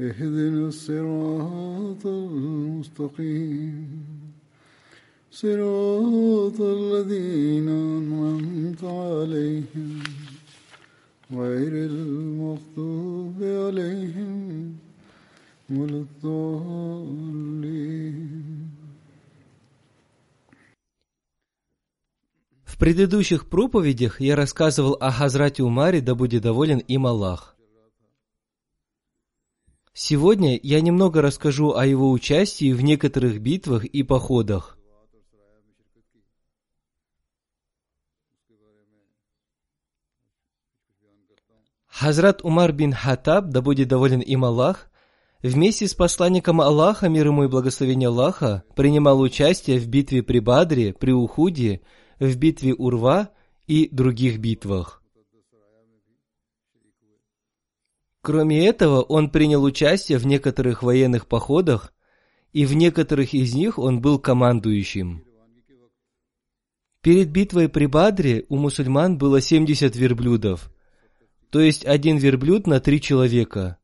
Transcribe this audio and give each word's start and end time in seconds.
اهدنا 0.00 0.68
الصراط 0.68 2.06
المستقيم 2.06 3.88
صراط 5.30 6.60
الذين 6.60 7.68
أنعمت 7.68 8.84
عليهم 8.84 10.02
غير 11.32 11.72
المغضوب 11.90 13.42
عليهم 13.42 14.76
ولا 15.70 16.04
الضالين 16.06 17.50
В 22.64 22.78
предыдущих 22.82 23.46
проповедях 23.46 24.20
я 24.22 24.36
рассказывал 24.36 24.96
о 25.00 25.10
Хазрате 25.10 25.62
Умаре, 25.62 26.00
да 26.00 26.14
будет 26.14 26.42
доволен 26.42 26.78
им 26.78 27.06
Аллах. 27.06 27.54
Сегодня 29.97 30.59
я 30.61 30.81
немного 30.81 31.21
расскажу 31.21 31.73
о 31.73 31.85
его 31.85 32.11
участии 32.11 32.73
в 32.73 32.81
некоторых 32.81 33.39
битвах 33.39 33.85
и 33.85 34.03
походах. 34.03 34.77
Хазрат 41.87 42.43
Умар 42.43 42.73
бин 42.73 42.91
Хатаб, 42.91 43.45
да 43.51 43.61
будет 43.61 43.87
доволен 43.87 44.19
им 44.19 44.43
Аллах, 44.43 44.91
вместе 45.41 45.87
с 45.87 45.93
посланником 45.93 46.59
Аллаха, 46.59 47.07
мир 47.07 47.27
ему 47.27 47.45
и 47.45 47.47
благословение 47.47 48.09
Аллаха, 48.09 48.65
принимал 48.75 49.21
участие 49.21 49.79
в 49.79 49.87
битве 49.87 50.23
при 50.23 50.39
Бадре, 50.39 50.93
при 50.93 51.11
Ухуде, 51.11 51.79
в 52.19 52.35
битве 52.35 52.73
Урва 52.73 53.29
и 53.65 53.87
других 53.89 54.39
битвах. 54.39 55.01
Кроме 58.25 58.65
этого, 58.65 59.03
он 59.03 59.29
принял 59.29 59.63
участие 59.63 60.17
в 60.17 60.25
некоторых 60.25 60.81
военных 60.81 61.27
походах, 61.27 61.93
и 62.53 62.65
в 62.65 62.73
некоторых 62.73 63.35
из 63.35 63.53
них 63.53 63.77
он 63.77 64.01
был 64.01 64.17
командующим. 64.17 65.23
Перед 67.01 67.29
битвой 67.29 67.69
при 67.69 67.85
Бадре 67.85 68.43
у 68.49 68.57
мусульман 68.57 69.19
было 69.19 69.41
70 69.41 69.95
верблюдов, 69.95 70.71
то 71.51 71.59
есть 71.59 71.85
один 71.85 72.17
верблюд 72.17 72.65
на 72.65 72.79
три 72.79 72.99
человека, 72.99 73.77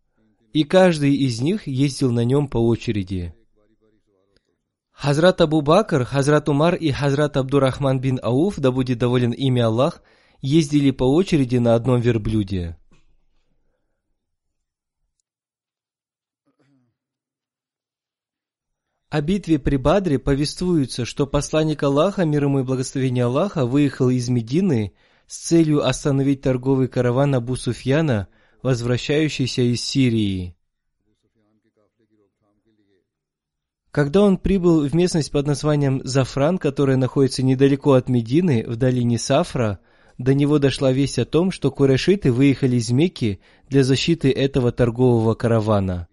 и 0.53 0.63
каждый 0.63 1.13
из 1.13 1.39
них 1.39 1.67
ездил 1.67 2.11
на 2.11 2.23
нем 2.25 2.47
по 2.47 2.57
очереди. 2.57 3.35
Хазрат 4.91 5.39
Абу 5.41 5.61
Бакр, 5.61 6.03
Хазрат 6.03 6.49
Умар 6.49 6.73
и 6.73 6.89
Хазрат 6.89 7.37
Абдурахман 7.37 8.01
бин 8.01 8.19
Ауф, 8.23 8.55
да 8.57 8.71
будет 8.71 8.97
доволен 8.97 9.33
ими 9.33 9.61
Аллах, 9.61 10.01
ездили 10.41 10.89
по 10.89 11.03
очереди 11.03 11.57
на 11.57 11.75
одном 11.75 12.01
верблюде. 12.01 12.80
О 19.11 19.19
битве 19.19 19.59
при 19.59 19.75
Бадре 19.75 20.19
повествуется, 20.19 21.03
что 21.03 21.27
посланник 21.27 21.83
Аллаха, 21.83 22.23
мир 22.23 22.45
ему 22.45 22.61
и 22.61 22.63
благословение 22.63 23.25
Аллаха, 23.25 23.65
выехал 23.65 24.09
из 24.09 24.29
Медины 24.29 24.93
с 25.27 25.37
целью 25.37 25.85
остановить 25.85 26.39
торговый 26.39 26.87
караван 26.87 27.35
Абу 27.35 27.57
Суфьяна, 27.57 28.29
возвращающийся 28.63 29.63
из 29.63 29.83
Сирии. 29.83 30.55
Когда 33.91 34.21
он 34.21 34.37
прибыл 34.37 34.87
в 34.87 34.95
местность 34.95 35.29
под 35.29 35.45
названием 35.45 35.99
Зафран, 36.05 36.57
которая 36.57 36.95
находится 36.95 37.43
недалеко 37.43 37.95
от 37.95 38.07
Медины, 38.07 38.63
в 38.65 38.77
долине 38.77 39.19
Сафра, 39.19 39.79
до 40.19 40.33
него 40.33 40.57
дошла 40.57 40.93
весть 40.93 41.19
о 41.19 41.25
том, 41.25 41.51
что 41.51 41.69
курешиты 41.69 42.31
выехали 42.31 42.77
из 42.77 42.89
Мекки 42.91 43.41
для 43.67 43.83
защиты 43.83 44.31
этого 44.31 44.71
торгового 44.71 45.33
каравана. 45.33 46.07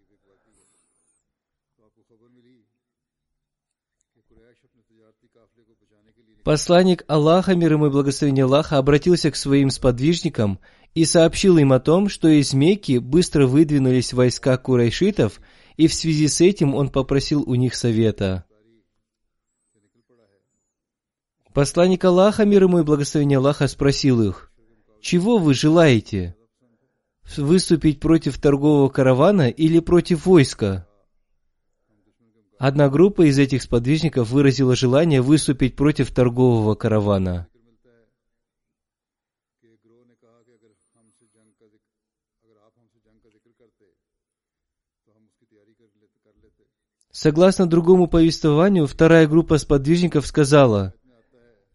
Посланник 6.48 7.04
Аллаха, 7.08 7.54
мир 7.54 7.74
ему 7.74 7.88
и 7.88 7.90
благословение 7.90 8.46
Аллаха, 8.46 8.78
обратился 8.78 9.30
к 9.30 9.36
своим 9.36 9.68
сподвижникам 9.68 10.60
и 10.94 11.04
сообщил 11.04 11.58
им 11.58 11.74
о 11.74 11.78
том, 11.78 12.08
что 12.08 12.26
из 12.26 12.54
Мекки 12.54 12.96
быстро 12.96 13.46
выдвинулись 13.46 14.14
войска 14.14 14.56
курайшитов, 14.56 15.42
и 15.76 15.86
в 15.88 15.92
связи 15.92 16.26
с 16.26 16.40
этим 16.40 16.74
он 16.74 16.88
попросил 16.88 17.42
у 17.42 17.54
них 17.54 17.74
совета. 17.74 18.46
Посланник 21.52 22.02
Аллаха, 22.06 22.46
мир 22.46 22.62
ему 22.62 22.78
и 22.78 22.82
благословение 22.82 23.36
Аллаха, 23.36 23.68
спросил 23.68 24.22
их, 24.22 24.50
«Чего 25.02 25.36
вы 25.36 25.52
желаете? 25.52 26.34
Выступить 27.36 28.00
против 28.00 28.40
торгового 28.40 28.88
каравана 28.88 29.50
или 29.50 29.80
против 29.80 30.24
войска?» 30.24 30.87
Одна 32.58 32.88
группа 32.88 33.22
из 33.22 33.38
этих 33.38 33.62
сподвижников 33.62 34.30
выразила 34.30 34.74
желание 34.74 35.22
выступить 35.22 35.76
против 35.76 36.10
торгового 36.10 36.74
каравана. 36.74 37.46
Согласно 47.12 47.66
другому 47.66 48.08
повествованию, 48.08 48.86
вторая 48.86 49.28
группа 49.28 49.58
сподвижников 49.58 50.26
сказала, 50.26 50.94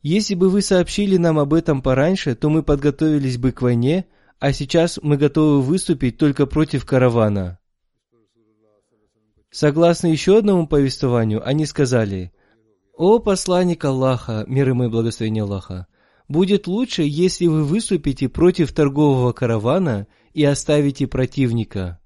«Если 0.01 0.35
бы 0.35 0.49
вы 0.49 0.61
сообщили 0.61 1.15
нам 1.15 1.39
об 1.39 1.53
этом 1.53 1.81
пораньше, 1.81 2.35
то 2.35 2.49
мы 2.49 2.61
подготовились 2.61 3.37
бы 3.37 3.53
к 3.53 3.61
войне, 3.61 4.05
а 4.39 4.51
сейчас 4.51 4.99
мы 5.01 5.15
готовы 5.15 5.61
выступить 5.61 6.17
только 6.17 6.45
против 6.45 6.85
каравана». 6.85 7.59
Согласно 9.53 10.07
еще 10.07 10.39
одному 10.39 10.65
повествованию, 10.65 11.47
они 11.47 11.67
сказали, 11.67 12.33
«О 12.97 13.19
посланник 13.19 13.85
Аллаха, 13.85 14.45
мир 14.47 14.69
ему 14.69 14.85
и 14.85 14.89
благословение 14.89 15.43
Аллаха, 15.43 15.85
будет 16.27 16.65
лучше, 16.65 17.03
если 17.03 17.45
вы 17.45 17.63
выступите 17.63 18.29
против 18.29 18.73
торгового 18.73 19.31
каравана 19.31 20.07
и 20.33 20.43
оставите 20.43 21.05
противника». 21.05 21.99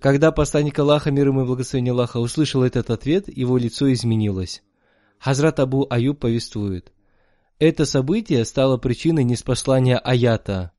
Когда 0.00 0.32
посланник 0.32 0.76
Аллаха, 0.76 1.12
мир 1.12 1.28
ему 1.28 1.42
и 1.42 1.46
благословение 1.46 1.92
Аллаха, 1.92 2.16
услышал 2.16 2.64
этот 2.64 2.90
ответ, 2.90 3.28
его 3.28 3.56
лицо 3.56 3.92
изменилось. 3.92 4.64
Хазрат 5.20 5.60
Абу 5.60 5.86
Аюб 5.88 6.18
повествует, 6.18 6.92
это 7.60 7.84
событие 7.84 8.44
стало 8.44 8.76
причиной 8.76 9.22
неспослания 9.22 9.98
аята. 9.98 10.72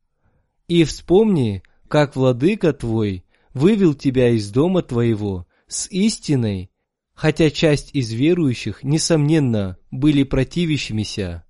«И 0.68 0.84
вспомни, 0.84 1.64
как 1.88 2.18
владыка 2.18 2.74
твой 2.74 3.25
вывел 3.56 3.96
тебя 3.96 4.30
из 4.30 4.52
дома 4.52 4.84
твоего 4.84 5.48
с 5.68 5.90
истиной, 5.90 6.70
хотя 7.16 7.50
часть 7.50 7.96
из 7.96 8.12
верующих, 8.12 8.84
несомненно, 8.84 9.78
были 9.90 10.22
противящимися». 10.22 11.42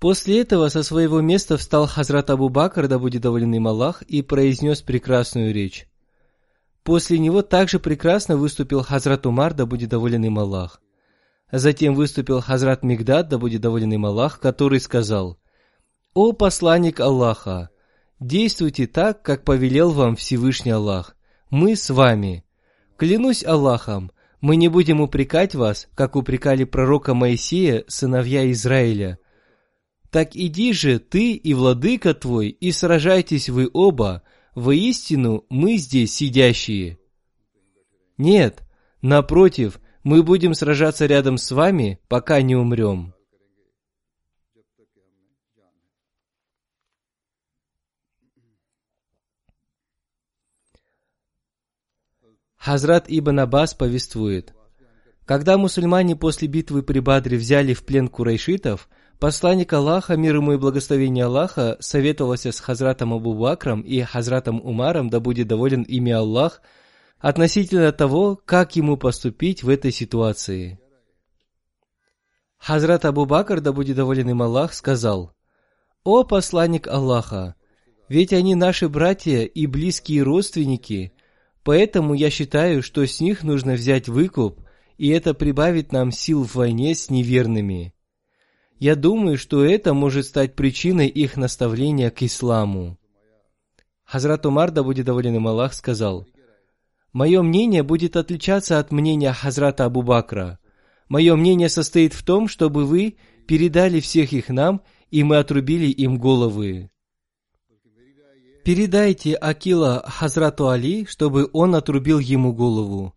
После 0.00 0.42
этого 0.42 0.68
со 0.68 0.84
своего 0.84 1.20
места 1.20 1.56
встал 1.56 1.88
Хазрат 1.88 2.30
Абу 2.30 2.48
Бакр, 2.48 2.86
да 2.86 3.00
будет 3.00 3.22
доволен 3.22 3.52
им 3.52 3.66
Аллах, 3.66 4.02
и 4.02 4.22
произнес 4.22 4.80
прекрасную 4.80 5.52
речь. 5.52 5.88
После 6.84 7.18
него 7.18 7.42
также 7.42 7.80
прекрасно 7.80 8.36
выступил 8.36 8.84
Хазрат 8.84 9.26
Умар, 9.26 9.54
да 9.54 9.66
будет 9.66 9.90
доволен 9.90 10.24
им 10.24 10.38
Аллах. 10.38 10.80
Затем 11.50 11.96
выступил 11.96 12.40
Хазрат 12.40 12.84
Мигдад, 12.84 13.28
да 13.28 13.38
будет 13.38 13.60
доволен 13.60 13.92
им 13.92 14.06
Аллах, 14.06 14.38
который 14.38 14.78
сказал, 14.80 15.36
«О 16.14 16.32
посланник 16.32 17.00
Аллаха, 17.00 17.70
действуйте 18.18 18.86
так, 18.86 19.22
как 19.22 19.44
повелел 19.44 19.90
вам 19.90 20.16
Всевышний 20.16 20.72
Аллах. 20.72 21.16
Мы 21.50 21.76
с 21.76 21.90
вами. 21.90 22.44
Клянусь 22.96 23.44
Аллахом, 23.44 24.10
мы 24.40 24.56
не 24.56 24.68
будем 24.68 25.00
упрекать 25.00 25.54
вас, 25.54 25.88
как 25.94 26.16
упрекали 26.16 26.64
пророка 26.64 27.14
Моисея, 27.14 27.84
сыновья 27.88 28.50
Израиля. 28.52 29.18
Так 30.10 30.34
иди 30.34 30.72
же 30.72 30.98
ты 30.98 31.32
и 31.32 31.54
владыка 31.54 32.14
твой, 32.14 32.48
и 32.48 32.72
сражайтесь 32.72 33.48
вы 33.48 33.68
оба, 33.72 34.22
воистину 34.54 35.44
мы 35.50 35.76
здесь 35.76 36.14
сидящие. 36.14 36.98
Нет, 38.16 38.62
напротив, 39.02 39.80
мы 40.02 40.22
будем 40.22 40.54
сражаться 40.54 41.06
рядом 41.06 41.36
с 41.36 41.50
вами, 41.50 42.00
пока 42.08 42.40
не 42.42 42.56
умрем. 42.56 43.14
Хазрат 52.68 53.06
Ибн 53.08 53.40
Аббас 53.40 53.72
повествует, 53.72 54.52
когда 55.24 55.56
мусульмане 55.56 56.16
после 56.16 56.48
битвы 56.48 56.82
при 56.82 56.98
Бадре 56.98 57.38
взяли 57.38 57.72
в 57.72 57.82
плен 57.82 58.08
курайшитов, 58.08 58.90
посланник 59.18 59.72
Аллаха, 59.72 60.18
мир 60.18 60.36
ему 60.36 60.52
и 60.52 60.58
благословение 60.58 61.24
Аллаха, 61.24 61.78
советовался 61.80 62.52
с 62.52 62.60
Хазратом 62.60 63.14
Абу 63.14 63.32
Бакром 63.32 63.80
и 63.80 64.02
Хазратом 64.02 64.60
Умаром, 64.60 65.08
да 65.08 65.18
будет 65.18 65.48
доволен 65.48 65.80
ими 65.80 66.12
Аллах, 66.12 66.60
относительно 67.20 67.90
того, 67.90 68.36
как 68.36 68.76
ему 68.76 68.98
поступить 68.98 69.62
в 69.62 69.70
этой 69.70 69.90
ситуации. 69.90 70.78
Хазрат 72.58 73.06
Абу 73.06 73.24
Бакр, 73.24 73.62
да 73.62 73.72
будет 73.72 73.96
доволен 73.96 74.28
им 74.28 74.42
Аллах, 74.42 74.74
сказал, 74.74 75.32
«О 76.04 76.22
посланник 76.22 76.86
Аллаха, 76.86 77.54
ведь 78.10 78.34
они 78.34 78.54
наши 78.54 78.90
братья 78.90 79.44
и 79.44 79.66
близкие 79.66 80.22
родственники, 80.22 81.14
Поэтому 81.68 82.14
я 82.14 82.30
считаю, 82.30 82.82
что 82.82 83.06
с 83.06 83.20
них 83.20 83.42
нужно 83.42 83.74
взять 83.74 84.08
выкуп, 84.08 84.62
и 84.96 85.08
это 85.08 85.34
прибавит 85.34 85.92
нам 85.92 86.12
сил 86.12 86.42
в 86.42 86.54
войне 86.54 86.94
с 86.94 87.10
неверными. 87.10 87.92
Я 88.78 88.96
думаю, 88.96 89.36
что 89.36 89.62
это 89.62 89.92
может 89.92 90.24
стать 90.24 90.56
причиной 90.56 91.08
их 91.08 91.36
наставления 91.36 92.08
к 92.08 92.22
исламу. 92.22 92.96
Хазрат 94.04 94.46
Умар, 94.46 94.70
да 94.70 94.82
будет 94.82 95.04
доволен 95.04 95.36
им 95.36 95.46
Аллах, 95.46 95.74
сказал, 95.74 96.26
«Мое 97.12 97.42
мнение 97.42 97.82
будет 97.82 98.16
отличаться 98.16 98.78
от 98.78 98.90
мнения 98.90 99.34
Хазрата 99.34 99.84
Абу 99.84 100.00
Бакра. 100.00 100.58
Мое 101.10 101.36
мнение 101.36 101.68
состоит 101.68 102.14
в 102.14 102.24
том, 102.24 102.48
чтобы 102.48 102.86
вы 102.86 103.18
передали 103.46 104.00
всех 104.00 104.32
их 104.32 104.48
нам, 104.48 104.80
и 105.10 105.22
мы 105.22 105.36
отрубили 105.36 105.88
им 105.88 106.16
головы. 106.16 106.88
Передайте 108.68 109.32
Акила 109.34 110.04
Хазрату 110.06 110.68
Али, 110.68 111.06
чтобы 111.06 111.48
он 111.54 111.74
отрубил 111.74 112.18
ему 112.18 112.52
голову. 112.52 113.14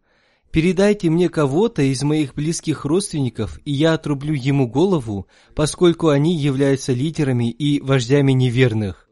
Передайте 0.50 1.10
мне 1.10 1.28
кого-то 1.28 1.82
из 1.82 2.02
моих 2.04 2.36
близких 2.36 2.86
родственников, 2.86 3.60
и 3.66 3.74
я 3.74 3.96
отрублю 3.96 4.34
ему 4.34 4.66
голову, 4.66 5.28
поскольку 5.54 6.08
они 6.08 6.38
являются 6.38 6.94
лидерами 6.94 7.52
и 7.52 7.82
вождями 7.82 8.32
неверных. 8.32 9.10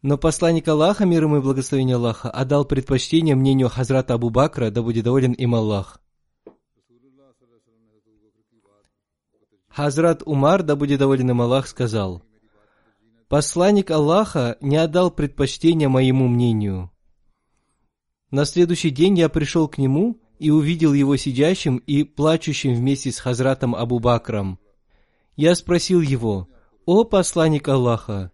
Но 0.00 0.16
посланник 0.16 0.68
Аллаха, 0.68 1.04
мир 1.06 1.24
ему 1.24 1.38
и 1.38 1.40
благословение 1.40 1.96
Аллаха, 1.96 2.30
отдал 2.30 2.64
предпочтение 2.64 3.34
мнению 3.34 3.70
Хазрата 3.70 4.14
Абу 4.14 4.30
Бакра, 4.30 4.70
да 4.70 4.80
будет 4.80 5.02
доволен 5.02 5.32
им 5.32 5.56
Аллах. 5.56 6.00
Хазрат 9.66 10.22
Умар, 10.24 10.62
да 10.62 10.76
будет 10.76 11.00
доволен 11.00 11.30
им 11.30 11.42
Аллах, 11.42 11.66
сказал– 11.66 12.22
Посланник 13.28 13.90
Аллаха 13.90 14.58
не 14.60 14.76
отдал 14.76 15.10
предпочтения 15.10 15.88
моему 15.88 16.28
мнению. 16.28 16.90
На 18.30 18.44
следующий 18.44 18.90
день 18.90 19.18
я 19.18 19.28
пришел 19.28 19.66
к 19.66 19.78
нему 19.78 20.20
и 20.38 20.50
увидел 20.50 20.92
его 20.92 21.16
сидящим 21.16 21.78
и 21.78 22.04
плачущим 22.04 22.74
вместе 22.74 23.10
с 23.10 23.18
Хазратом 23.18 23.74
Абу 23.74 23.98
Бакром. 23.98 24.58
Я 25.36 25.54
спросил 25.54 26.00
его, 26.00 26.48
«О 26.84 27.04
посланник 27.04 27.66
Аллаха, 27.68 28.30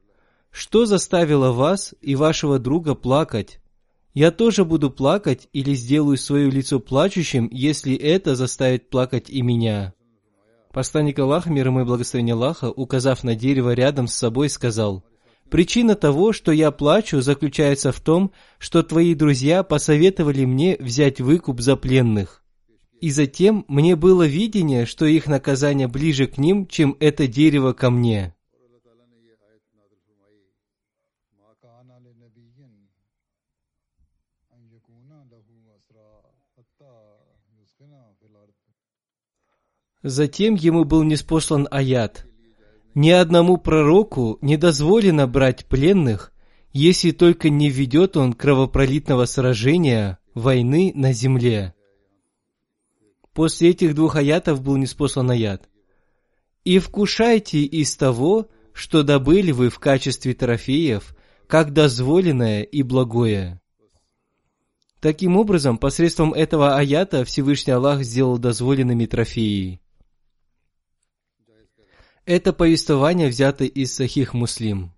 что 0.50 0.86
заставило 0.86 1.52
вас 1.52 1.94
и 2.00 2.16
вашего 2.16 2.58
друга 2.58 2.94
плакать? 2.94 3.60
Я 4.12 4.32
тоже 4.32 4.64
буду 4.64 4.90
плакать 4.90 5.48
или 5.52 5.72
сделаю 5.74 6.16
свое 6.16 6.50
лицо 6.50 6.80
плачущим, 6.80 7.48
если 7.52 7.94
это 7.94 8.34
заставит 8.34 8.90
плакать 8.90 9.30
и 9.30 9.40
меня». 9.42 9.94
Посланник 10.72 11.18
Аллаха, 11.18 11.50
мир 11.50 11.66
ему 11.66 11.80
и 11.80 11.84
благословение 11.84 12.34
Аллаха, 12.34 12.70
указав 12.70 13.24
на 13.24 13.34
дерево 13.34 13.74
рядом 13.74 14.06
с 14.06 14.14
собой, 14.14 14.48
сказал, 14.48 15.02
«Причина 15.50 15.96
того, 15.96 16.32
что 16.32 16.52
я 16.52 16.70
плачу, 16.70 17.20
заключается 17.20 17.90
в 17.90 18.00
том, 18.00 18.30
что 18.58 18.84
твои 18.84 19.16
друзья 19.16 19.64
посоветовали 19.64 20.44
мне 20.44 20.76
взять 20.78 21.20
выкуп 21.20 21.60
за 21.60 21.74
пленных. 21.74 22.44
И 23.00 23.10
затем 23.10 23.64
мне 23.66 23.96
было 23.96 24.24
видение, 24.26 24.86
что 24.86 25.06
их 25.06 25.26
наказание 25.26 25.88
ближе 25.88 26.28
к 26.28 26.38
ним, 26.38 26.66
чем 26.66 26.96
это 27.00 27.26
дерево 27.26 27.72
ко 27.72 27.90
мне». 27.90 28.34
Затем 40.02 40.54
ему 40.54 40.84
был 40.84 41.02
неспослан 41.02 41.68
аят. 41.70 42.26
Ни 42.94 43.10
одному 43.10 43.58
пророку 43.58 44.38
не 44.40 44.56
дозволено 44.56 45.26
брать 45.26 45.66
пленных, 45.66 46.32
если 46.72 47.10
только 47.10 47.50
не 47.50 47.68
ведет 47.68 48.16
он 48.16 48.32
кровопролитного 48.32 49.26
сражения, 49.26 50.18
войны 50.34 50.92
на 50.94 51.12
земле. 51.12 51.74
После 53.34 53.70
этих 53.70 53.94
двух 53.94 54.16
аятов 54.16 54.62
был 54.62 54.76
неспослан 54.76 55.30
аят. 55.30 55.68
«И 56.64 56.78
вкушайте 56.78 57.62
из 57.62 57.94
того, 57.96 58.48
что 58.72 59.02
добыли 59.02 59.52
вы 59.52 59.68
в 59.68 59.78
качестве 59.78 60.34
трофеев, 60.34 61.14
как 61.46 61.72
дозволенное 61.72 62.62
и 62.62 62.82
благое». 62.82 63.60
Таким 65.00 65.36
образом, 65.36 65.78
посредством 65.78 66.34
этого 66.34 66.76
аята 66.76 67.24
Всевышний 67.24 67.72
Аллах 67.72 68.02
сделал 68.02 68.36
дозволенными 68.38 69.06
трофеи. 69.06 69.80
Это 72.26 72.52
повествование 72.52 73.28
взято 73.28 73.64
из 73.64 73.94
Сахих 73.94 74.34
Муслим. 74.34 74.92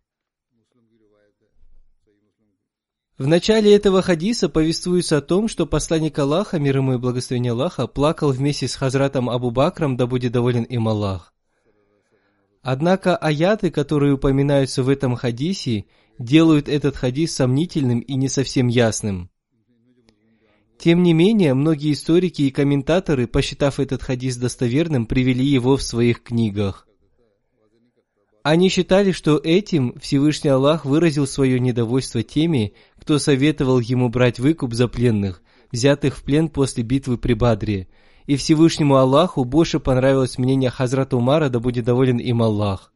В 3.17 3.27
начале 3.27 3.73
этого 3.75 4.03
хадиса 4.03 4.49
повествуется 4.49 5.19
о 5.19 5.21
том, 5.21 5.47
что 5.47 5.65
посланник 5.65 6.19
Аллаха, 6.19 6.59
мир 6.59 6.79
ему 6.79 6.95
и 6.95 6.99
благословение 6.99 7.53
Аллаха, 7.53 7.87
плакал 7.87 8.33
вместе 8.33 8.67
с 8.67 8.75
Хазратом 8.75 9.31
Абу 9.31 9.53
Бакром, 9.53 9.97
да 9.97 10.07
будет 10.07 10.33
доволен 10.33 10.65
им 10.65 10.89
Аллах. 10.89 11.33
Однако 12.63 13.17
аяты, 13.17 13.71
которые 13.71 14.15
упоминаются 14.15 14.83
в 14.83 14.89
этом 14.89 15.15
хадисе, 15.15 15.85
делают 16.19 16.69
этот 16.69 16.97
хадис 16.97 17.35
сомнительным 17.35 18.01
и 18.01 18.15
не 18.15 18.29
совсем 18.29 18.67
ясным. 18.67 19.31
Тем 20.79 21.05
не 21.05 21.13
менее, 21.13 21.55
многие 21.55 21.93
историки 21.93 22.43
и 22.43 22.51
комментаторы, 22.51 23.29
посчитав 23.29 23.79
этот 23.79 24.03
хадис 24.03 24.37
достоверным, 24.37 25.07
привели 25.07 25.45
его 25.45 25.77
в 25.77 25.83
своих 25.83 26.25
книгах. 26.25 26.89
Они 28.43 28.69
считали, 28.69 29.13
что 29.13 29.41
этим 29.43 29.95
Всевышний 30.01 30.51
Аллах 30.51 30.85
выразил 30.85 31.29
свое 31.29 31.61
недовольство 31.61 32.25
теми, 32.25 32.75
кто 32.99 33.19
советовал 33.19 33.79
ему 33.79 34.09
брать 34.09 34.41
выкуп 34.41 34.75
за 34.75 34.89
пленных, 34.89 35.43
взятых 35.71 36.17
в 36.17 36.25
плен 36.25 36.49
после 36.49 36.83
битвы 36.83 37.19
при 37.19 37.35
Бадре. 37.35 37.87
И 38.27 38.37
Всевышнему 38.37 38.97
Аллаху 38.97 39.45
больше 39.45 39.79
понравилось 39.79 40.39
мнение 40.39 40.71
Хазрата 40.71 41.17
Умара, 41.17 41.49
да 41.51 41.61
будет 41.61 41.85
доволен 41.85 42.19
им 42.19 42.43
Аллах. 42.43 42.92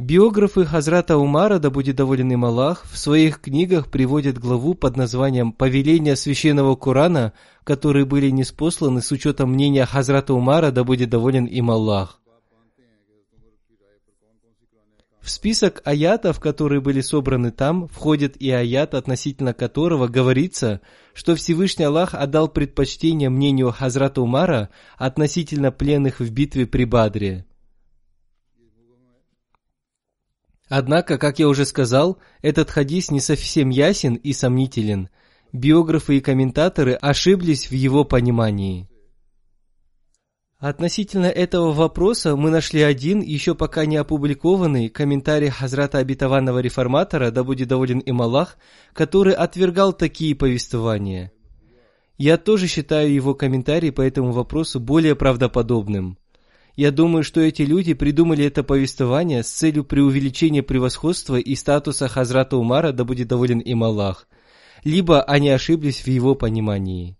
Биографы 0.00 0.64
Хазрата 0.64 1.18
Умара, 1.18 1.58
да 1.58 1.68
будет 1.68 1.96
доволен 1.96 2.32
им 2.32 2.46
Аллах, 2.46 2.86
в 2.90 2.96
своих 2.96 3.38
книгах 3.38 3.90
приводят 3.90 4.38
главу 4.38 4.72
под 4.72 4.96
названием 4.96 5.52
«Повеления 5.52 6.16
священного 6.16 6.74
Корана», 6.74 7.34
которые 7.64 8.06
были 8.06 8.30
неспосланы 8.30 9.02
с 9.02 9.12
учетом 9.12 9.52
мнения 9.52 9.84
Хазрата 9.84 10.32
Умара, 10.32 10.70
да 10.70 10.84
будет 10.84 11.10
доволен 11.10 11.44
им 11.44 11.70
Аллах. 11.70 12.18
В 15.20 15.30
список 15.30 15.82
аятов, 15.84 16.40
которые 16.40 16.80
были 16.80 17.02
собраны 17.02 17.50
там, 17.50 17.86
входит 17.86 18.38
и 18.38 18.50
аят, 18.50 18.94
относительно 18.94 19.52
которого 19.52 20.08
говорится, 20.08 20.80
что 21.12 21.36
Всевышний 21.36 21.84
Аллах 21.84 22.14
отдал 22.14 22.48
предпочтение 22.48 23.28
мнению 23.28 23.70
Хазрата 23.70 24.22
Умара 24.22 24.70
относительно 24.96 25.70
пленных 25.70 26.20
в 26.20 26.30
битве 26.30 26.64
при 26.64 26.84
Бадре– 26.86 27.44
Однако, 30.70 31.18
как 31.18 31.40
я 31.40 31.48
уже 31.48 31.66
сказал, 31.66 32.18
этот 32.42 32.70
хадис 32.70 33.10
не 33.10 33.18
совсем 33.18 33.70
ясен 33.70 34.14
и 34.14 34.32
сомнителен. 34.32 35.08
биографы 35.52 36.18
и 36.18 36.20
комментаторы 36.20 36.92
ошиблись 36.94 37.68
в 37.68 37.72
его 37.72 38.04
понимании. 38.04 38.88
Относительно 40.58 41.26
этого 41.26 41.72
вопроса 41.72 42.36
мы 42.36 42.50
нашли 42.50 42.82
один, 42.82 43.20
еще 43.20 43.56
пока 43.56 43.84
не 43.84 43.96
опубликованный, 43.96 44.90
комментарий 44.90 45.48
Хазрата 45.48 45.98
Обетованного 45.98 46.60
Реформатора, 46.60 47.32
да 47.32 47.42
будет 47.42 47.66
доволен 47.66 47.98
им 47.98 48.22
Аллах, 48.22 48.56
который 48.92 49.32
отвергал 49.32 49.92
такие 49.92 50.36
повествования. 50.36 51.32
Я 52.16 52.36
тоже 52.36 52.68
считаю 52.68 53.12
его 53.12 53.34
комментарий 53.34 53.90
по 53.90 54.02
этому 54.02 54.30
вопросу 54.30 54.78
более 54.78 55.16
правдоподобным. 55.16 56.19
Я 56.80 56.92
думаю, 56.92 57.24
что 57.24 57.42
эти 57.42 57.60
люди 57.60 57.92
придумали 57.92 58.46
это 58.46 58.62
повествование 58.62 59.42
с 59.42 59.50
целью 59.50 59.84
преувеличения 59.84 60.62
превосходства 60.62 61.36
и 61.36 61.54
статуса 61.54 62.08
Хазрата 62.08 62.56
Умара, 62.56 62.92
да 62.92 63.04
будет 63.04 63.28
доволен 63.28 63.58
им 63.58 63.84
Аллах, 63.84 64.26
либо 64.82 65.20
они 65.20 65.50
ошиблись 65.50 66.00
в 66.00 66.06
его 66.06 66.34
понимании. 66.34 67.18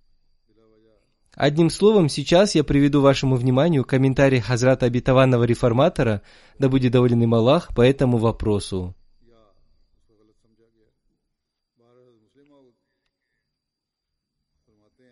Одним 1.35 1.69
словом, 1.69 2.09
сейчас 2.09 2.55
я 2.55 2.64
приведу 2.64 3.02
вашему 3.02 3.37
вниманию 3.37 3.85
комментарий 3.85 4.40
Хазрата 4.40 4.87
Обетованного 4.87 5.45
Реформатора, 5.45 6.23
да 6.59 6.71
будет 6.71 6.93
доволен 6.93 7.23
им 7.23 7.35
Аллах, 7.35 7.75
по 7.75 7.83
этому 7.83 8.17
вопросу. 8.17 8.97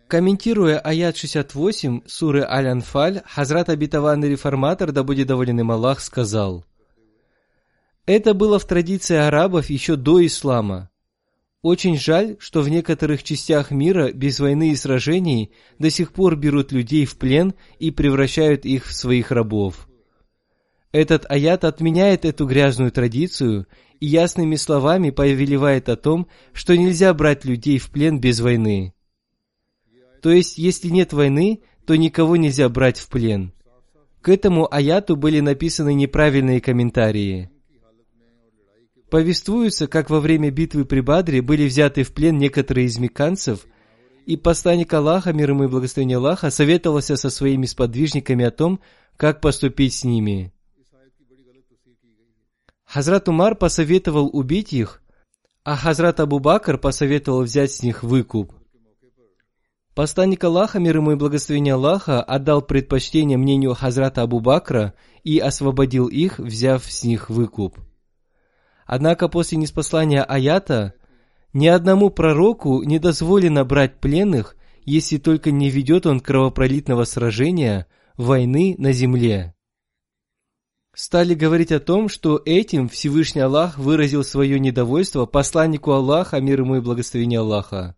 Комментируя 0.09 0.79
аят 0.79 1.19
68 1.19 2.01
суры 2.07 2.41
Аль-Анфаль, 2.41 3.21
Хазрат 3.27 3.69
Обетованный 3.69 4.31
Реформатор, 4.31 4.91
да 4.91 5.03
будет 5.03 5.27
доволен 5.27 5.61
им 5.61 5.71
Аллах, 5.71 6.01
сказал, 6.01 6.65
«Это 8.07 8.33
было 8.33 8.59
в 8.59 8.65
традиции 8.65 9.17
арабов 9.17 9.69
еще 9.69 9.97
до 9.97 10.25
ислама. 10.25 10.89
Очень 11.61 11.99
жаль, 11.99 12.37
что 12.39 12.63
в 12.63 12.71
некоторых 12.71 13.23
частях 13.23 13.71
мира 13.71 14.11
без 14.11 14.41
войны 14.41 14.71
и 14.71 14.77
сражений 14.77 15.53
до 15.79 15.91
сих 15.91 16.15
пор 16.15 16.37
берут 16.37 16.73
людей 16.73 17.05
в 17.05 17.19
плен 17.19 17.53
и 17.79 17.91
превращают 17.91 18.65
их 18.65 18.87
в 18.87 18.95
своих 18.95 19.31
рабов. 19.31 19.89
Этот 20.91 21.31
аят 21.31 21.65
отменяет 21.65 22.25
эту 22.25 22.47
грязную 22.47 22.93
традицию 22.93 23.67
и 24.01 24.07
ясными 24.07 24.57
словами 24.57 25.11
повелевает 25.11 25.91
о 25.91 25.97
том, 25.97 26.29
что 26.55 26.79
нельзя 26.79 27.13
брать 27.13 27.45
людей 27.45 27.79
в 27.79 27.91
плен 27.91 28.19
без 28.19 28.41
войны. 28.41 28.95
То 30.21 30.31
есть, 30.31 30.59
если 30.59 30.89
нет 30.89 31.13
войны, 31.13 31.61
то 31.87 31.97
никого 31.97 32.37
нельзя 32.37 32.69
брать 32.69 32.99
в 32.99 33.09
плен. 33.09 33.53
К 34.21 34.29
этому 34.29 34.73
аяту 34.73 35.17
были 35.17 35.41
написаны 35.41 35.95
неправильные 35.95 36.61
комментарии– 36.61 37.51
Повествуется, 39.11 39.87
как 39.87 40.11
во 40.11 40.21
время 40.21 40.51
битвы 40.51 40.85
при 40.85 41.01
Бадре 41.01 41.41
были 41.41 41.67
взяты 41.67 42.03
в 42.03 42.13
плен 42.13 42.37
некоторые 42.37 42.87
из 42.87 42.99
меканцев, 42.99 43.67
и 44.27 44.37
посланник 44.37 44.93
Аллаха, 44.93 45.33
мир 45.33 45.51
ему 45.51 45.65
и 45.65 45.69
благословение 45.69 46.19
Аллаха, 46.19 46.51
советовался 46.51 47.17
со 47.17 47.31
своими 47.31 47.65
сподвижниками 47.65 48.45
о 48.45 48.51
том, 48.51 48.81
как 49.17 49.41
поступить 49.41 49.95
с 49.95 50.05
ними. 50.05 50.53
Хазрат 52.85 53.29
Умар 53.29 53.55
посоветовал 53.55 54.29
убить 54.31 54.75
их, 54.75 55.03
а 55.65 55.77
Хазрат 55.77 56.21
Абу 56.21 56.39
Бакр 56.39 56.77
посоветовал 56.79 57.43
взять 57.43 57.73
с 57.73 57.83
них 57.83 58.03
выкуп. 58.03 58.53
Посланник 59.99 60.45
Аллаха, 60.45 60.79
мир 60.79 60.99
ему 60.99 61.11
и 61.11 61.17
благословение 61.17 61.75
Аллаха, 61.75 62.23
отдал 62.23 62.63
предпочтение 62.63 63.37
мнению 63.37 63.75
Хазрата 63.75 64.23
Абу 64.23 64.39
Бакра 64.39 64.95
и 65.25 65.41
освободил 65.41 66.07
их, 66.07 66.39
взяв 66.39 66.85
с 66.85 67.03
них 67.03 67.29
выкуп. 67.29 67.81
Однако 68.87 69.27
после 69.27 69.59
неспослания 69.59 70.23
аята 70.23 70.95
ни 71.53 71.67
одному 71.67 72.11
пророку 72.11 72.85
не 72.85 73.01
дозволено 73.01 73.65
брать 73.65 73.99
пленных, 73.99 74.55
если 74.85 75.17
только 75.17 75.51
не 75.51 75.69
ведет 75.69 76.07
он 76.07 76.21
кровопролитного 76.21 77.03
сражения, 77.03 77.89
войны 78.17 78.77
на 78.79 78.93
земле. 78.93 79.57
Стали 80.95 81.35
говорить 81.35 81.73
о 81.73 81.81
том, 81.81 82.09
что 82.09 82.41
этим 82.45 82.89
Всевышний 82.89 83.41
Аллах 83.41 83.79
выразил 83.79 84.23
свое 84.23 84.61
недовольство 84.61 85.27
посланнику 85.27 85.91
Аллаха, 85.91 86.41
мир 86.41 86.61
ему 86.61 86.77
и 86.77 86.81
благословение 86.81 87.41
Аллаха. 87.41 87.97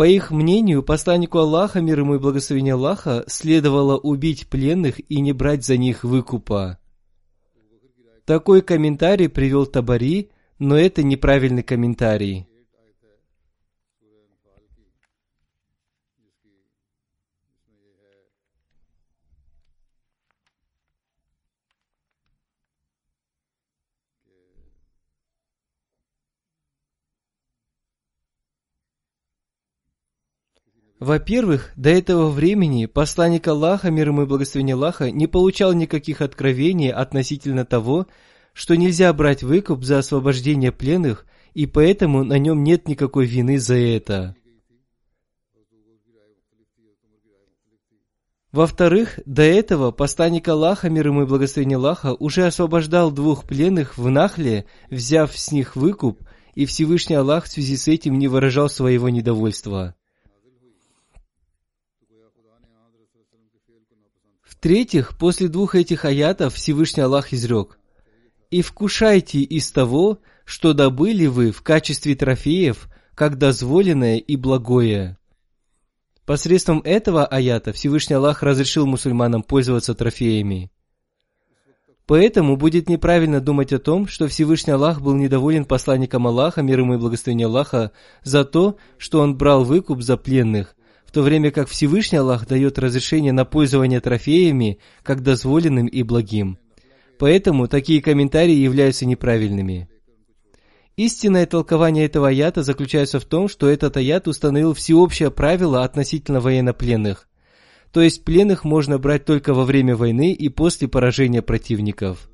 По 0.00 0.06
их 0.08 0.30
мнению, 0.30 0.82
посланнику 0.82 1.36
Аллаха, 1.40 1.82
мир 1.82 1.98
ему 1.98 2.14
и 2.14 2.18
благословение 2.18 2.72
Аллаха, 2.72 3.22
следовало 3.26 3.98
убить 3.98 4.48
пленных 4.48 4.98
и 5.10 5.20
не 5.20 5.34
брать 5.34 5.62
за 5.62 5.76
них 5.76 6.04
выкупа. 6.04 6.78
Такой 8.24 8.62
комментарий 8.62 9.28
привел 9.28 9.66
Табари, 9.66 10.30
но 10.58 10.78
это 10.78 11.02
неправильный 11.02 11.62
комментарий. 11.62 12.48
Во-первых, 31.00 31.72
до 31.76 31.88
этого 31.88 32.28
времени 32.28 32.84
посланник 32.84 33.48
Аллаха, 33.48 33.90
мир 33.90 34.08
ему 34.08 34.22
и 34.22 34.26
благословение 34.26 34.74
Аллаха, 34.74 35.10
не 35.10 35.26
получал 35.26 35.72
никаких 35.72 36.20
откровений 36.20 36.92
относительно 36.92 37.64
того, 37.64 38.06
что 38.52 38.76
нельзя 38.76 39.10
брать 39.14 39.42
выкуп 39.42 39.82
за 39.82 39.98
освобождение 39.98 40.72
пленных, 40.72 41.24
и 41.54 41.64
поэтому 41.64 42.22
на 42.22 42.38
нем 42.38 42.62
нет 42.62 42.86
никакой 42.86 43.24
вины 43.24 43.58
за 43.58 43.76
это. 43.76 44.36
Во-вторых, 48.52 49.20
до 49.24 49.42
этого 49.42 49.92
посланник 49.92 50.48
Аллаха, 50.48 50.90
мир 50.90 51.06
ему 51.06 51.22
и 51.22 51.26
благословение 51.26 51.76
Аллаха, 51.76 52.12
уже 52.12 52.46
освобождал 52.46 53.10
двух 53.10 53.44
пленных 53.46 53.96
в 53.96 54.10
Нахле, 54.10 54.66
взяв 54.90 55.34
с 55.34 55.50
них 55.50 55.76
выкуп, 55.76 56.20
и 56.54 56.66
Всевышний 56.66 57.16
Аллах 57.16 57.44
в 57.44 57.48
связи 57.48 57.78
с 57.78 57.88
этим 57.88 58.18
не 58.18 58.28
выражал 58.28 58.68
своего 58.68 59.08
недовольства. 59.08 59.94
В-третьих, 64.60 65.16
после 65.16 65.48
двух 65.48 65.74
этих 65.74 66.04
аятов 66.04 66.52
Всевышний 66.52 67.02
Аллах 67.02 67.32
изрек. 67.32 67.78
«И 68.50 68.60
вкушайте 68.60 69.38
из 69.38 69.72
того, 69.72 70.18
что 70.44 70.74
добыли 70.74 71.24
вы 71.24 71.50
в 71.50 71.62
качестве 71.62 72.14
трофеев, 72.14 72.90
как 73.14 73.38
дозволенное 73.38 74.18
и 74.18 74.36
благое». 74.36 75.16
Посредством 76.26 76.82
этого 76.84 77.24
аята 77.24 77.72
Всевышний 77.72 78.16
Аллах 78.16 78.42
разрешил 78.42 78.84
мусульманам 78.84 79.42
пользоваться 79.42 79.94
трофеями. 79.94 80.70
Поэтому 82.04 82.58
будет 82.58 82.86
неправильно 82.86 83.40
думать 83.40 83.72
о 83.72 83.78
том, 83.78 84.06
что 84.06 84.28
Всевышний 84.28 84.74
Аллах 84.74 85.00
был 85.00 85.14
недоволен 85.14 85.64
посланником 85.64 86.26
Аллаха, 86.26 86.60
мир 86.60 86.80
ему 86.80 86.96
и 86.96 86.98
благословение 86.98 87.46
Аллаха, 87.46 87.92
за 88.24 88.44
то, 88.44 88.76
что 88.98 89.20
он 89.20 89.38
брал 89.38 89.64
выкуп 89.64 90.02
за 90.02 90.18
пленных, 90.18 90.76
в 91.10 91.12
то 91.12 91.22
время 91.22 91.50
как 91.50 91.68
Всевышний 91.68 92.18
Аллах 92.18 92.46
дает 92.46 92.78
разрешение 92.78 93.32
на 93.32 93.44
пользование 93.44 94.00
трофеями 94.00 94.78
как 95.02 95.24
дозволенным 95.24 95.88
и 95.88 96.04
благим. 96.04 96.56
Поэтому 97.18 97.66
такие 97.66 98.00
комментарии 98.00 98.54
являются 98.54 99.06
неправильными. 99.06 99.88
Истинное 100.96 101.46
толкование 101.46 102.04
этого 102.04 102.28
аята 102.28 102.62
заключается 102.62 103.18
в 103.18 103.24
том, 103.24 103.48
что 103.48 103.68
этот 103.68 103.96
аят 103.96 104.28
установил 104.28 104.72
всеобщее 104.72 105.32
правило 105.32 105.82
относительно 105.82 106.38
военнопленных. 106.38 107.26
То 107.92 108.02
есть 108.02 108.22
пленных 108.22 108.62
можно 108.62 108.98
брать 108.98 109.24
только 109.24 109.52
во 109.52 109.64
время 109.64 109.96
войны 109.96 110.32
и 110.32 110.48
после 110.48 110.86
поражения 110.86 111.42
противников. 111.42 112.29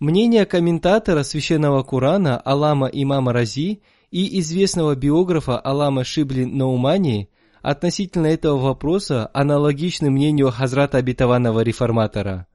Мнение 0.00 0.46
комментатора 0.46 1.22
священного 1.22 1.82
Корана 1.82 2.38
Алама 2.40 2.88
имама 2.88 3.32
Рази 3.32 3.80
и 4.10 4.40
известного 4.40 4.96
биографа 4.96 5.58
Алама 5.58 6.04
Шибли 6.04 6.44
Наумани 6.44 7.28
относительно 7.62 8.26
этого 8.26 8.58
вопроса 8.58 9.30
аналогичны 9.34 10.10
мнению 10.10 10.50
Хазрата 10.50 10.98
Обетованного 10.98 11.60
Реформатора. 11.60 12.46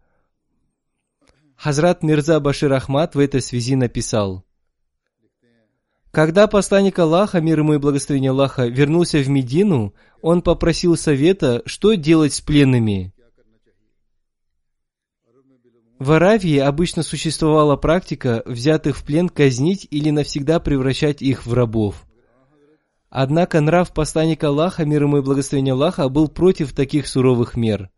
Хазрат 1.63 2.03
Мирза 2.03 2.41
Башир 2.41 2.73
Ахмад 2.73 3.15
в 3.15 3.19
этой 3.19 3.39
связи 3.39 3.77
написал, 3.77 4.43
когда 6.11 6.47
посланник 6.47 6.99
Аллаха, 6.99 7.39
мир 7.39 7.59
ему 7.59 7.75
и 7.75 7.77
благословение 7.77 8.31
Аллаха, 8.31 8.65
вернулся 8.65 9.19
в 9.19 9.29
Медину, 9.29 9.93
он 10.21 10.41
попросил 10.41 10.97
совета, 10.97 11.61
что 11.65 11.93
делать 11.93 12.33
с 12.33 12.41
пленными. 12.41 13.13
В 15.99 16.11
Аравии 16.11 16.57
обычно 16.57 17.01
существовала 17.01 17.77
практика 17.77 18.43
взятых 18.45 18.97
в 18.97 19.05
плен 19.05 19.29
казнить 19.29 19.87
или 19.89 20.09
навсегда 20.09 20.59
превращать 20.59 21.21
их 21.21 21.45
в 21.45 21.53
рабов. 21.53 22.03
Однако 23.09 23.61
нрав 23.61 23.93
посланника 23.93 24.49
Аллаха, 24.49 24.83
мир 24.83 25.03
ему 25.03 25.19
и 25.19 25.21
благословение 25.21 25.75
Аллаха, 25.75 26.09
был 26.09 26.27
против 26.27 26.73
таких 26.73 27.07
суровых 27.07 27.55
мер. 27.55 27.89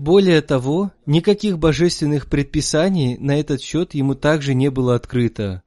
Более 0.00 0.40
того, 0.40 0.92
никаких 1.06 1.58
божественных 1.58 2.28
предписаний 2.28 3.16
на 3.18 3.38
этот 3.38 3.60
счет 3.60 3.94
ему 3.94 4.14
также 4.14 4.54
не 4.54 4.70
было 4.70 4.94
открыто. 4.94 5.62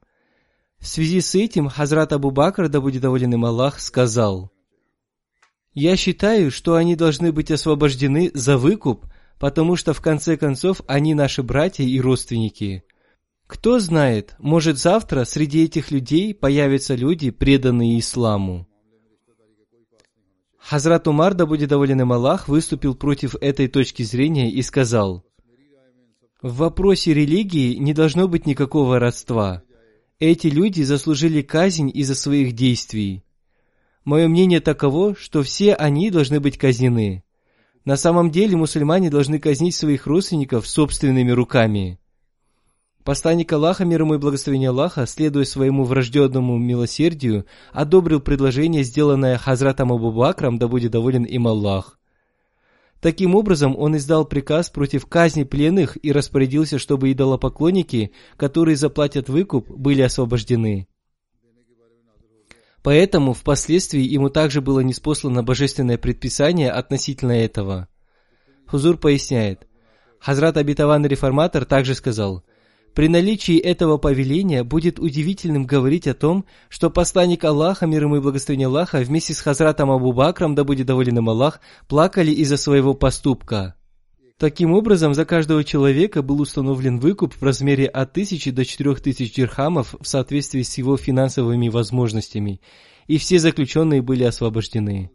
В 0.78 0.86
связи 0.86 1.20
с 1.20 1.34
этим 1.34 1.68
Хазрат 1.68 2.12
Абу 2.12 2.30
Бакр, 2.30 2.68
да 2.68 2.80
будет 2.80 3.02
доволен 3.02 3.32
им 3.32 3.44
Аллах, 3.44 3.80
сказал, 3.80 4.50
«Я 5.72 5.96
считаю, 5.96 6.50
что 6.50 6.74
они 6.74 6.96
должны 6.96 7.32
быть 7.32 7.50
освобождены 7.50 8.30
за 8.34 8.58
выкуп– 8.58 9.06
потому 9.38 9.76
что 9.76 9.92
в 9.92 10.00
конце 10.00 10.36
концов 10.36 10.80
они 10.86 11.14
наши 11.14 11.42
братья 11.42 11.84
и 11.84 12.00
родственники. 12.00 12.84
Кто 13.46 13.78
знает, 13.78 14.34
может 14.38 14.78
завтра 14.78 15.24
среди 15.24 15.64
этих 15.64 15.90
людей 15.90 16.34
появятся 16.34 16.94
люди, 16.94 17.30
преданные 17.30 17.98
исламу. 17.98 18.66
Хазрат 20.66 21.06
Умар, 21.06 21.34
да 21.34 21.44
будет 21.44 21.68
доволен 21.68 22.00
им 22.00 22.12
Аллах, 22.12 22.48
выступил 22.48 22.94
против 22.94 23.34
этой 23.42 23.68
точки 23.68 24.02
зрения 24.02 24.50
и 24.50 24.62
сказал, 24.62 25.22
«В 26.40 26.56
вопросе 26.56 27.12
религии 27.12 27.74
не 27.74 27.92
должно 27.92 28.28
быть 28.28 28.46
никакого 28.46 28.98
родства. 28.98 29.62
Эти 30.18 30.46
люди 30.46 30.80
заслужили 30.80 31.42
казнь 31.42 31.90
из-за 31.92 32.14
своих 32.14 32.54
действий. 32.54 33.24
Мое 34.04 34.26
мнение 34.26 34.60
таково, 34.60 35.14
что 35.14 35.42
все 35.42 35.74
они 35.74 36.10
должны 36.10 36.40
быть 36.40 36.56
казнены. 36.56 37.24
На 37.84 37.96
самом 37.96 38.30
деле 38.30 38.56
мусульмане 38.56 39.10
должны 39.10 39.38
казнить 39.38 39.74
своих 39.74 40.06
родственников 40.06 40.66
собственными 40.66 41.30
руками. 41.30 41.98
Посланник 43.04 43.52
Аллаха, 43.52 43.84
мир 43.84 44.00
ему 44.00 44.14
и 44.14 44.18
благословение 44.18 44.70
Аллаха, 44.70 45.06
следуя 45.06 45.44
своему 45.44 45.84
врожденному 45.84 46.56
милосердию, 46.56 47.44
одобрил 47.70 48.18
предложение, 48.20 48.82
сделанное 48.82 49.36
Хазратом 49.36 49.92
Абу 49.92 50.10
Бакрам, 50.10 50.58
да 50.58 50.68
будет 50.68 50.92
доволен 50.92 51.24
им 51.24 51.46
Аллах. 51.46 51.98
Таким 53.00 53.34
образом, 53.34 53.76
он 53.76 53.98
издал 53.98 54.24
приказ 54.24 54.70
против 54.70 55.04
казни 55.04 55.44
пленных 55.44 55.98
и 56.02 56.12
распорядился, 56.12 56.78
чтобы 56.78 57.12
идолопоклонники, 57.12 58.12
которые 58.38 58.76
заплатят 58.76 59.28
выкуп, 59.28 59.68
были 59.68 60.00
освобождены. 60.00 60.88
Поэтому 62.82 63.34
впоследствии 63.34 64.00
ему 64.00 64.30
также 64.30 64.62
было 64.62 64.80
неспослано 64.80 65.42
божественное 65.42 65.98
предписание 65.98 66.70
относительно 66.70 67.32
этого. 67.32 67.88
Хузур 68.66 68.96
поясняет. 68.96 69.66
Хазрат 70.18 70.56
Абитаван 70.56 71.04
Реформатор 71.04 71.66
также 71.66 71.94
сказал, 71.94 72.42
при 72.94 73.08
наличии 73.08 73.58
этого 73.58 73.98
повеления 73.98 74.62
будет 74.62 75.00
удивительным 75.00 75.66
говорить 75.66 76.06
о 76.06 76.14
том, 76.14 76.44
что 76.68 76.90
посланник 76.90 77.44
Аллаха, 77.44 77.86
мир 77.86 78.04
ему 78.04 78.16
и 78.16 78.20
благословение 78.20 78.68
Аллаха, 78.68 78.98
вместе 78.98 79.34
с 79.34 79.40
Хазратом 79.40 79.90
Абу 79.90 80.12
Бакром, 80.12 80.54
да 80.54 80.62
будет 80.62 80.86
доволен 80.86 81.18
им 81.18 81.28
Аллах, 81.28 81.60
плакали 81.88 82.30
из-за 82.30 82.56
своего 82.56 82.94
поступка. 82.94 83.74
Таким 84.38 84.72
образом, 84.72 85.14
за 85.14 85.24
каждого 85.24 85.64
человека 85.64 86.22
был 86.22 86.40
установлен 86.40 86.98
выкуп 86.98 87.34
в 87.34 87.42
размере 87.42 87.86
от 87.86 88.12
тысячи 88.12 88.50
до 88.50 88.64
четырех 88.64 89.00
тысяч 89.00 89.32
дирхамов 89.34 89.94
в 90.00 90.06
соответствии 90.06 90.62
с 90.62 90.78
его 90.78 90.96
финансовыми 90.96 91.68
возможностями, 91.68 92.60
и 93.06 93.18
все 93.18 93.38
заключенные 93.38 94.02
были 94.02 94.24
освобождены. 94.24 95.10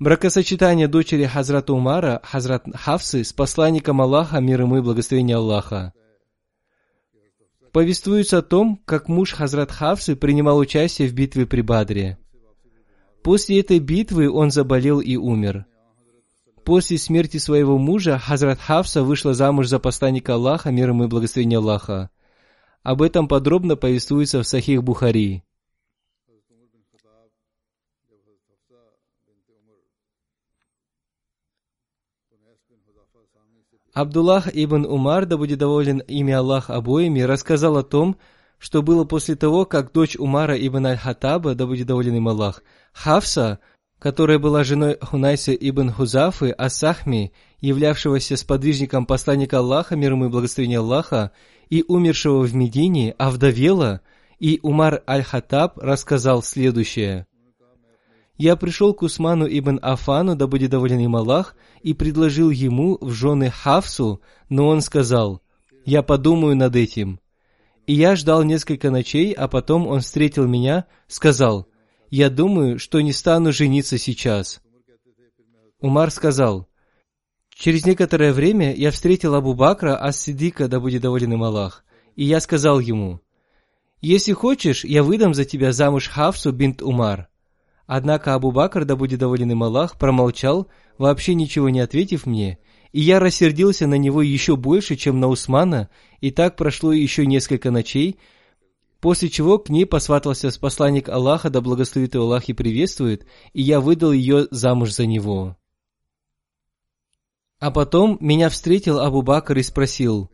Бракосочетание 0.00 0.88
дочери 0.88 1.24
Хазрата 1.24 1.72
Умара, 1.72 2.20
Хазрат 2.24 2.64
Хавсы, 2.74 3.22
с 3.22 3.32
посланником 3.32 4.00
Аллаха, 4.00 4.40
мир 4.40 4.62
ему 4.62 4.78
и 4.78 4.80
благословение 4.80 5.36
Аллаха. 5.36 5.92
Повествуется 7.72 8.38
о 8.38 8.42
том, 8.42 8.82
как 8.86 9.08
муж 9.08 9.32
Хазрат 9.32 9.70
Хавсы 9.70 10.16
принимал 10.16 10.58
участие 10.58 11.06
в 11.06 11.14
битве 11.14 11.46
при 11.46 11.60
Бадре. 11.60 12.18
После 13.22 13.60
этой 13.60 13.78
битвы 13.78 14.28
он 14.28 14.50
заболел 14.50 15.00
и 15.00 15.14
умер. 15.14 15.64
После 16.64 16.98
смерти 16.98 17.36
своего 17.36 17.78
мужа 17.78 18.18
Хазрат 18.18 18.58
Хавса 18.58 19.04
вышла 19.04 19.32
замуж 19.32 19.68
за 19.68 19.78
посланника 19.78 20.34
Аллаха, 20.34 20.72
мир 20.72 20.88
ему 20.88 21.04
и 21.04 21.08
благословение 21.08 21.58
Аллаха. 21.58 22.10
Об 22.82 23.00
этом 23.00 23.28
подробно 23.28 23.76
повествуется 23.76 24.42
в 24.42 24.46
Сахих 24.46 24.82
Бухари. 24.82 25.44
Абдуллах 33.94 34.48
ибн 34.52 34.84
Умар, 34.86 35.24
да 35.24 35.36
будет 35.36 35.60
доволен 35.60 35.98
имя 36.00 36.40
Аллах 36.40 36.68
обоими, 36.68 37.20
рассказал 37.20 37.76
о 37.76 37.84
том, 37.84 38.16
что 38.58 38.82
было 38.82 39.04
после 39.04 39.36
того, 39.36 39.66
как 39.66 39.92
дочь 39.92 40.16
Умара 40.16 40.56
ибн 40.56 40.86
Аль-Хатаба, 40.86 41.54
да 41.54 41.64
будет 41.66 41.86
доволен 41.86 42.16
им 42.16 42.26
Аллах, 42.26 42.64
Хавса, 42.92 43.60
которая 44.00 44.40
была 44.40 44.64
женой 44.64 44.98
Хунайса 45.00 45.54
ибн 45.54 45.90
Хузафы 45.90 46.50
Асахми, 46.50 47.32
являвшегося 47.60 48.36
сподвижником 48.36 49.06
посланника 49.06 49.58
Аллаха, 49.58 49.94
мир 49.94 50.12
ему 50.12 50.26
и 50.26 50.28
благословения 50.28 50.80
Аллаха, 50.80 51.30
и 51.70 51.84
умершего 51.86 52.40
в 52.40 52.52
Медине, 52.52 53.14
овдовела, 53.16 54.00
и 54.40 54.58
Умар 54.62 55.04
аль-Хаттаб 55.06 55.78
рассказал 55.78 56.42
следующее. 56.42 57.26
«Я 58.36 58.56
пришел 58.56 58.94
к 58.94 59.02
Усману 59.02 59.46
ибн 59.46 59.78
Афану, 59.82 60.34
да 60.36 60.46
будет 60.46 60.70
доволен 60.70 60.98
им 60.98 61.16
Аллах, 61.16 61.56
и 61.82 61.94
предложил 61.94 62.50
ему 62.50 62.98
в 63.00 63.12
жены 63.12 63.50
Хавсу, 63.50 64.20
но 64.48 64.66
он 64.68 64.80
сказал, 64.80 65.40
«Я 65.84 66.02
подумаю 66.02 66.56
над 66.56 66.74
этим». 66.76 67.20
И 67.86 67.94
я 67.94 68.16
ждал 68.16 68.42
несколько 68.42 68.90
ночей, 68.90 69.32
а 69.32 69.46
потом 69.46 69.86
он 69.86 70.00
встретил 70.00 70.46
меня, 70.46 70.86
сказал, 71.06 71.68
я 72.10 72.30
думаю, 72.30 72.78
что 72.78 73.00
не 73.00 73.12
стану 73.12 73.52
жениться 73.52 73.98
сейчас. 73.98 74.62
Умар 75.80 76.10
сказал, 76.10 76.68
Через 77.54 77.86
некоторое 77.86 78.32
время 78.32 78.74
я 78.74 78.90
встретил 78.90 79.34
Абу 79.34 79.54
Бакра 79.54 79.96
Ас-Сидика, 79.96 80.66
да 80.66 80.80
будет 80.80 81.02
доволен 81.02 81.32
им 81.32 81.44
Аллах, 81.44 81.84
и 82.16 82.24
я 82.24 82.40
сказал 82.40 82.80
ему, 82.80 83.20
«Если 84.00 84.32
хочешь, 84.32 84.84
я 84.84 85.02
выдам 85.02 85.34
за 85.34 85.44
тебя 85.44 85.72
замуж 85.72 86.08
Хавсу 86.08 86.52
бинт 86.52 86.82
Умар». 86.82 87.28
Однако 87.86 88.34
Абу 88.34 88.50
Бакр, 88.50 88.84
да 88.84 88.96
будет 88.96 89.20
доволен 89.20 89.50
им 89.52 89.62
Аллах, 89.62 89.98
промолчал, 89.98 90.68
вообще 90.96 91.34
ничего 91.34 91.68
не 91.68 91.80
ответив 91.80 92.26
мне, 92.26 92.58
и 92.92 93.00
я 93.00 93.20
рассердился 93.20 93.86
на 93.86 93.98
него 93.98 94.22
еще 94.22 94.56
больше, 94.56 94.96
чем 94.96 95.20
на 95.20 95.28
Усмана, 95.28 95.90
и 96.20 96.30
так 96.30 96.56
прошло 96.56 96.92
еще 96.92 97.26
несколько 97.26 97.70
ночей, 97.70 98.18
После 99.04 99.28
чего 99.28 99.58
к 99.58 99.68
ней 99.68 99.84
посватался 99.84 100.48
посланник 100.58 101.10
Аллаха, 101.10 101.50
да 101.50 101.60
благословит 101.60 102.14
его 102.14 102.24
Аллах 102.24 102.48
и 102.48 102.54
приветствует, 102.54 103.26
и 103.52 103.60
я 103.60 103.78
выдал 103.78 104.12
ее 104.12 104.48
замуж 104.50 104.92
за 104.92 105.04
него. 105.04 105.58
А 107.58 107.70
потом 107.70 108.16
меня 108.22 108.48
встретил 108.48 109.00
Абу 109.00 109.20
Бакр 109.20 109.58
и 109.58 109.62
спросил, 109.62 110.30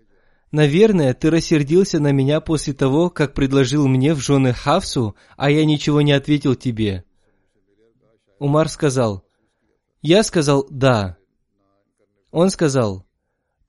«Наверное, 0.52 1.14
ты 1.14 1.30
рассердился 1.30 1.98
на 1.98 2.12
меня 2.12 2.40
после 2.40 2.72
того, 2.72 3.10
как 3.10 3.34
предложил 3.34 3.88
мне 3.88 4.14
в 4.14 4.20
жены 4.20 4.52
Хавсу, 4.52 5.16
а 5.36 5.50
я 5.50 5.64
ничего 5.64 6.00
не 6.00 6.12
ответил 6.12 6.54
тебе». 6.54 7.02
Умар 8.40 8.70
сказал, 8.70 9.22
«Я 10.00 10.22
сказал 10.22 10.66
«да». 10.70 11.18
Он 12.30 12.48
сказал, 12.48 13.04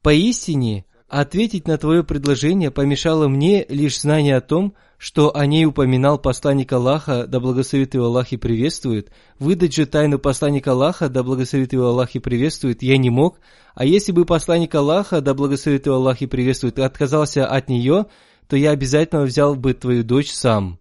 «Поистине, 0.02 0.86
ответить 1.10 1.68
на 1.68 1.78
твое 1.78 2.06
предложение 2.06 2.72
помешало 2.72 3.28
мне 3.28 3.66
лишь 3.68 4.00
знание 4.00 4.38
о 4.38 4.42
том, 4.42 4.74
что 4.98 5.36
о 5.36 5.46
ней 5.46 5.66
упоминал 5.66 6.20
посланник 6.20 6.72
Аллаха, 6.72 7.28
да 7.28 7.42
благословит 7.42 7.96
его 7.96 8.06
Аллах 8.06 8.32
и 8.32 8.38
приветствует, 8.38 9.12
выдать 9.40 9.76
же 9.76 9.86
тайну 9.86 10.20
посланника 10.20 10.72
Аллаха, 10.72 11.10
да 11.10 11.22
благословит 11.22 11.74
его 11.74 11.88
Аллах 11.88 12.16
и 12.16 12.20
приветствует, 12.20 12.82
я 12.82 12.98
не 12.98 13.10
мог, 13.10 13.40
а 13.76 13.84
если 13.84 14.14
бы 14.14 14.24
посланник 14.24 14.74
Аллаха, 14.74 15.20
да 15.20 15.34
благословит 15.34 15.86
его 15.86 15.98
Аллах 15.98 16.22
и 16.22 16.28
приветствует, 16.28 16.80
отказался 16.80 17.46
от 17.46 17.68
нее, 17.68 18.06
то 18.48 18.56
я 18.56 18.72
обязательно 18.72 19.24
взял 19.24 19.56
бы 19.56 19.74
твою 19.74 20.06
дочь 20.06 20.32
сам. 20.32 20.81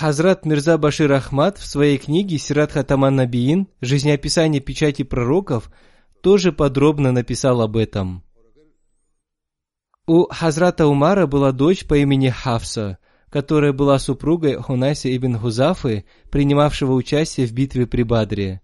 Хазрат 0.00 0.46
Мирза 0.46 0.78
Башир 0.78 1.12
Ахмад 1.12 1.58
в 1.58 1.66
своей 1.66 1.98
книге 1.98 2.38
«Сират 2.38 2.72
Хатаман 2.72 3.16
Набиин. 3.16 3.68
Жизнеописание 3.82 4.62
печати 4.62 5.02
пророков» 5.02 5.70
тоже 6.22 6.52
подробно 6.52 7.12
написал 7.12 7.60
об 7.60 7.76
этом. 7.76 8.24
У 10.06 10.24
Хазрата 10.30 10.86
Умара 10.86 11.26
была 11.26 11.52
дочь 11.52 11.84
по 11.84 11.98
имени 11.98 12.30
Хафса, 12.30 12.96
которая 13.28 13.74
была 13.74 13.98
супругой 13.98 14.54
Хунайса 14.54 15.14
ибн 15.14 15.36
Хузафы, 15.36 16.06
принимавшего 16.30 16.94
участие 16.94 17.46
в 17.46 17.52
битве 17.52 17.86
при 17.86 18.02
Бадре. 18.02 18.62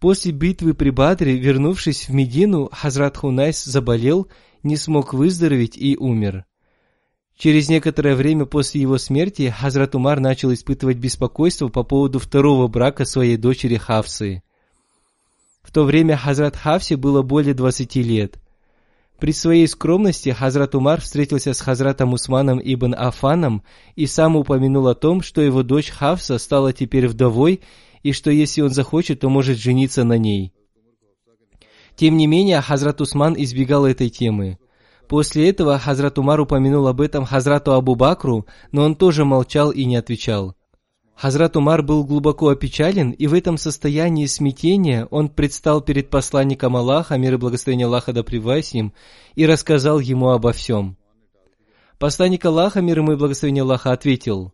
После 0.00 0.32
битвы 0.32 0.74
при 0.74 0.90
Бадре, 0.90 1.36
вернувшись 1.36 2.08
в 2.08 2.12
Медину, 2.12 2.68
Хазрат 2.72 3.16
Хунайс 3.18 3.62
заболел, 3.62 4.26
не 4.64 4.76
смог 4.76 5.14
выздороветь 5.14 5.76
и 5.76 5.96
умер. 5.96 6.44
Через 7.38 7.68
некоторое 7.68 8.16
время 8.16 8.46
после 8.46 8.80
его 8.80 8.98
смерти 8.98 9.54
Хазрат 9.56 9.94
Умар 9.94 10.18
начал 10.18 10.52
испытывать 10.52 10.96
беспокойство 10.96 11.68
по 11.68 11.84
поводу 11.84 12.18
второго 12.18 12.66
брака 12.66 13.04
своей 13.04 13.36
дочери 13.36 13.76
Хавсы. 13.76 14.42
В 15.62 15.72
то 15.72 15.84
время 15.84 16.16
Хазрат 16.16 16.56
Хавсе 16.56 16.96
было 16.96 17.22
более 17.22 17.54
20 17.54 17.94
лет. 17.96 18.40
При 19.20 19.32
своей 19.32 19.68
скромности 19.68 20.30
Хазрат 20.30 20.74
Умар 20.74 21.00
встретился 21.00 21.54
с 21.54 21.60
Хазратом 21.60 22.12
Усманом 22.12 22.60
ибн 22.60 22.92
Афаном 22.96 23.62
и 23.94 24.08
сам 24.08 24.34
упомянул 24.34 24.88
о 24.88 24.96
том, 24.96 25.22
что 25.22 25.40
его 25.40 25.62
дочь 25.62 25.90
Хавса 25.90 26.38
стала 26.38 26.72
теперь 26.72 27.06
вдовой 27.06 27.60
и 28.02 28.10
что 28.12 28.32
если 28.32 28.62
он 28.62 28.70
захочет, 28.70 29.20
то 29.20 29.28
может 29.28 29.58
жениться 29.58 30.02
на 30.02 30.18
ней. 30.18 30.52
Тем 31.94 32.16
не 32.16 32.26
менее, 32.26 32.60
Хазрат 32.60 33.00
Усман 33.00 33.36
избегал 33.38 33.86
этой 33.86 34.08
темы. 34.08 34.58
После 35.08 35.48
этого 35.48 35.78
Хазрат 35.78 36.18
Умар 36.18 36.38
упомянул 36.40 36.86
об 36.86 37.00
этом 37.00 37.24
Хазрату 37.24 37.72
Абу 37.72 37.94
Бакру, 37.94 38.46
но 38.72 38.84
он 38.84 38.94
тоже 38.94 39.24
молчал 39.24 39.70
и 39.70 39.84
не 39.86 39.96
отвечал. 39.96 40.54
Хазрат 41.16 41.56
Умар 41.56 41.82
был 41.82 42.04
глубоко 42.04 42.50
опечален, 42.50 43.10
и 43.10 43.26
в 43.26 43.34
этом 43.34 43.56
состоянии 43.56 44.26
смятения 44.26 45.06
он 45.06 45.30
предстал 45.30 45.80
перед 45.80 46.10
посланником 46.10 46.76
Аллаха, 46.76 47.16
мир 47.16 47.34
и 47.34 47.36
благословение 47.38 47.86
Аллаха 47.86 48.12
да 48.12 48.22
с 48.22 48.74
ним, 48.74 48.92
и 49.34 49.46
рассказал 49.46 49.98
ему 49.98 50.28
обо 50.28 50.52
всем. 50.52 50.96
Посланник 51.98 52.44
Аллаха, 52.44 52.82
мир 52.82 52.98
ему 52.98 53.12
и 53.12 53.16
благословение 53.16 53.62
Аллаха, 53.62 53.92
ответил, 53.92 54.52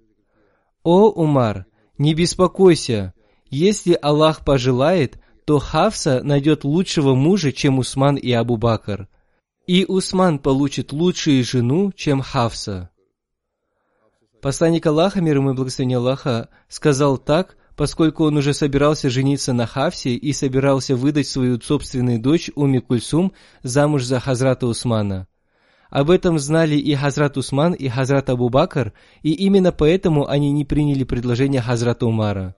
«О, 0.84 1.10
Умар, 1.10 1.66
не 1.98 2.14
беспокойся, 2.14 3.12
если 3.50 3.98
Аллах 4.00 4.44
пожелает, 4.44 5.18
то 5.44 5.58
Хавса 5.58 6.22
найдет 6.22 6.64
лучшего 6.64 7.14
мужа, 7.14 7.52
чем 7.52 7.78
Усман 7.78 8.16
и 8.16 8.32
Абу 8.32 8.56
Бакр, 8.56 9.08
и 9.66 9.84
Усман 9.86 10.38
получит 10.38 10.92
лучшую 10.92 11.44
жену, 11.44 11.92
чем 11.92 12.20
Хавса». 12.20 12.90
Посланник 14.40 14.84
Аллаха, 14.86 15.22
мир 15.22 15.36
ему 15.36 15.52
и 15.52 15.54
благословение 15.54 15.98
Аллаха, 15.98 16.50
сказал 16.68 17.16
так, 17.16 17.56
поскольку 17.76 18.24
он 18.24 18.36
уже 18.36 18.52
собирался 18.52 19.08
жениться 19.08 19.52
на 19.52 19.66
Хавсе 19.66 20.10
и 20.10 20.32
собирался 20.32 20.96
выдать 20.96 21.26
свою 21.26 21.60
собственную 21.60 22.20
дочь 22.20 22.50
Уми 22.54 22.80
Кульсум 22.80 23.32
замуж 23.62 24.04
за 24.04 24.20
Хазрата 24.20 24.66
Усмана. 24.66 25.26
Об 25.90 26.10
этом 26.10 26.38
знали 26.38 26.76
и 26.76 26.94
Хазрат 26.94 27.36
Усман, 27.36 27.72
и 27.72 27.88
Хазрат 27.88 28.28
Абу 28.28 28.48
Бакр, 28.48 28.92
и 29.22 29.32
именно 29.32 29.72
поэтому 29.72 30.28
они 30.28 30.50
не 30.50 30.64
приняли 30.64 31.04
предложение 31.04 31.60
Хазрата 31.60 32.04
Умара. 32.04 32.54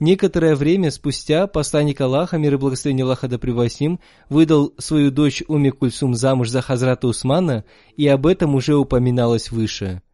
Некоторое 0.00 0.54
время 0.56 0.90
спустя 0.90 1.46
посланник 1.46 2.00
Аллаха, 2.00 2.36
мир 2.36 2.54
и 2.54 2.56
благословение 2.56 3.04
Аллаха 3.04 3.28
да 3.28 3.38
с 3.38 3.80
ним, 3.80 4.00
выдал 4.28 4.74
свою 4.78 5.10
дочь 5.10 5.42
Уми 5.46 5.70
Кульсум 5.70 6.14
замуж 6.14 6.48
за 6.48 6.62
Хазрата 6.62 7.06
Усмана, 7.06 7.64
и 7.96 8.06
об 8.08 8.26
этом 8.26 8.54
уже 8.54 8.76
упоминалось 8.76 9.50
выше– 9.50 10.02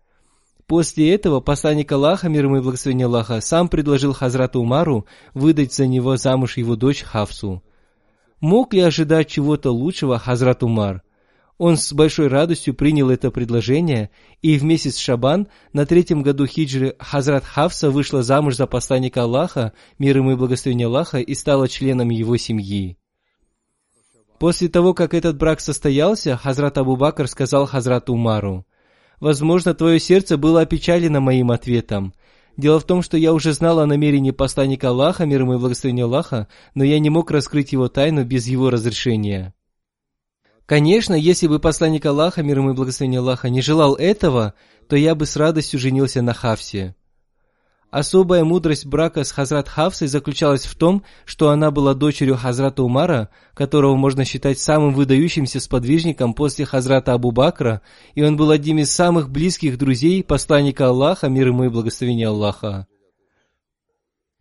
После 0.71 1.13
этого 1.13 1.41
посланник 1.41 1.91
Аллаха, 1.91 2.29
мир 2.29 2.45
и 2.47 2.61
благословение 2.61 3.07
Аллаха, 3.07 3.41
сам 3.41 3.69
предложил 3.69 4.13
Хазрату 4.13 4.61
Умару 4.61 5.05
выдать 5.35 5.75
за 5.75 5.89
него 5.89 6.17
замуж 6.17 6.59
его 6.59 6.77
дочь 6.77 7.03
Хавсу. 7.03 7.65
Мог 8.41 8.73
ли 8.73 8.79
ожидать 8.79 9.27
чего-то 9.27 9.73
лучшего 9.73 10.17
Хазрат 10.21 10.63
Умар? 10.63 11.03
Он 11.61 11.77
с 11.77 11.93
большой 11.93 12.29
радостью 12.29 12.73
принял 12.73 13.11
это 13.11 13.31
предложение, 13.31 14.09
и 14.41 14.57
в 14.57 14.65
месяц 14.65 14.97
Шабан, 14.97 15.47
на 15.75 15.85
третьем 15.85 16.23
году 16.23 16.47
хиджры, 16.47 16.97
Хазрат 16.99 17.45
Хавса 17.45 17.91
вышла 17.91 18.23
замуж 18.23 18.57
за 18.57 18.67
посланника 18.67 19.25
Аллаха, 19.25 19.75
мир 19.99 20.17
ему 20.17 20.33
и 20.33 20.37
благословение 20.37 20.87
Аллаха, 20.87 21.19
и 21.19 21.35
стала 21.35 21.69
членом 21.69 22.09
его 22.09 22.39
семьи. 22.39 22.97
После 24.39 24.71
того, 24.71 24.95
как 24.95 25.13
этот 25.13 25.37
брак 25.37 25.61
состоялся, 25.61 26.39
Хазрат 26.39 26.79
Абу 26.79 26.97
Бакр 26.97 27.29
сказал 27.29 27.67
Хазрату 27.67 28.15
Умару, 28.15 28.65
Возможно, 29.21 29.75
твое 29.75 30.01
сердце 30.01 30.39
было 30.39 30.63
опечалено 30.63 31.21
моим 31.21 31.51
ответом. 31.51 32.15
Дело 32.57 32.81
в 32.81 32.85
том, 32.85 33.03
что 33.03 33.19
я 33.19 33.35
уже 33.35 33.53
знал 33.53 33.81
о 33.81 33.87
намерении 33.87 34.31
посланника 34.31 34.89
Аллаха, 34.89 35.27
мир 35.27 35.43
ему 35.43 35.57
и 35.57 35.59
благословение 35.59 36.07
Аллаха, 36.07 36.49
но 36.75 36.85
я 36.85 36.99
не 36.99 37.11
мог 37.11 37.31
раскрыть 37.31 37.73
его 37.73 37.89
тайну 37.89 38.25
без 38.25 38.47
его 38.47 38.71
разрешения. 38.71 39.53
Конечно, 40.71 41.15
если 41.15 41.49
бы 41.49 41.59
посланник 41.59 42.07
Аллаха, 42.07 42.45
мир 42.45 42.59
ему 42.59 42.71
и 42.71 42.75
благословение 42.75 43.19
Аллаха, 43.19 43.51
не 43.51 43.61
желал 43.61 43.97
этого, 43.97 44.55
то 44.89 44.95
я 44.95 45.17
бы 45.17 45.27
с 45.27 45.35
радостью 45.35 45.81
женился 45.81 46.23
на 46.23 46.33
Хавсе. 46.33 46.95
Особая 47.91 48.45
мудрость 48.45 48.87
брака 48.87 49.25
с 49.25 49.33
Хазрат 49.33 49.69
Хавсой 49.69 50.07
заключалась 50.07 50.67
в 50.67 50.77
том, 50.77 51.03
что 51.25 51.51
она 51.51 51.73
была 51.73 51.95
дочерью 51.95 52.37
Хазрата 52.37 52.85
Умара, 52.85 53.31
которого 53.53 53.97
можно 53.97 54.25
считать 54.25 54.61
самым 54.61 54.95
выдающимся 54.95 55.59
сподвижником 55.59 56.35
после 56.35 56.67
Хазрата 56.67 57.15
Абу 57.15 57.33
Бакра, 57.33 57.83
и 58.15 58.23
он 58.23 58.37
был 58.37 58.53
одним 58.53 58.79
из 58.79 58.93
самых 58.93 59.29
близких 59.29 59.77
друзей 59.77 60.23
посланника 60.23 60.87
Аллаха, 60.87 61.29
мир 61.29 61.49
ему 61.49 61.65
и 61.65 61.69
благословение 61.69 62.29
Аллаха. 62.29 62.87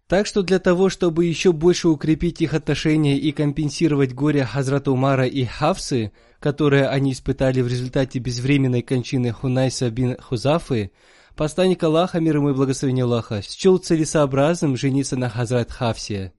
Так 0.09 0.25
что 0.25 0.41
для 0.41 0.57
того, 0.57 0.89
чтобы 0.89 1.25
еще 1.25 1.51
больше 1.53 1.87
укрепить 1.87 2.41
их 2.41 2.55
отношения 2.55 3.19
и 3.19 3.31
компенсировать 3.31 4.11
горе 4.11 4.43
Хазрата 4.43 4.91
Умара 4.91 5.27
и 5.27 5.45
Хавсы, 5.45 6.11
которые 6.39 6.87
они 6.87 7.11
испытали 7.11 7.61
в 7.61 7.67
результате 7.67 8.17
безвременной 8.17 8.81
кончины 8.81 9.31
Хунайса 9.31 9.91
бин 9.91 10.17
Хузафы, 10.19 10.91
Посланник 11.35 11.83
Аллаха, 11.83 12.19
мир 12.19 12.37
ему 12.37 12.49
и 12.49 12.53
благословение 12.53 13.03
Аллаха, 13.03 13.43
счел 13.43 13.77
целесообразным 13.77 14.75
жениться 14.77 15.15
на 15.15 15.29
Хазрат 15.29 15.71
Хавсе. 15.71 16.33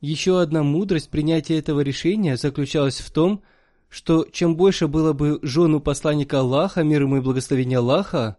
Еще 0.00 0.40
одна 0.40 0.62
мудрость 0.62 1.10
принятия 1.10 1.58
этого 1.58 1.80
решения 1.80 2.36
заключалась 2.36 3.00
в 3.00 3.10
том, 3.10 3.42
что 3.88 4.28
чем 4.30 4.54
больше 4.54 4.86
было 4.86 5.12
бы 5.12 5.40
жен 5.42 5.74
у 5.74 5.80
посланника 5.80 6.38
Аллаха, 6.38 6.84
мир 6.84 7.02
ему 7.02 7.16
и 7.16 7.20
благословение 7.20 7.78
Аллаха, 7.78 8.36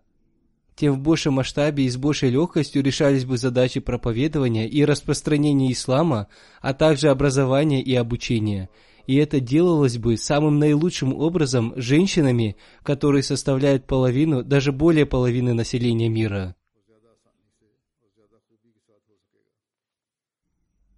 тем 0.78 0.94
в 0.94 1.00
большем 1.00 1.34
масштабе 1.34 1.84
и 1.86 1.90
с 1.90 1.98
большей 1.98 2.30
легкостью 2.30 2.84
решались 2.84 3.26
бы 3.26 3.38
задачи 3.38 3.82
проповедования 3.82 4.68
и 4.68 4.86
распространения 4.86 5.72
ислама, 5.74 6.28
а 6.62 6.74
также 6.74 7.10
образования 7.10 7.82
и 7.82 7.94
обучения– 7.96 8.70
и 9.08 9.16
это 9.16 9.40
делалось 9.40 9.98
бы 9.98 10.18
самым 10.18 10.60
наилучшим 10.60 11.14
образом 11.14 11.74
женщинами, 11.78 12.58
которые 12.84 13.24
составляют 13.24 13.88
половину, 13.88 14.44
даже 14.44 14.74
более 14.74 15.06
половины 15.06 15.54
населения 15.54 16.10
мира. 16.10 16.56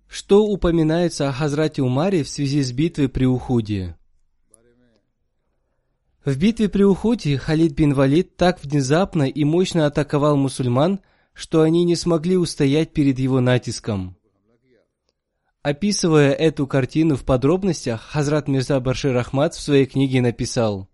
Что 0.08 0.44
упоминается 0.44 1.30
о 1.30 1.32
Хазрате 1.32 1.84
Умаре 1.84 2.24
в 2.24 2.30
связи 2.30 2.64
с 2.64 2.72
битвой 2.72 3.10
при 3.10 3.26
Ухуде? 3.26 3.99
В 6.26 6.38
битве 6.38 6.68
при 6.68 6.84
Ухуде 6.84 7.38
Халид 7.38 7.74
бин 7.74 7.94
Валид 7.94 8.36
так 8.36 8.62
внезапно 8.64 9.24
и 9.24 9.44
мощно 9.46 9.86
атаковал 9.86 10.36
мусульман, 10.36 11.00
что 11.34 11.62
они 11.62 11.86
не 11.86 11.96
смогли 11.96 12.36
устоять 12.36 12.92
перед 12.92 13.20
его 13.20 13.40
натиском. 13.40 14.18
Описывая 15.62 16.32
эту 16.32 16.68
картину 16.68 17.16
в 17.16 17.24
подробностях, 17.24 18.02
Хазрат 18.02 18.48
Мирза 18.48 18.80
Баршир 18.80 19.16
Ахмад 19.16 19.54
в 19.54 19.62
своей 19.62 19.86
книге 19.86 20.22
написал 20.22 20.90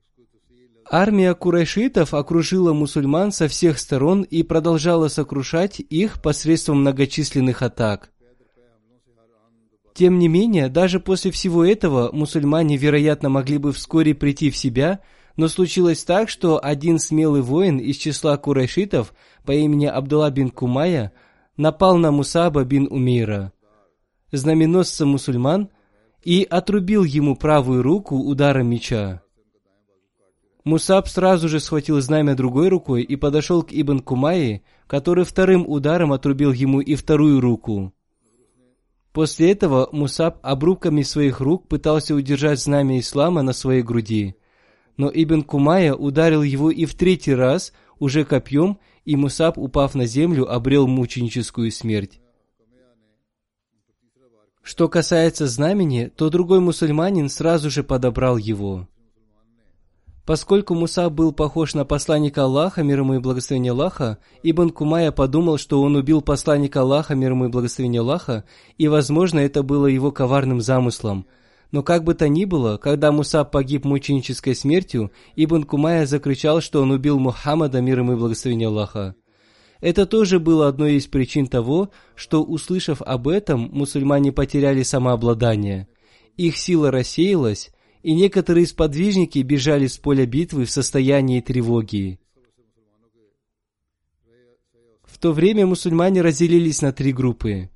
Армия 0.89 1.33
курайшитов 1.33 2.13
окружила 2.13 2.73
мусульман 2.73 3.31
со 3.31 3.47
всех 3.47 3.79
сторон 3.79 4.21
и 4.21 4.43
продолжала 4.43 5.07
сокрушать 5.07 5.79
их 5.79 6.21
посредством 6.21 6.81
многочисленных 6.81 7.63
атак. 7.63 8.11
Тем 9.95 10.19
не 10.19 10.27
менее, 10.27 10.69
даже 10.69 10.99
после 10.99 11.31
всего 11.31 11.65
этого 11.65 12.11
мусульмане, 12.11 12.77
вероятно, 12.77 13.29
могли 13.29 13.57
бы 13.57 13.71
вскоре 13.71 14.13
прийти 14.13 14.51
в 14.51 14.57
себя, 14.57 14.99
но 15.37 15.47
случилось 15.47 16.03
так, 16.03 16.29
что 16.29 16.63
один 16.63 16.99
смелый 16.99 17.41
воин 17.41 17.79
из 17.79 17.95
числа 17.95 18.37
курайшитов 18.37 19.13
по 19.43 19.53
имени 19.53 19.87
Абдулла 19.87 20.29
бин 20.29 20.51
Кумая 20.51 21.13
напал 21.57 21.97
на 21.97 22.11
Мусаба 22.11 22.63
бин 22.65 22.87
Умейра– 22.91 23.53
знаменосца 24.31 25.05
мусульман, 25.05 25.69
и 26.23 26.43
отрубил 26.43 27.03
ему 27.03 27.35
правую 27.35 27.83
руку 27.83 28.17
ударом 28.17 28.67
меча. 28.67 29.21
Мусаб 30.63 31.07
сразу 31.07 31.47
же 31.47 31.59
схватил 31.59 32.01
знамя 32.01 32.35
другой 32.35 32.69
рукой 32.69 33.03
и 33.03 33.15
подошел 33.15 33.61
к 33.61 33.71
Ибн 33.71 33.99
Кумайи, 33.99 34.63
который 34.87 35.23
вторым 35.23 35.65
ударом 35.67 36.11
отрубил 36.11 36.51
ему 36.51 36.81
и 36.81 36.95
вторую 36.95 37.39
руку. 37.39 37.93
После 39.15 39.53
этого 39.53 39.87
Мусаб 39.93 40.39
обрубками 40.41 41.01
своих 41.01 41.39
рук 41.39 41.69
пытался 41.69 42.13
удержать 42.15 42.59
знамя 42.59 42.99
ислама 42.99 43.43
на 43.43 43.53
своей 43.53 43.81
груди. 43.81 44.35
Но 44.97 45.09
Ибн 45.09 45.41
Кумая 45.41 45.93
ударил 45.93 46.43
его 46.43 46.69
и 46.69 46.83
в 46.83 46.95
третий 46.95 47.33
раз, 47.33 47.71
уже 47.97 48.25
копьем, 48.25 48.77
и 49.05 49.15
Мусаб, 49.15 49.57
упав 49.57 49.95
на 49.95 50.05
землю, 50.05 50.51
обрел 50.51 50.85
мученическую 50.85 51.71
смерть. 51.71 52.19
Что 54.61 54.89
касается 54.89 55.47
знамени, 55.47 56.11
то 56.13 56.29
другой 56.29 56.59
мусульманин 56.59 57.29
сразу 57.29 57.69
же 57.69 57.85
подобрал 57.85 58.35
его. 58.35 58.89
Поскольку 60.25 60.73
Муса 60.73 61.11
был 61.11 61.31
похож 61.31 61.75
на 61.75 61.85
посланника 61.85 62.43
Аллаха, 62.43 62.81
мир 62.81 63.01
ему 63.01 63.13
и 63.13 63.19
благословение 63.19 63.73
Аллаха, 63.73 64.17
Ибн 64.41 64.69
Кумая 64.71 65.11
подумал, 65.11 65.59
что 65.59 65.81
он 65.83 65.95
убил 65.95 66.21
посланника 66.21 66.81
Аллаха, 66.81 67.13
мир 67.13 67.31
ему 67.31 67.45
и 67.45 67.49
благословение 67.49 68.01
Аллаха, 68.01 68.43
и, 68.79 68.87
возможно, 68.87 69.39
это 69.39 69.61
было 69.61 69.85
его 69.85 70.11
коварным 70.11 70.61
замыслом. 70.61 71.27
Но 71.71 71.83
как 71.83 72.03
бы 72.03 72.15
то 72.15 72.27
ни 72.27 72.45
было, 72.45 72.77
когда 72.77 73.11
Муса 73.11 73.43
погиб 73.43 73.85
мученической 73.85 74.55
смертью, 74.55 75.11
Ибн 75.35 75.63
Кумая 75.63 76.07
закричал, 76.07 76.59
что 76.59 76.81
он 76.81 76.89
убил 76.89 77.19
Мухаммада, 77.19 77.81
мир 77.81 77.99
ему 77.99 78.13
и 78.13 78.15
благословение 78.15 78.69
Аллаха. 78.69 79.13
Это 79.79 80.07
тоже 80.07 80.39
было 80.39 80.67
одной 80.67 80.93
из 80.93 81.05
причин 81.05 81.45
того, 81.45 81.91
что, 82.15 82.43
услышав 82.43 83.03
об 83.03 83.27
этом, 83.27 83.69
мусульмане 83.71 84.31
потеряли 84.31 84.81
самообладание. 84.81 85.87
Их 86.37 86.57
сила 86.57 86.89
рассеялась, 86.89 87.71
и 88.05 88.13
некоторые 88.13 88.67
сподвижники 88.67 89.39
бежали 89.39 89.87
с 89.87 89.97
поля 89.97 90.27
битвы 90.27 90.65
в 90.65 90.69
состоянии 90.69 91.41
тревоги. 91.41 92.19
В 95.01 95.17
то 95.17 95.31
время 95.31 95.65
мусульмане 95.65 96.21
разделились 96.21 96.83
на 96.83 96.93
три 96.93 97.11
группы. 97.11 97.71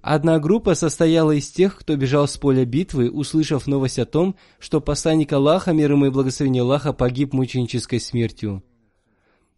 Одна 0.00 0.38
группа 0.38 0.74
состояла 0.74 1.32
из 1.32 1.50
тех, 1.50 1.76
кто 1.76 1.96
бежал 1.96 2.26
с 2.26 2.38
поля 2.38 2.64
битвы, 2.64 3.10
услышав 3.10 3.66
новость 3.66 3.98
о 3.98 4.06
том, 4.06 4.36
что 4.58 4.80
посланник 4.80 5.34
Аллаха, 5.34 5.74
мир 5.74 5.92
ему 5.92 6.06
и 6.06 6.10
благословение 6.10 6.62
Аллаха, 6.62 6.94
погиб 6.94 7.34
мученической 7.34 8.00
смертью. 8.00 8.64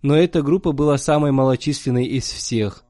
Но 0.02 0.16
эта 0.16 0.42
группа 0.42 0.72
была 0.72 0.98
самой 0.98 1.30
малочисленной 1.30 2.06
из 2.06 2.24
всех. 2.24 2.84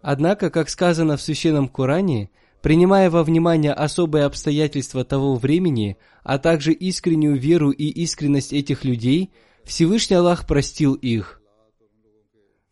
Однако, 0.00 0.48
как 0.48 0.70
сказано 0.70 1.18
в 1.18 1.22
Священном 1.22 1.68
Коране, 1.68 2.30
принимая 2.62 3.10
во 3.10 3.24
внимание 3.24 3.72
особые 3.72 4.24
обстоятельства 4.24 5.04
того 5.04 5.34
времени, 5.34 5.98
а 6.22 6.38
также 6.38 6.72
искреннюю 6.72 7.36
веру 7.36 7.70
и 7.70 7.84
искренность 7.86 8.52
этих 8.52 8.84
людей, 8.84 9.30
Всевышний 9.64 10.16
Аллах 10.16 10.46
простил 10.46 10.94
их. 10.94 11.40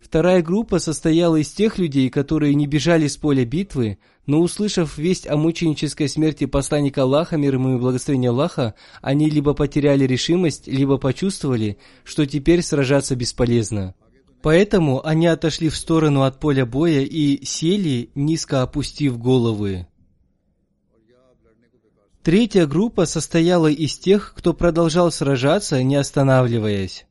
Вторая 0.00 0.42
группа 0.42 0.78
состояла 0.78 1.36
из 1.36 1.50
тех 1.50 1.78
людей, 1.78 2.08
которые 2.08 2.54
не 2.54 2.66
бежали 2.66 3.06
с 3.06 3.16
поля 3.16 3.44
битвы, 3.44 3.98
но 4.26 4.40
услышав 4.40 4.96
весть 4.96 5.28
о 5.28 5.36
мученической 5.36 6.08
смерти 6.08 6.46
посланника 6.46 7.02
Аллаха, 7.02 7.36
мир 7.36 7.54
ему 7.54 7.76
и 7.76 7.78
благословение 7.78 8.30
Аллаха, 8.30 8.74
они 9.02 9.28
либо 9.28 9.54
потеряли 9.54 10.04
решимость, 10.06 10.66
либо 10.68 10.96
почувствовали, 10.98 11.78
что 12.04 12.26
теперь 12.26 12.62
сражаться 12.62 13.14
бесполезно. 13.14 13.94
Поэтому 14.42 15.06
они 15.06 15.26
отошли 15.26 15.68
в 15.68 15.76
сторону 15.76 16.22
от 16.22 16.40
поля 16.40 16.64
боя 16.64 17.02
и 17.02 17.44
сели, 17.44 18.10
низко 18.14 18.62
опустив 18.62 19.18
головы. 19.18 19.86
Третья 22.22 22.66
группа 22.66 23.06
состояла 23.06 23.68
из 23.68 23.98
тех, 23.98 24.34
кто 24.36 24.52
продолжал 24.52 25.10
сражаться, 25.10 25.82
не 25.82 25.96
останавливаясь. 25.96 27.06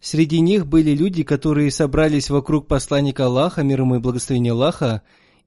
Среди 0.00 0.40
них 0.40 0.66
были 0.66 0.90
люди, 0.96 1.22
которые 1.22 1.70
собрались 1.70 2.28
вокруг 2.28 2.66
посланника 2.66 3.26
Аллаха, 3.26 3.62
мир 3.62 3.82
ему 3.82 3.96
и 3.96 4.00
благословение 4.00 4.52
Аллаха, 4.52 5.02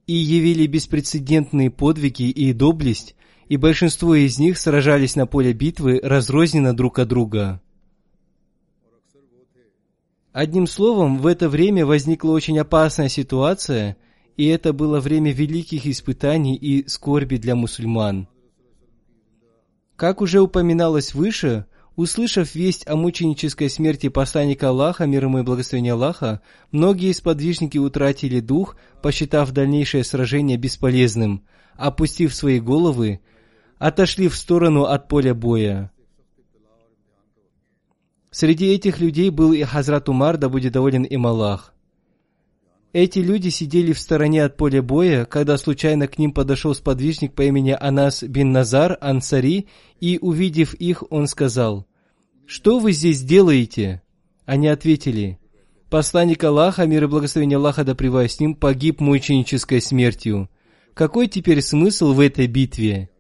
и 0.08 0.14
явили 0.14 0.66
беспрецедентные 0.66 1.72
подвиги 1.72 2.30
и 2.30 2.54
доблесть, 2.54 3.16
и 3.50 3.58
большинство 3.58 4.16
из 4.16 4.40
них 4.40 4.58
сражались 4.58 5.18
на 5.18 5.28
поле 5.28 5.52
битвы 5.52 6.00
разрозненно 6.02 6.74
друг 6.74 7.00
от 7.00 7.10
друга. 7.10 7.62
Одним 10.36 10.68
словом, 10.68 11.20
в 11.20 11.28
это 11.28 11.48
время 11.48 11.86
возникла 11.86 12.32
очень 12.32 12.60
опасная 12.60 13.08
ситуация, 13.08 13.96
и 14.36 14.46
это 14.48 14.74
было 14.74 15.00
время 15.00 15.32
великих 15.32 15.88
испытаний 15.88 16.58
и 16.58 16.86
скорби 16.90 17.38
для 17.38 17.56
мусульман. 17.56 18.28
Как 19.96 20.20
уже 20.20 20.42
упоминалось 20.42 21.14
выше, 21.14 21.68
услышав 21.96 22.54
весть 22.54 22.86
о 22.86 22.98
мученической 22.98 23.70
смерти 23.70 24.10
посланника 24.10 24.68
Аллаха, 24.68 25.06
мир 25.06 25.24
ему 25.24 25.40
и 25.40 25.44
благословение 25.44 25.94
Аллаха, 25.94 26.42
многие 26.70 27.14
сподвижники 27.14 27.78
утратили 27.78 28.42
дух, 28.42 28.76
посчитав 29.02 29.54
дальнейшее 29.54 30.04
сражение 30.04 30.58
бесполезным, 30.58 31.46
опустив 31.78 32.36
свои 32.36 32.60
головы, 32.60 33.22
отошли 33.78 34.28
в 34.28 34.36
сторону 34.36 34.84
от 34.84 35.08
поля 35.08 35.34
боя. 35.34 35.94
Среди 38.38 38.66
этих 38.74 39.00
людей 39.00 39.30
был 39.30 39.54
и 39.54 39.64
Хазрат 39.64 40.10
Умар, 40.10 40.36
да 40.36 40.50
будет 40.50 40.74
доволен 40.74 41.04
им 41.04 41.26
Аллах. 41.26 41.74
Эти 42.92 43.20
люди 43.20 43.48
сидели 43.48 43.94
в 43.94 44.00
стороне 44.00 44.44
от 44.44 44.58
поля 44.58 44.82
боя, 44.82 45.24
когда 45.24 45.58
случайно 45.58 46.10
к 46.10 46.18
ним 46.18 46.34
подошел 46.34 46.76
сподвижник 46.76 47.34
по 47.34 47.44
имени 47.44 47.74
Анас 47.80 48.24
бин 48.24 48.52
Назар 48.52 48.98
Ансари, 49.00 49.68
и, 50.02 50.20
увидев 50.22 50.74
их, 50.74 51.06
он 51.12 51.28
сказал, 51.28 51.88
«Что 52.46 52.80
вы 52.80 52.92
здесь 52.92 53.24
делаете?» 53.24 54.02
Они 54.46 54.68
ответили, 54.68 55.40
«Посланник 55.90 56.44
Аллаха, 56.44 56.86
мир 56.86 57.06
и 57.06 57.08
благословение 57.08 57.56
Аллаха 57.56 57.86
да 57.86 57.96
с 57.96 58.40
ним, 58.42 58.56
погиб 58.56 59.00
мученической 59.00 59.80
смертью. 59.80 60.50
Какой 60.94 61.30
теперь 61.30 61.62
смысл 61.62 62.12
в 62.12 62.20
этой 62.20 62.48
битве?» 62.48 63.12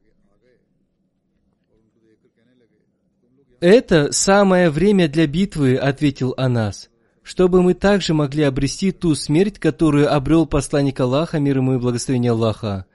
«Это 3.65 4.11
самое 4.11 4.69
время 4.69 5.07
для 5.07 5.25
битвы»,— 5.25 5.75
ответил 5.75 6.35
Анас, 6.37 6.91
«чтобы 7.23 7.63
мы 7.63 7.73
также 7.73 8.13
могли 8.13 8.43
обрести 8.43 8.91
ту 8.91 9.15
смерть, 9.15 9.57
которую 9.57 10.13
обрел 10.13 10.45
посланник 10.45 10.99
Аллаха, 10.99 11.39
мир 11.39 11.57
ему 11.57 11.73
и 11.73 11.79
благословение 11.79 12.33
Аллаха. 12.33 12.85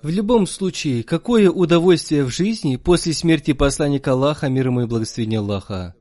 В 0.00 0.08
любом 0.08 0.46
случае, 0.46 1.02
какое 1.02 1.50
удовольствие 1.50 2.22
в 2.22 2.28
жизни 2.28 2.76
после 2.76 3.12
смерти 3.12 3.54
посланника 3.54 4.12
Аллаха, 4.12 4.48
мир 4.48 4.68
ему 4.68 4.82
и 4.82 4.86
благословение 4.86 5.40
Аллаха?» 5.40 5.96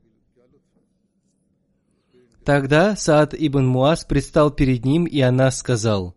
Тогда 2.45 2.95
Саад 2.95 3.33
ибн 3.33 3.65
Муаз 3.65 4.05
предстал 4.05 4.51
перед 4.51 4.85
ним, 4.85 5.05
и 5.05 5.19
Анас 5.21 5.57
сказал, 5.57 6.15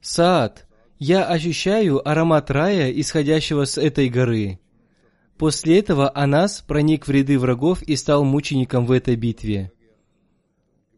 «Саад, 0.00 0.66
я 0.98 1.26
ощущаю 1.26 2.04
аромат 2.04 2.50
рая, 2.50 2.90
исходящего 2.90 3.66
с 3.66 3.78
этой 3.78 4.08
горы». 4.08 4.58
После 5.38 5.80
этого 5.80 6.12
Анас 6.14 6.62
проник 6.66 7.06
в 7.06 7.10
ряды 7.10 7.38
врагов 7.38 7.82
и 7.82 7.96
стал 7.96 8.24
мучеником 8.24 8.86
в 8.86 8.92
этой 8.92 9.16
битве. 9.16 9.72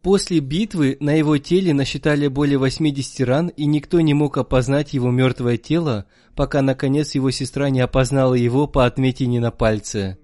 После 0.03 0.41
битвы 0.41 0.99
на 1.01 1.15
его 1.15 1.39
теле 1.39 1.73
насчитали 1.73 2.29
более 2.29 2.59
80 2.59 3.27
ран, 3.27 3.49
и 3.49 3.67
никто 3.67 4.01
не 4.01 4.15
мог 4.15 4.37
опознать 4.37 4.93
его 4.93 5.11
мертвое 5.11 5.57
тело, 5.57 6.07
пока 6.37 6.63
наконец 6.63 7.15
его 7.15 7.31
сестра 7.31 7.71
не 7.71 7.81
опознала 7.81 8.35
его 8.35 8.69
по 8.69 8.87
отметине 8.87 9.41
на 9.41 9.51
пальце. 9.51 10.19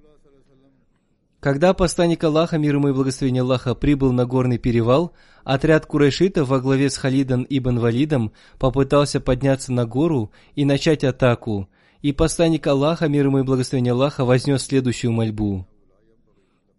Когда 1.40 1.74
посланник 1.74 2.22
Аллаха, 2.22 2.58
мир 2.58 2.76
ему 2.76 2.90
и 2.90 2.92
благословение 2.92 3.40
Аллаха, 3.40 3.74
прибыл 3.74 4.12
на 4.12 4.24
горный 4.24 4.58
перевал, 4.58 5.14
отряд 5.42 5.86
курайшитов 5.86 6.48
во 6.48 6.60
главе 6.60 6.88
с 6.88 6.96
Халидом 6.96 7.44
ибн 7.48 7.80
Валидом 7.80 8.30
попытался 8.60 9.18
подняться 9.20 9.72
на 9.72 9.84
гору 9.86 10.30
и 10.54 10.64
начать 10.64 11.02
атаку– 11.02 11.68
и 12.02 12.12
посланник 12.12 12.66
Аллаха, 12.66 13.08
мир 13.08 13.26
ему 13.26 13.38
и 13.38 13.42
благословение 13.42 13.92
Аллаха, 13.92 14.24
вознес 14.24 14.64
следующую 14.64 15.12
мольбу. 15.12 15.66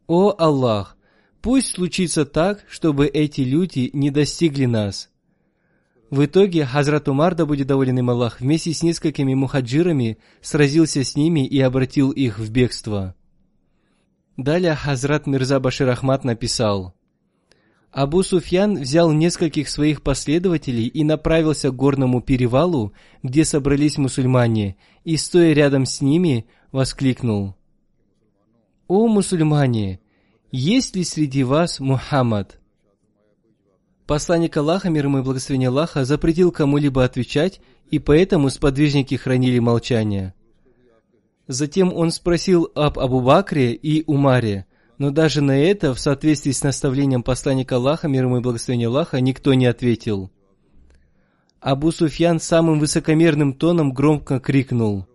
«О 0.05 0.35
Аллах, 0.37 0.97
пусть 1.41 1.71
случится 1.71 2.25
так, 2.25 2.63
чтобы 2.69 3.07
эти 3.07 3.41
люди 3.41 3.89
не 3.93 4.11
достигли 4.11 4.65
нас». 4.65 5.09
В 6.09 6.25
итоге 6.25 6.65
Хазрат 6.65 7.07
Умар, 7.07 7.33
да 7.33 7.47
будет 7.47 7.65
доволен 7.65 7.97
им 7.97 8.09
Аллах, 8.11 8.39
вместе 8.39 8.71
с 8.71 8.83
несколькими 8.83 9.33
мухаджирами 9.33 10.19
сразился 10.41 11.03
с 11.03 11.15
ними 11.15 11.47
и 11.47 11.59
обратил 11.59 12.11
их 12.11 12.37
в 12.37 12.51
бегство. 12.51 13.15
Далее 14.37 14.75
Хазрат 14.75 15.25
Мирза 15.25 15.59
Башир 15.59 15.89
Ахмад 15.89 16.23
написал– 16.23 16.93
Абу 17.93 18.23
Суфьян 18.23 18.79
взял 18.79 19.11
нескольких 19.11 19.69
своих 19.69 20.01
последователей 20.01 20.87
и 20.87 21.03
направился 21.03 21.69
к 21.69 21.75
горному 21.75 22.21
перевалу, 22.21 22.91
где 23.21 23.45
собрались 23.45 23.99
мусульмане, 23.99 24.77
и, 25.03 25.15
стоя 25.15 25.53
рядом 25.53 25.85
с 25.85 26.01
ними, 26.01 26.47
воскликнул. 26.71 27.53
«О 28.87 29.07
мусульмане! 29.07 29.99
Есть 30.51 30.95
ли 30.95 31.03
среди 31.03 31.43
вас 31.43 31.79
Мухаммад?» 31.79 32.59
Посланник 34.07 34.57
Аллаха, 34.57 34.89
мир 34.89 35.05
ему 35.05 35.19
и 35.19 35.21
благословение 35.21 35.69
Аллаха, 35.69 36.03
запретил 36.03 36.51
кому-либо 36.51 37.03
отвечать, 37.03 37.61
и 37.91 37.99
поэтому 37.99 38.49
сподвижники 38.49 39.13
хранили 39.15 39.59
молчание. 39.59 40.33
Затем 41.47 41.93
он 41.93 42.09
спросил 42.09 42.71
об 42.73 42.97
Абу 42.97 43.21
Бакре 43.21 43.75
и 43.75 44.03
Умаре– 44.07 44.65
но 45.03 45.11
даже 45.11 45.41
на 45.41 45.61
это, 45.61 45.93
в 45.93 45.99
соответствии 45.99 46.51
с 46.51 46.63
наставлением 46.63 47.23
посланника 47.23 47.75
Аллаха, 47.75 48.07
мир 48.07 48.23
ему 48.23 48.37
и 48.37 48.39
благословение 48.39 48.87
Аллаха, 48.87 49.19
никто 49.19 49.53
не 49.53 49.65
ответил. 49.65 50.31
Абу 51.59 51.91
Суфьян 51.91 52.39
самым 52.39 52.79
высокомерным 52.79 53.51
тоном 53.51 53.91
громко 53.91 54.39
крикнул. 54.39 55.05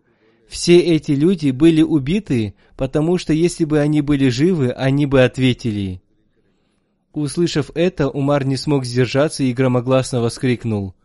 Все 0.47 0.79
эти 0.79 1.13
люди 1.13 1.53
были 1.53 1.81
убиты, 1.81 2.55
потому 2.77 3.17
что 3.17 3.33
если 3.33 3.65
бы 3.65 3.79
они 3.79 4.03
были 4.03 4.29
живы, 4.29 4.73
они 4.73 5.07
бы 5.07 5.23
ответили. 5.25 6.03
Услышав 7.15 7.71
это, 7.75 8.11
Умар 8.11 8.45
не 8.45 8.59
смог 8.59 8.85
сдержаться 8.85 9.43
и 9.43 9.55
громогласно 9.55 10.21
воскликнул. 10.21 10.97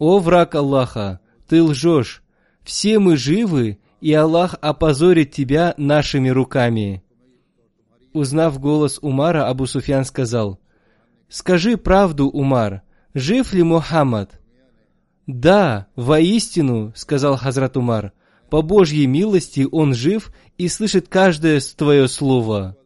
«О, 0.00 0.18
враг 0.18 0.56
Аллаха, 0.56 1.20
ты 1.48 1.62
лжешь! 1.62 2.24
Все 2.64 2.98
мы 2.98 3.16
живы, 3.16 3.78
и 4.00 4.12
Аллах 4.12 4.56
опозорит 4.60 5.30
тебя 5.30 5.72
нашими 5.76 6.30
руками!» 6.30 7.04
Узнав 8.12 8.58
голос 8.58 8.98
Умара, 9.02 9.48
Абу 9.48 9.66
Суфьян 9.66 10.04
сказал, 10.04 10.58
«Скажи 11.28 11.76
правду, 11.76 12.28
Умар, 12.28 12.82
жив 13.14 13.52
ли 13.52 13.62
Мухаммад?» 13.62 14.40
«Да, 15.26 15.88
воистину»,— 15.94 16.92
сказал 16.96 17.36
Хазрат 17.36 17.76
Умар, 17.76 18.12
«по 18.48 18.62
Божьей 18.62 19.06
милости 19.06 19.66
он 19.70 19.92
жив 19.92 20.32
и 20.56 20.68
слышит 20.68 21.08
каждое 21.08 21.60
твое 21.76 22.08
слово». 22.08 22.76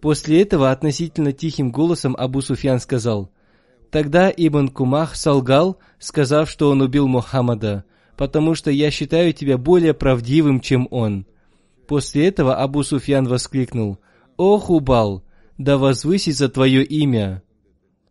После 0.00 0.42
этого 0.42 0.70
относительно 0.70 1.32
тихим 1.32 1.72
голосом 1.72 2.14
Абу 2.16 2.42
Суфьян 2.42 2.80
сказал, 2.80 3.30
«Тогда 3.90 4.30
Ибн 4.30 4.68
Кумах 4.68 5.16
солгал, 5.16 5.78
сказав, 5.98 6.50
что 6.50 6.70
он 6.70 6.82
убил 6.82 7.08
Мухаммада, 7.08 7.84
потому 8.16 8.54
что 8.54 8.70
я 8.70 8.90
считаю 8.90 9.32
тебя 9.32 9.56
более 9.56 9.94
правдивым, 9.94 10.60
чем 10.60 10.86
он». 10.90 11.26
После 11.88 12.28
этого 12.28 12.54
Абу 12.56 12.82
Суфьян 12.82 13.26
воскликнул, 13.26 13.98
«О, 14.38 14.58
Хубал, 14.58 15.24
да 15.58 15.76
возвысится 15.76 16.48
твое 16.48 16.84
имя!» 16.84 17.42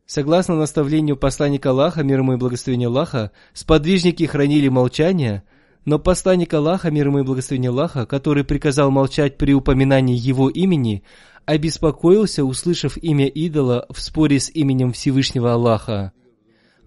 Согласно 0.06 0.56
наставлению 0.56 1.16
посланника 1.16 1.70
Аллаха, 1.70 2.04
мир 2.04 2.20
ему 2.20 2.34
и 2.34 2.38
благословение 2.38 2.88
Аллаха, 2.88 3.32
сподвижники 3.54 4.26
хранили 4.26 4.68
молчание, 4.68 5.44
но 5.86 6.00
посланник 6.00 6.54
Аллаха, 6.54 6.92
мир 6.92 7.08
ему 7.08 7.20
и 7.20 7.24
благословение 7.24 7.70
Аллаха, 7.70 8.06
который 8.06 8.44
приказал 8.44 8.92
молчать 8.92 9.38
при 9.38 9.54
упоминании 9.54 10.18
его 10.18 10.50
имени, 10.50 11.02
обеспокоился, 11.46 12.44
услышав 12.44 12.98
имя 12.98 13.28
идола 13.28 13.86
в 13.90 14.02
споре 14.02 14.42
с 14.42 14.50
именем 14.50 14.92
Всевышнего 14.92 15.54
Аллаха. 15.54 16.12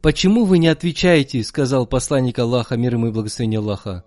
«Почему 0.02 0.44
вы 0.44 0.58
не 0.58 0.68
отвечаете?»— 0.68 1.42
сказал 1.44 1.86
посланник 1.86 2.38
Аллаха, 2.38 2.76
мир 2.76 2.96
ему 2.96 3.06
и 3.06 3.10
благословение 3.10 3.60
Аллаха. 3.60 4.04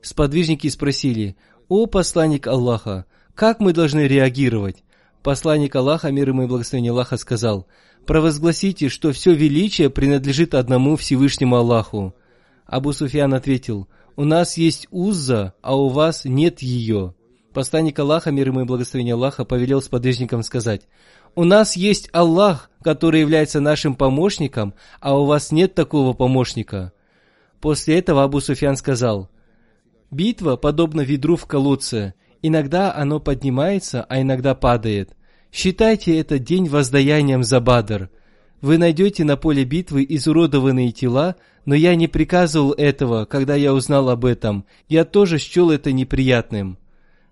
Сподвижники 0.00 0.66
спросили, 0.66 1.36
«О 1.68 1.86
посланник 1.86 2.48
Аллаха, 2.48 3.06
как 3.34 3.60
мы 3.60 3.72
должны 3.72 4.06
реагировать?» 4.06 4.84
Посланник 5.22 5.76
Аллаха, 5.76 6.10
мир 6.10 6.30
ему 6.30 6.42
и 6.42 6.46
благословение 6.46 6.90
Аллаха, 6.90 7.16
сказал, 7.16 7.66
«Провозгласите, 8.06 8.88
что 8.88 9.12
все 9.12 9.34
величие 9.34 9.88
принадлежит 9.88 10.54
одному 10.54 10.96
Всевышнему 10.96 11.56
Аллаху». 11.56 12.14
Абу 12.66 12.92
Суфьян 12.92 13.32
ответил, 13.32 13.88
«У 14.16 14.24
нас 14.24 14.56
есть 14.56 14.88
Узза, 14.90 15.54
а 15.62 15.76
у 15.76 15.88
вас 15.88 16.24
нет 16.24 16.60
ее». 16.60 17.14
Посланник 17.52 17.98
Аллаха, 17.98 18.30
мир 18.32 18.48
ему 18.48 18.62
и 18.62 18.64
благословение 18.64 19.14
Аллаха, 19.14 19.44
повелел 19.44 19.80
сподвижникам 19.80 20.42
сказать, 20.42 20.88
«У 21.34 21.44
нас 21.44 21.76
есть 21.76 22.08
Аллах, 22.12 22.70
который 22.82 23.20
является 23.20 23.60
нашим 23.60 23.94
помощником, 23.94 24.74
а 25.00 25.18
у 25.18 25.26
вас 25.26 25.52
нет 25.52 25.74
такого 25.74 26.14
помощника». 26.14 26.92
После 27.60 27.98
этого 27.98 28.24
Абу 28.24 28.40
Суфьян 28.40 28.76
сказал, 28.76 29.30
«Битва 30.10 30.56
подобна 30.56 31.02
ведру 31.02 31.36
в 31.36 31.46
колодце. 31.46 32.14
Иногда 32.42 32.92
оно 32.92 33.20
поднимается, 33.20 34.04
а 34.08 34.20
иногда 34.20 34.54
падает. 34.54 35.16
Считайте 35.52 36.18
этот 36.18 36.42
день 36.42 36.68
воздаянием 36.68 37.44
за 37.44 37.60
Бадр. 37.60 38.10
Вы 38.60 38.78
найдете 38.78 39.24
на 39.24 39.36
поле 39.36 39.64
битвы 39.64 40.04
изуродованные 40.08 40.92
тела, 40.92 41.36
но 41.64 41.74
я 41.74 41.94
не 41.94 42.08
приказывал 42.08 42.72
этого, 42.72 43.24
когда 43.24 43.54
я 43.54 43.72
узнал 43.72 44.10
об 44.10 44.24
этом. 44.24 44.64
Я 44.88 45.04
тоже 45.04 45.38
счел 45.38 45.70
это 45.70 45.92
неприятным. 45.92 46.78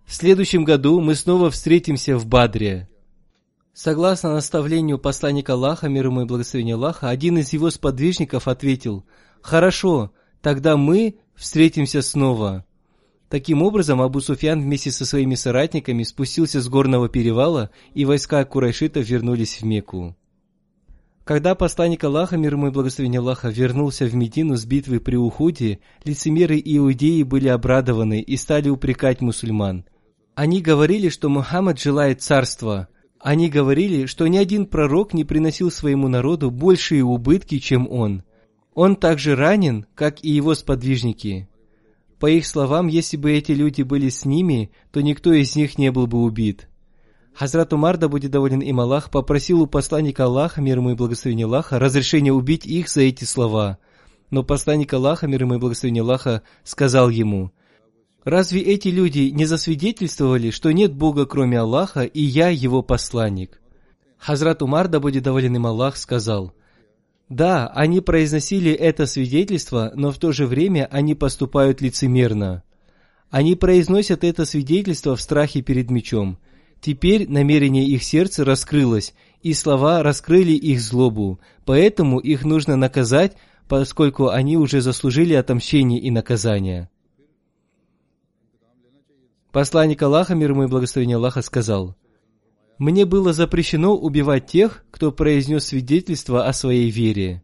В 0.07 0.15
следующем 0.15 0.65
году 0.65 1.01
мы 1.01 1.15
снова 1.15 1.51
встретимся 1.51 2.17
в 2.17 2.27
Бадре. 2.27 2.89
Согласно 3.73 4.35
наставлению 4.35 4.99
посланника 4.99 5.55
Аллаха, 5.55 5.89
мир 5.89 6.07
ему 6.07 6.23
и 6.23 6.25
благословения 6.25 6.75
Аллаха, 6.75 7.09
один 7.09 7.39
из 7.39 7.53
его 7.53 7.71
сподвижников 7.71 8.47
ответил, 8.47 9.05
«Хорошо, 9.41 10.13
тогда 10.43 10.77
мы 10.77 11.17
встретимся 11.35 12.03
снова». 12.03 12.65
Таким 13.31 13.63
образом, 13.63 14.03
Абу 14.03 14.21
Суфьян 14.21 14.61
вместе 14.61 14.91
со 14.91 15.07
своими 15.07 15.37
соратниками 15.37 16.03
спустился 16.03 16.61
с 16.61 16.69
горного 16.69 17.09
перевала, 17.09 17.71
и 17.95 18.05
войска 18.05 18.45
Курайшитов 18.45 19.09
вернулись 19.09 19.61
в 19.61 19.65
Мекку. 19.65 20.17
Когда 21.23 21.55
посланник 21.55 22.03
Аллаха, 22.03 22.37
мир 22.37 22.55
ему 22.55 22.67
и 22.67 22.71
благословение 22.73 23.21
Аллаха, 23.21 23.49
вернулся 23.49 24.05
в 24.07 24.15
Медину 24.17 24.57
с 24.57 24.65
битвы 24.65 24.99
при 24.99 25.15
Ухуде, 25.15 25.79
лицемеры 26.03 26.61
иудеи 26.63 27.23
были 27.23 27.47
обрадованы 27.47 28.21
и 28.21 28.37
стали 28.37 28.69
упрекать 28.69 29.21
мусульман. 29.21 29.85
Они 30.35 30.61
говорили, 30.61 31.09
что 31.09 31.29
Мухаммад 31.29 31.79
желает 31.79 32.23
царства. 32.23 32.89
Они 33.21 33.49
говорили, 33.49 34.07
что 34.07 34.27
ни 34.27 34.39
один 34.39 34.67
пророк 34.67 35.15
не 35.15 35.23
приносил 35.23 35.71
своему 35.71 36.09
народу 36.09 36.51
большие 36.51 37.05
убытки, 37.05 37.59
чем 37.59 37.87
он. 37.89 38.25
Он 38.75 38.97
также 38.97 39.37
ранен, 39.37 39.87
как 39.95 40.25
и 40.25 40.31
его 40.31 40.57
сподвижники. 40.57 41.50
По 42.21 42.27
их 42.27 42.47
словам, 42.47 42.87
если 42.87 43.17
бы 43.17 43.33
эти 43.33 43.53
люди 43.53 43.81
были 43.81 44.11
с 44.11 44.27
ними, 44.27 44.71
то 44.93 45.01
никто 45.01 45.33
из 45.33 45.57
них 45.57 45.79
не 45.79 45.91
был 45.91 46.07
бы 46.07 46.23
убит. 46.23 46.69
Хазрат 47.35 47.73
Умар, 47.73 47.97
да 47.97 48.09
будет 48.09 48.31
доволен 48.31 48.61
им 48.61 48.79
Аллах, 48.79 49.11
попросил 49.11 49.63
у 49.63 49.67
посланника 49.67 50.25
Аллаха, 50.25 50.61
мир 50.61 50.79
ему 50.79 50.91
и 50.91 50.95
благословение 50.95 51.47
Аллаха, 51.47 51.79
разрешения 51.79 52.33
убить 52.33 52.67
их 52.67 52.91
за 52.91 53.01
эти 53.01 53.25
слова. 53.25 53.79
Но 54.29 54.43
посланник 54.43 54.93
Аллаха, 54.93 55.27
мир 55.29 55.45
ему 55.45 55.55
и 55.55 55.59
благословение 55.59 56.03
Аллаха, 56.03 56.43
сказал 56.63 57.09
ему, 57.09 57.53
«Разве 58.25 58.61
эти 58.61 58.89
люди 58.89 59.31
не 59.31 59.47
засвидетельствовали, 59.47 60.51
что 60.51 60.73
нет 60.73 60.93
Бога, 60.93 61.25
кроме 61.25 61.59
Аллаха, 61.59 62.03
и 62.03 62.21
я 62.21 62.51
его 62.51 62.83
посланник?» 62.83 63.63
Хазрат 64.19 64.61
Умар, 64.61 64.89
да 64.89 65.01
будет 65.01 65.23
доволен 65.23 65.57
им 65.57 65.67
Аллах, 65.67 65.97
сказал, 65.97 66.53
«Да, 67.31 67.69
они 67.69 68.03
произносили 68.03 68.71
это 68.71 69.07
свидетельство, 69.07 69.93
но 69.95 70.11
в 70.13 70.19
то 70.19 70.33
же 70.33 70.47
время 70.47 70.87
они 70.91 71.15
поступают 71.15 71.81
лицемерно. 71.81 72.63
Они 73.31 73.55
произносят 73.55 74.23
это 74.25 74.45
свидетельство 74.45 75.17
в 75.17 75.23
страхе 75.23 75.63
перед 75.63 75.91
мечом– 75.91 76.39
Теперь 76.81 77.29
намерение 77.29 77.85
их 77.85 78.03
сердца 78.03 78.45
раскрылось, 78.45 79.15
и 79.43 79.53
слова 79.53 80.03
раскрыли 80.03 80.53
их 80.53 80.81
злобу, 80.81 81.39
поэтому 81.67 82.19
их 82.19 82.45
нужно 82.45 82.77
наказать, 82.77 83.37
поскольку 83.69 84.29
они 84.29 84.57
уже 84.57 84.81
заслужили 84.81 85.35
отомщение 85.35 86.01
и 86.01 86.11
наказание. 86.11 86.89
Посланник 89.53 90.01
Аллаха, 90.03 90.35
мир 90.35 90.53
ему 90.53 90.65
и 90.65 90.69
благословение 90.69 91.17
Аллаха, 91.17 91.43
сказал, 91.43 91.97
«Мне 92.81 93.05
было 93.05 93.35
запрещено 93.35 93.95
убивать 93.95 94.47
тех, 94.47 94.87
кто 94.91 95.13
произнес 95.13 95.67
свидетельство 95.67 96.47
о 96.47 96.55
своей 96.55 96.91
вере. 96.91 97.43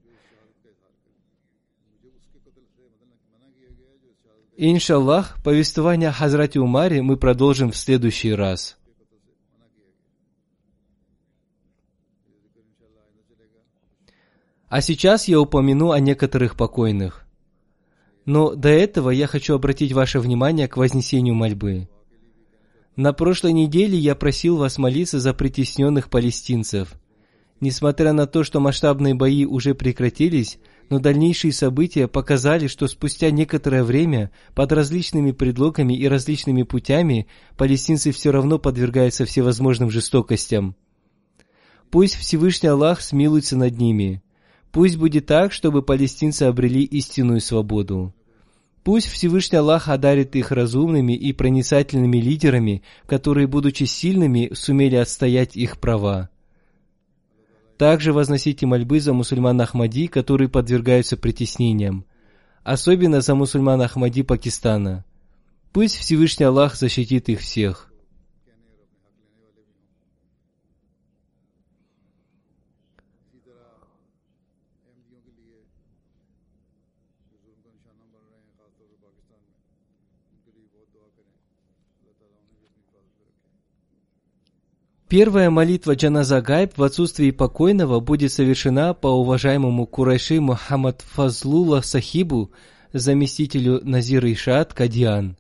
Иншаллах, 4.57 5.37
повествование 5.44 6.09
о 6.09 6.12
Хазрате 6.12 6.59
Умаре 6.59 7.03
мы 7.03 7.18
продолжим 7.18 7.70
в 7.70 7.77
следующий 7.77 8.33
раз. 8.33 8.79
А 14.70 14.81
сейчас 14.81 15.29
я 15.29 15.38
упомяну 15.38 15.90
о 15.90 16.01
некоторых 16.01 16.57
покойных. 16.57 17.27
Но 18.25 18.55
до 18.55 18.70
этого 18.70 19.11
я 19.11 19.27
хочу 19.27 19.55
обратить 19.55 19.92
ваше 19.92 20.18
внимание 20.18 20.66
к 20.66 20.79
вознесению 20.79 21.35
мольбы. 21.35 21.90
На 22.96 23.12
прошлой 23.12 23.52
неделе 23.52 23.98
я 23.98 24.14
просил 24.14 24.56
вас 24.56 24.78
молиться 24.78 25.20
за 25.20 25.35
притесненных 25.35 26.11
палестинцев. 26.11 26.94
Несмотря 27.61 28.12
на 28.12 28.26
то, 28.26 28.42
что 28.42 28.59
масштабные 28.59 29.14
бои 29.14 29.44
уже 29.44 29.74
прекратились, 29.74 30.59
но 30.90 30.98
дальнейшие 30.98 31.52
события 31.52 32.09
показали, 32.09 32.66
что 32.66 32.87
спустя 32.87 33.30
некоторое 33.30 33.85
время 33.85 34.30
под 34.54 34.72
различными 34.72 35.32
предлогами 35.32 35.94
и 35.94 36.09
различными 36.09 36.62
путями 36.64 37.26
палестинцы 37.56 38.12
все 38.12 38.31
равно 38.31 38.58
подвергаются 38.58 39.25
всевозможным 39.25 39.90
жестокостям. 39.90 40.75
Пусть 41.90 42.16
Всевышний 42.16 42.68
Аллах 42.68 43.00
смилуется 43.00 43.56
над 43.56 43.79
ними– 43.79 44.23
Пусть 44.77 44.98
будет 44.98 45.25
так, 45.25 45.54
чтобы 45.54 45.81
палестинцы 45.81 46.42
обрели 46.42 46.83
истинную 46.83 47.40
свободу. 47.40 48.12
Пусть 48.87 49.08
Всевышний 49.08 49.58
Аллах 49.58 49.88
одарит 49.88 50.37
их 50.37 50.52
разумными 50.52 51.12
и 51.12 51.32
проницательными 51.32 52.18
лидерами, 52.18 52.84
которые, 53.06 53.48
будучи 53.48 53.82
сильными, 53.82 54.52
сумели 54.54 54.94
отстоять 54.94 55.56
их 55.56 55.80
права. 55.80 56.30
Также 57.78 58.12
возносите 58.12 58.64
мольбы 58.64 59.00
за 59.00 59.12
мусульман 59.12 59.60
Ахмади, 59.60 60.06
которые 60.06 60.48
подвергаются 60.48 61.16
притеснениям, 61.16 62.04
особенно 62.62 63.22
за 63.22 63.34
мусульман 63.34 63.82
Ахмади 63.82 64.22
Пакистана. 64.22 65.04
Пусть 65.72 65.96
Всевышний 65.96 66.46
Аллах 66.46 66.76
защитит 66.76 67.28
их 67.28 67.40
всех. 67.40 67.92
Первая 85.09 85.50
молитва 85.50 85.94
Джаназа 85.94 86.40
Гайб 86.40 86.77
в 86.77 86.83
отсутствии 86.83 87.31
покойного 87.31 88.00
будет 88.00 88.33
совершена 88.33 88.92
по 88.92 89.07
уважаемому 89.07 89.87
Курайши 89.87 90.40
Мухаммад 90.40 91.02
Фазлула 91.02 91.81
Сахибу, 91.81 92.50
заместителю 92.92 93.81
Назира 93.85 94.33
Ишаат 94.33 94.75
Кадиан. 94.75 95.37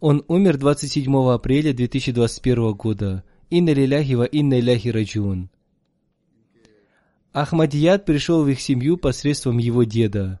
Он 0.00 0.24
умер 0.28 0.56
27 0.56 1.14
апреля 1.30 1.74
2021 1.74 2.72
года. 2.72 3.22
Инна 3.50 3.74
лиляхи 3.74 4.14
ва 4.14 4.24
инна 4.24 4.60
иляхи 4.60 4.88
раджун. 4.88 5.50
Ахмадият 7.32 8.06
пришел 8.06 8.44
в 8.44 8.48
их 8.48 8.62
семью 8.62 8.96
посредством 8.96 9.58
его 9.58 9.84
деда. 9.84 10.40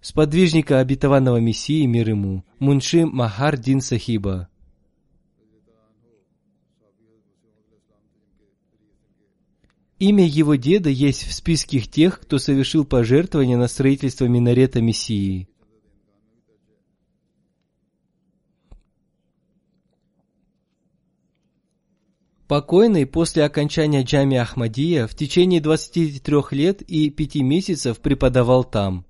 Сподвижника 0.00 0.78
обетованного 0.78 1.40
Мессии 1.40 1.84
мир 1.84 2.08
ему, 2.08 2.42
Мунши 2.58 3.04
Махар 3.04 3.58
Дин 3.58 3.82
Сахиба. 3.82 4.49
Имя 10.00 10.26
его 10.26 10.54
деда 10.54 10.88
есть 10.88 11.26
в 11.26 11.34
списке 11.34 11.78
тех, 11.80 12.20
кто 12.20 12.38
совершил 12.38 12.86
пожертвования 12.86 13.58
на 13.58 13.68
строительство 13.68 14.24
минарета 14.24 14.80
Мессии. 14.80 15.46
Покойный 22.48 23.04
после 23.04 23.44
окончания 23.44 24.02
Джами 24.02 24.38
Ахмадия 24.38 25.06
в 25.06 25.14
течение 25.14 25.60
23 25.60 26.38
лет 26.52 26.80
и 26.80 27.10
5 27.10 27.34
месяцев 27.36 27.98
преподавал 27.98 28.64
там. 28.64 29.04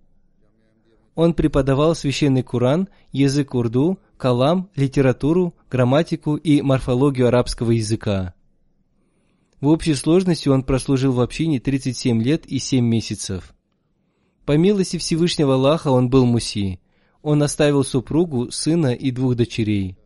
Он 1.15 1.35
преподавал 1.35 1.95
священный 1.95 2.43
Куран, 2.43 2.89
язык 3.13 3.55
урду, 3.55 4.01
калам, 4.17 4.69
литературу, 4.75 5.55
грамматику 5.71 6.35
и 6.35 6.61
морфологию 6.63 7.29
арабского 7.29 7.71
языка. 7.71 8.35
В 9.61 9.69
общей 9.69 9.95
сложности 9.95 10.49
он 10.49 10.63
прослужил 10.63 11.13
в 11.13 11.21
общине 11.21 11.61
37 11.61 12.23
лет 12.23 12.47
и 12.47 12.59
7 12.59 12.85
месяцев. 12.85 13.55
По 14.47 14.57
милости 14.57 14.97
Всевышнего 14.97 15.55
Аллаха 15.55 15.89
он 15.89 16.09
был 16.09 16.25
муси. 16.25 16.81
Он 17.23 17.43
оставил 17.43 17.85
супругу, 17.85 18.51
сына 18.51 18.95
и 18.95 19.11
двух 19.11 19.37
дочерей. 19.37 19.99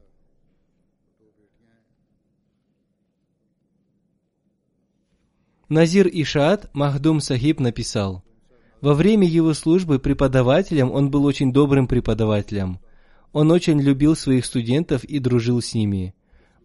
Назир 5.69 6.09
Ишаат 6.13 6.69
Махдум 6.75 7.21
Сахиб 7.21 7.61
написал, 7.61 8.25
«Во 8.81 8.93
время 8.93 9.27
его 9.27 9.55
службы 9.55 9.99
преподавателем 9.99 10.91
он 10.91 11.11
был 11.11 11.25
очень 11.25 11.53
добрым 11.53 11.87
преподавателем. 11.87 12.81
Он 13.33 13.51
очень 13.51 13.81
любил 13.81 14.15
своих 14.15 14.45
студентов 14.45 15.05
и 15.05 15.21
дружил 15.21 15.63
с 15.63 15.75
ними. 15.75 16.15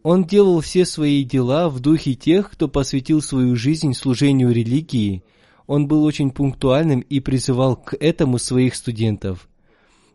Он 0.04 0.24
делал 0.24 0.62
все 0.62 0.86
свои 0.86 1.24
дела 1.24 1.70
в 1.70 1.80
духе 1.80 2.14
тех, 2.14 2.52
кто 2.52 2.68
посвятил 2.68 3.22
свою 3.22 3.56
жизнь 3.56 3.94
служению 3.94 4.52
религии. 4.52 5.24
Он 5.68 5.88
был 5.88 6.04
очень 6.04 6.32
пунктуальным 6.32 7.02
и 7.02 7.20
призывал 7.20 7.76
к 7.76 7.96
этому 8.00 8.40
своих 8.40 8.76
студентов. 8.76 9.50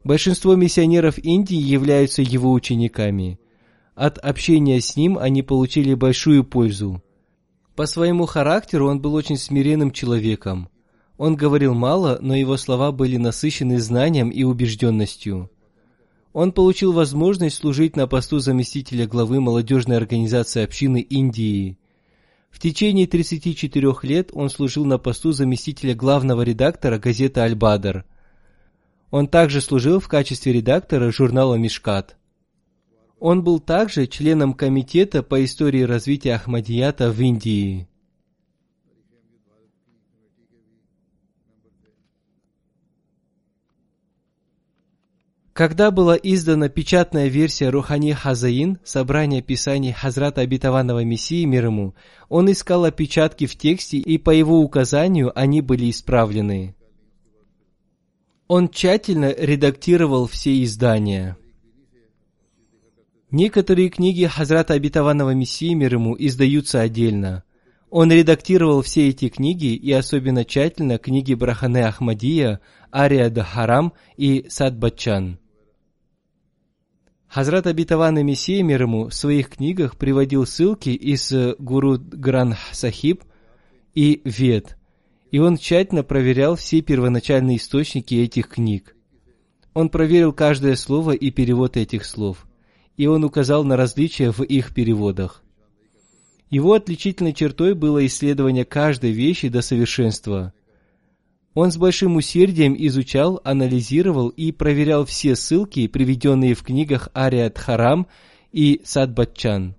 Большинство 0.02 0.54
миссионеров 0.54 1.18
Индии 1.18 1.56
являются 1.56 2.22
его 2.22 2.52
учениками. 2.52 3.38
От 3.94 4.18
общения 4.18 4.80
с 4.80 4.96
ним 4.96 5.18
они 5.18 5.42
получили 5.42 5.94
большую 5.94 6.44
пользу. 6.44 7.02
По 7.76 7.86
своему 7.86 8.26
характеру 8.26 8.88
он 8.88 9.00
был 9.00 9.14
очень 9.14 9.36
смиренным 9.36 9.90
человеком. 9.90 10.68
Он 11.16 11.36
говорил 11.36 11.74
мало, 11.74 12.18
но 12.20 12.34
его 12.34 12.56
слова 12.56 12.90
были 12.90 13.16
насыщены 13.18 13.78
знанием 13.78 14.30
и 14.30 14.42
убежденностью. 14.42 15.50
Он 16.34 16.50
получил 16.50 16.92
возможность 16.92 17.56
служить 17.56 17.94
на 17.94 18.08
посту 18.08 18.40
заместителя 18.40 19.06
главы 19.06 19.40
молодежной 19.40 19.96
организации 19.96 20.64
общины 20.64 21.00
Индии. 21.00 21.78
В 22.50 22.58
течение 22.58 23.06
34 23.06 23.92
лет 24.02 24.30
он 24.32 24.50
служил 24.50 24.84
на 24.84 24.98
посту 24.98 25.30
заместителя 25.30 25.94
главного 25.94 26.42
редактора 26.42 26.98
газеты 26.98 27.38
«Аль-Бадр». 27.38 28.04
Он 29.12 29.28
также 29.28 29.60
служил 29.60 30.00
в 30.00 30.08
качестве 30.08 30.52
редактора 30.52 31.12
журнала 31.12 31.54
«Мишкат». 31.54 32.16
Он 33.20 33.44
был 33.44 33.60
также 33.60 34.08
членом 34.08 34.54
комитета 34.54 35.22
по 35.22 35.42
истории 35.44 35.82
развития 35.82 36.34
Ахмадията 36.34 37.12
в 37.12 37.20
Индии. 37.20 37.86
Когда 45.54 45.92
была 45.92 46.16
издана 46.16 46.68
печатная 46.68 47.28
версия 47.28 47.68
Рухани 47.68 48.10
Хазаин, 48.10 48.80
собрание 48.82 49.40
писаний 49.40 49.92
Хазрата 49.92 50.40
Обетованного 50.40 51.04
Мессии 51.04 51.44
мир 51.44 51.66
ему, 51.66 51.94
он 52.28 52.50
искал 52.50 52.84
опечатки 52.84 53.46
в 53.46 53.54
тексте, 53.54 53.98
и 53.98 54.18
по 54.18 54.30
его 54.30 54.58
указанию 54.58 55.30
они 55.38 55.60
были 55.60 55.90
исправлены. 55.90 56.74
Он 58.48 58.68
тщательно 58.68 59.32
редактировал 59.32 60.26
все 60.26 60.60
издания. 60.64 61.36
Некоторые 63.30 63.90
книги 63.90 64.24
Хазрата 64.24 64.74
Обетованного 64.74 65.34
Мессии 65.34 65.72
мир 65.72 65.94
ему 65.94 66.16
издаются 66.18 66.80
отдельно. 66.80 67.44
Он 67.90 68.10
редактировал 68.10 68.82
все 68.82 69.08
эти 69.10 69.28
книги 69.28 69.76
и 69.76 69.92
особенно 69.92 70.44
тщательно 70.44 70.98
книги 70.98 71.32
Брахане 71.34 71.86
Ахмадия, 71.86 72.60
Ария 72.92 73.32
Харам 73.32 73.92
и 74.16 74.46
Сад 74.48 74.76
Бачан. 74.76 75.38
Хазрат 77.34 77.66
Абитаван 77.66 78.24
Мессия 78.24 78.62
мир 78.62 78.82
ему 78.82 79.08
в 79.08 79.12
своих 79.12 79.48
книгах 79.48 79.96
приводил 79.96 80.46
ссылки 80.46 80.90
из 80.90 81.32
э, 81.32 81.56
Гуру 81.58 81.98
Гран 81.98 82.54
Сахиб 82.70 83.24
и 83.92 84.22
Вед, 84.24 84.76
и 85.32 85.40
он 85.40 85.56
тщательно 85.56 86.04
проверял 86.04 86.54
все 86.54 86.80
первоначальные 86.80 87.56
источники 87.56 88.14
этих 88.14 88.50
книг. 88.50 88.94
Он 89.72 89.88
проверил 89.88 90.32
каждое 90.32 90.76
слово 90.76 91.10
и 91.10 91.32
перевод 91.32 91.76
этих 91.76 92.04
слов, 92.04 92.46
и 92.96 93.08
он 93.08 93.24
указал 93.24 93.64
на 93.64 93.76
различия 93.76 94.30
в 94.30 94.42
их 94.42 94.72
переводах. 94.72 95.42
Его 96.50 96.74
отличительной 96.74 97.32
чертой 97.32 97.74
было 97.74 98.06
исследование 98.06 98.64
каждой 98.64 99.10
вещи 99.10 99.48
до 99.48 99.60
совершенства– 99.60 100.52
он 101.54 101.70
с 101.70 101.76
большим 101.76 102.16
усердием 102.16 102.74
изучал, 102.76 103.40
анализировал 103.44 104.28
и 104.28 104.50
проверял 104.50 105.04
все 105.04 105.36
ссылки, 105.36 105.86
приведенные 105.86 106.54
в 106.54 106.62
книгах 106.64 107.08
Ариат 107.14 107.58
Харам 107.58 108.08
и 108.52 108.80
Садбатчан. 108.84 109.76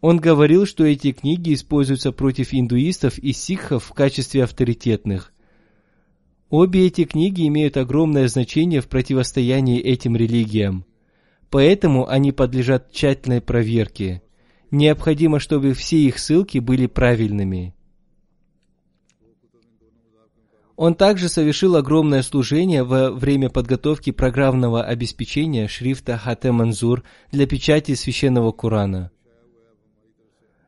Он 0.00 0.18
говорил, 0.18 0.66
что 0.66 0.84
эти 0.84 1.12
книги 1.12 1.52
используются 1.52 2.12
против 2.12 2.54
индуистов 2.54 3.18
и 3.18 3.32
сикхов 3.32 3.84
в 3.84 3.92
качестве 3.92 4.44
авторитетных. 4.44 5.32
Обе 6.48 6.86
эти 6.86 7.04
книги 7.04 7.46
имеют 7.48 7.76
огромное 7.76 8.28
значение 8.28 8.80
в 8.80 8.88
противостоянии 8.88 9.80
этим 9.80 10.16
религиям. 10.16 10.84
Поэтому 11.50 12.08
они 12.08 12.32
подлежат 12.32 12.92
тщательной 12.92 13.40
проверке. 13.40 14.22
Необходимо, 14.70 15.40
чтобы 15.40 15.74
все 15.74 15.98
их 15.98 16.18
ссылки 16.18 16.58
были 16.58 16.86
правильными. 16.86 17.75
Он 20.76 20.94
также 20.94 21.30
совершил 21.30 21.76
огромное 21.76 22.22
служение 22.22 22.84
во 22.84 23.10
время 23.10 23.48
подготовки 23.48 24.12
программного 24.12 24.82
обеспечения 24.84 25.68
шрифта 25.68 26.18
Хате 26.18 26.52
Манзур 26.52 27.02
для 27.32 27.46
печати 27.46 27.94
священного 27.94 28.52
Корана. 28.52 29.10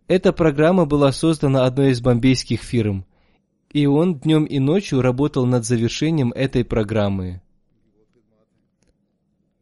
Эта 0.06 0.32
программа 0.32 0.86
была 0.86 1.12
создана 1.12 1.66
одной 1.66 1.90
из 1.90 2.00
бомбейских 2.00 2.62
фирм, 2.62 3.04
и 3.70 3.84
он 3.84 4.18
днем 4.18 4.44
и 4.44 4.58
ночью 4.58 5.02
работал 5.02 5.44
над 5.44 5.66
завершением 5.66 6.32
этой 6.32 6.64
программы. 6.64 7.42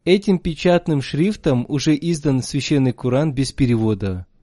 Этим 0.05 0.39
печатным 0.39 1.03
шрифтом 1.03 1.67
уже 1.69 1.97
издан 1.97 2.41
священный 2.41 2.93
Коран 2.93 3.33
без 3.33 3.51
перевода– 3.51 4.27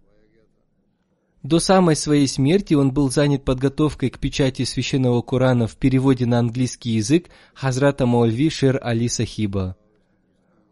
до 1.43 1.59
самой 1.59 1.97
своей 1.97 2.27
смерти 2.27 2.73
он 2.73 2.93
был 2.93 3.11
занят 3.11 3.43
подготовкой 3.43 4.09
к 4.09 4.17
печати 4.17 4.63
священного 4.63 5.21
Корана 5.21 5.67
в 5.67 5.75
переводе 5.75 6.25
на 6.25 6.39
английский 6.39 6.91
язык 6.91 7.29
Хазрата 7.53 8.05
Маульви 8.05 8.49
Шер 8.49 8.79
Али 8.81 9.09
Сахиба. 9.09 9.75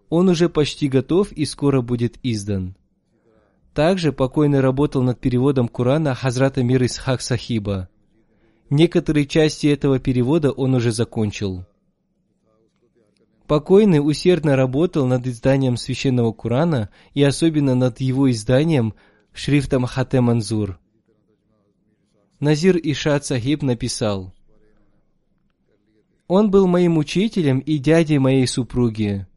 Он 0.10 0.30
уже 0.30 0.48
почти 0.48 0.88
готов 0.88 1.34
и 1.34 1.46
скоро 1.46 1.82
будет 1.82 2.18
издан. 2.24 2.76
Также 3.74 4.14
покойный 4.14 4.62
работал 4.62 5.04
над 5.04 5.20
переводом 5.20 5.68
Корана 5.68 6.16
Хазрата 6.16 6.64
Мир 6.64 6.86
Исхак 6.86 7.22
Сахиба. 7.22 7.90
Некоторые 8.70 9.26
части 9.26 9.68
этого 9.68 10.00
перевода 10.00 10.52
он 10.52 10.74
уже 10.74 10.94
закончил. 10.94 11.66
Покойный 13.46 14.00
усердно 14.00 14.56
работал 14.56 15.06
над 15.06 15.28
изданием 15.28 15.76
священного 15.76 16.32
Корана 16.32 16.90
и 17.14 17.22
особенно 17.24 17.76
над 17.76 18.00
его 18.00 18.32
изданием– 18.32 18.94
шрифтом 19.34 19.86
Хате 19.86 20.22
Манзур. 20.22 20.80
Назир 22.40 22.78
Ишат 22.78 23.26
Сахиб 23.26 23.64
написал, 23.64 24.34
«Он 26.28 26.50
был 26.50 26.68
моим 26.68 26.98
учителем 26.98 27.60
и 27.60 27.78
дядей 27.78 28.18
моей 28.18 28.48
супруги. 28.48 29.28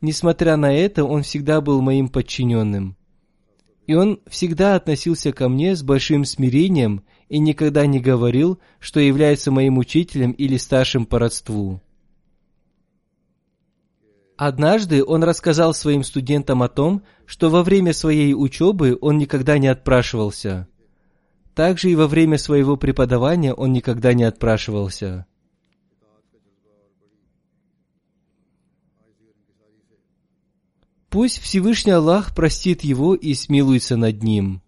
Несмотря 0.00 0.56
на 0.56 0.72
это, 0.72 1.04
он 1.04 1.22
всегда 1.22 1.60
был 1.60 1.80
моим 1.80 2.08
подчиненным. 2.08 2.96
И 3.86 3.94
он 3.94 4.20
всегда 4.26 4.74
относился 4.74 5.32
ко 5.32 5.48
мне 5.48 5.74
с 5.74 5.82
большим 5.82 6.24
смирением 6.24 7.04
и 7.28 7.38
никогда 7.38 7.86
не 7.86 8.00
говорил, 8.00 8.58
что 8.78 9.00
является 9.00 9.50
моим 9.50 9.78
учителем 9.78 10.32
или 10.32 10.56
старшим 10.56 11.06
по 11.06 11.18
родству. 11.18 11.80
Однажды 14.36 15.02
он 15.02 15.24
рассказал 15.24 15.72
своим 15.72 16.04
студентам 16.04 16.62
о 16.62 16.68
том, 16.68 17.02
что 17.24 17.48
во 17.48 17.62
время 17.62 17.94
своей 17.94 18.34
учебы 18.34 18.98
он 19.00 19.16
никогда 19.16 19.56
не 19.56 19.68
отпрашивался. 19.68 20.68
Также 21.54 21.90
и 21.90 21.94
во 21.94 22.06
время 22.06 22.36
своего 22.36 22.76
преподавания 22.76 23.54
он 23.54 23.72
никогда 23.72 24.12
не 24.12 24.24
отпрашивался. 24.24 25.26
Пусть 31.08 31.40
Всевышний 31.40 31.92
Аллах 31.92 32.34
простит 32.34 32.84
его 32.84 33.14
и 33.14 33.32
смилуется 33.32 33.96
над 33.96 34.22
ним. 34.22 34.60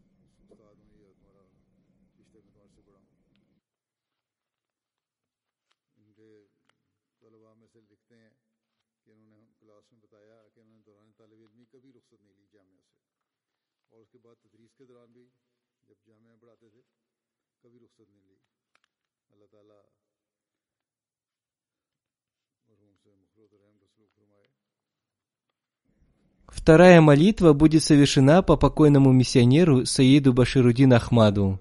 Вторая 26.49 27.01
молитва 27.01 27.53
будет 27.53 27.83
совершена 27.85 28.43
по 28.43 28.57
покойному 28.57 29.13
миссионеру 29.13 29.87
Саиду 29.87 30.33
Баширудин 30.33 30.93
Ахмаду. 30.93 31.61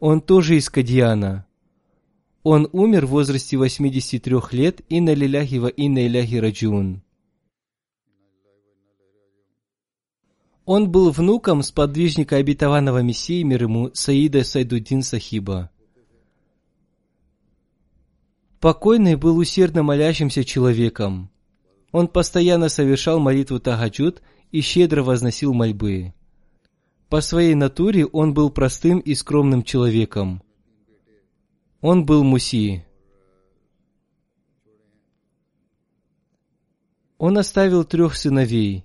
Он 0.00 0.20
тоже 0.20 0.56
из 0.56 0.68
Кадьяна. 0.68 1.46
Он 2.42 2.68
умер 2.72 3.06
в 3.06 3.10
возрасте 3.10 3.56
83 3.56 4.36
лет 4.52 4.80
и 4.88 5.00
на 5.00 5.14
лиляхи 5.14 5.56
ва 5.56 5.68
инна 5.68 6.06
иляхи 6.06 6.36
раджун. 6.36 7.02
Он 10.72 10.88
был 10.88 11.10
внуком 11.10 11.64
сподвижника 11.64 12.36
обетованного 12.36 13.02
Мессии 13.02 13.42
мир 13.42 13.64
ему 13.64 13.90
Саида 13.92 14.44
Сайдуддин 14.44 15.02
Сахиба. 15.02 15.68
Покойный 18.60 19.16
был 19.16 19.36
усердно 19.38 19.82
молящимся 19.82 20.44
человеком. 20.44 21.28
Он 21.90 22.06
постоянно 22.06 22.68
совершал 22.68 23.18
молитву 23.18 23.58
Тагаджуд 23.58 24.22
и 24.52 24.60
щедро 24.60 25.02
возносил 25.02 25.52
мольбы. 25.54 26.14
По 27.08 27.20
своей 27.20 27.56
натуре 27.56 28.06
он 28.06 28.32
был 28.32 28.48
простым 28.48 29.00
и 29.00 29.16
скромным 29.16 29.64
человеком. 29.64 30.40
Он 31.80 32.06
был 32.06 32.22
муси. 32.22 32.86
Он 37.18 37.38
оставил 37.38 37.82
трех 37.82 38.14
сыновей. 38.14 38.84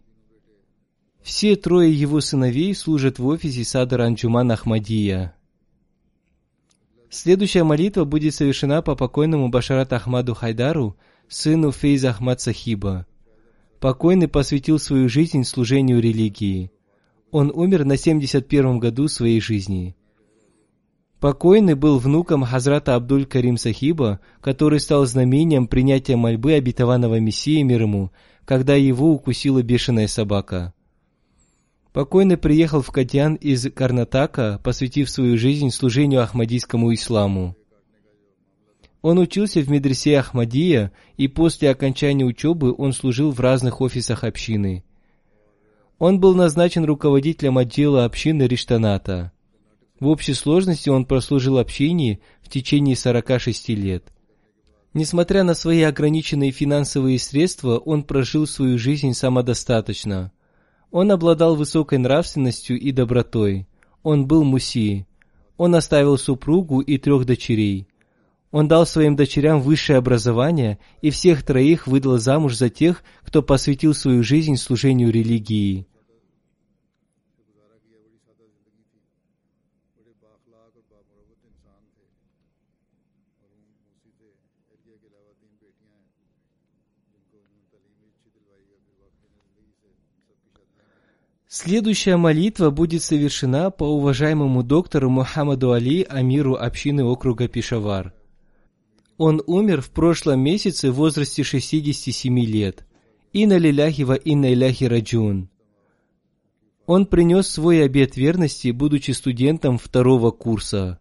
Все 1.26 1.56
трое 1.56 1.92
его 1.92 2.22
сыновей 2.22 2.76
служат 2.76 3.18
в 3.18 3.26
офисе 3.26 3.64
Садр 3.64 4.02
Анджуман 4.02 4.52
Ахмадия. 4.52 5.36
Следующая 7.10 7.64
молитва 7.64 8.06
будет 8.06 8.36
совершена 8.36 8.84
по 8.84 8.96
покойному 8.96 9.50
Башарат 9.50 9.92
Ахмаду 9.92 10.36
Хайдару– 10.36 10.96
сыну 11.28 11.72
Фейз 11.72 12.04
Ахмад 12.04 12.42
Сахиба. 12.42 13.08
Покойный 13.80 14.28
посвятил 14.28 14.78
свою 14.78 15.10
жизнь 15.10 15.44
служению 15.46 16.00
религии. 16.00 16.72
Он 17.32 17.52
умер 17.52 17.86
на 17.86 17.94
71-м 17.94 18.78
году 18.78 19.08
своей 19.08 19.42
жизни. 19.42 19.96
Покойный 21.20 21.74
был 21.74 21.98
внуком 21.98 22.44
Хазрата 22.44 22.94
Абдуль 22.94 23.26
Карим 23.26 23.58
Сахиба, 23.58 24.20
который 24.42 24.80
стал 24.80 25.08
знамением 25.08 25.66
принятия 25.66 26.18
мольбы 26.18 26.54
обетованного 26.54 27.20
Мессии 27.20 27.64
мир 27.64 27.82
ему, 27.82 28.12
когда 28.46 28.76
его 28.76 29.12
укусила 29.12 29.64
бешеная 29.64 30.06
собака. 30.08 30.75
Покойный 31.96 32.36
приехал 32.36 32.82
в 32.82 32.92
Кадьян 32.92 33.36
из 33.36 33.72
Карнатака, 33.72 34.60
посвятив 34.62 35.10
свою 35.10 35.38
жизнь 35.38 35.70
служению 35.70 36.24
ахмадийскому 36.24 36.94
исламу. 36.94 37.56
Он 39.02 39.18
учился 39.18 39.62
в 39.62 39.70
медресе 39.70 40.20
Ахмадия, 40.20 40.92
и 41.16 41.30
после 41.30 41.70
окончания 41.70 42.26
учебы 42.26 42.76
он 42.78 42.92
служил 42.92 43.32
в 43.32 43.40
разных 43.40 43.80
офисах 43.80 44.26
общины. 44.26 44.84
Он 45.98 46.20
был 46.20 46.36
назначен 46.36 46.84
руководителем 46.84 47.58
отдела 47.58 48.04
общины 48.04 48.44
Риштаната. 48.44 49.32
В 49.98 50.08
общей 50.08 50.34
сложности 50.34 50.90
он 50.90 51.06
прослужил 51.06 51.60
общине 51.60 52.20
в 52.42 52.50
течение 52.50 52.98
46 52.98 53.70
лет. 53.70 54.12
Несмотря 54.94 55.44
на 55.44 55.54
свои 55.54 55.84
ограниченные 55.84 56.52
финансовые 56.52 57.20
средства, 57.20 57.78
он 57.78 58.04
прожил 58.04 58.48
свою 58.48 58.78
жизнь 58.78 59.14
самодостаточно. 59.14 60.34
Он 60.96 61.12
обладал 61.12 61.58
высокой 61.58 61.98
нравственностью 61.98 62.80
и 62.80 62.94
добротой. 62.94 63.68
Он 64.02 64.28
был 64.28 64.46
муси. 64.46 65.06
Он 65.58 65.76
оставил 65.76 66.18
супругу 66.18 66.80
и 66.80 66.98
трех 66.98 67.26
дочерей. 67.26 67.90
Он 68.52 68.70
дал 68.70 68.86
своим 68.86 69.18
дочерям 69.18 69.60
высшее 69.60 70.00
образование 70.00 70.80
и 71.02 71.10
всех 71.10 71.44
троих 71.44 71.86
выдал 71.86 72.18
замуж 72.18 72.56
за 72.56 72.70
тех, 72.70 73.04
кто 73.24 73.44
посвятил 73.44 73.94
свою 73.94 74.24
жизнь 74.24 74.56
служению 74.56 75.12
религии. 75.12 75.86
Следующая 91.58 92.18
молитва 92.18 92.70
будет 92.70 93.02
совершена 93.02 93.72
по 93.72 93.86
уважаемому 93.86 94.62
доктору 94.62 95.10
Мухаммаду 95.10 95.72
Али, 95.72 96.04
амиру 96.04 96.56
общины 96.56 97.04
округа 97.06 97.48
Пишавар– 97.48 98.14
он 99.18 99.42
умер 99.48 99.82
в 99.82 99.92
прошлом 99.92 100.42
месяце 100.42 100.92
в 100.92 100.96
возрасте 100.96 101.44
67 101.44 102.38
лет. 102.40 102.86
Инна 103.32 103.58
лиляхи 103.58 104.02
ва 104.02 104.16
инна 104.16 104.54
иляхи 104.54 104.84
раджун. 104.86 105.50
Он 106.86 107.06
принес 107.06 107.48
свой 107.48 107.84
обет 107.84 108.18
верности, 108.18 108.72
будучи 108.72 109.12
студентом 109.12 109.78
второго 109.78 110.32
курса. 110.32 111.00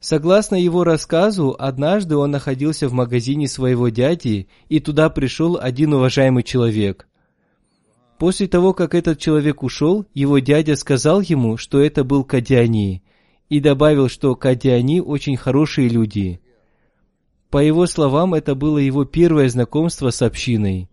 Согласно 0.00 0.56
его 0.56 0.84
рассказу, 0.84 1.56
однажды 1.58 2.16
он 2.16 2.32
находился 2.32 2.88
в 2.88 2.92
магазине 2.92 3.48
своего 3.48 3.88
дяди, 3.88 4.48
и 4.68 4.80
туда 4.80 5.08
пришел 5.08 5.56
один 5.60 5.94
уважаемый 5.94 6.42
человек. 6.42 7.08
После 8.18 8.48
того, 8.48 8.72
как 8.72 8.94
этот 8.94 9.18
человек 9.18 9.62
ушел, 9.62 10.06
его 10.14 10.38
дядя 10.38 10.76
сказал 10.76 11.20
ему, 11.20 11.56
что 11.56 11.80
это 11.80 12.02
был 12.02 12.24
Кадяни, 12.24 13.02
и 13.48 13.60
добавил, 13.60 14.08
что 14.08 14.34
кадиани 14.34 15.00
очень 15.00 15.36
хорошие 15.36 15.88
люди. 15.88 16.40
По 17.50 17.58
его 17.58 17.86
словам, 17.86 18.34
это 18.34 18.54
было 18.54 18.78
его 18.78 19.04
первое 19.04 19.48
знакомство 19.48 20.10
с 20.10 20.20
общиной. 20.22 20.88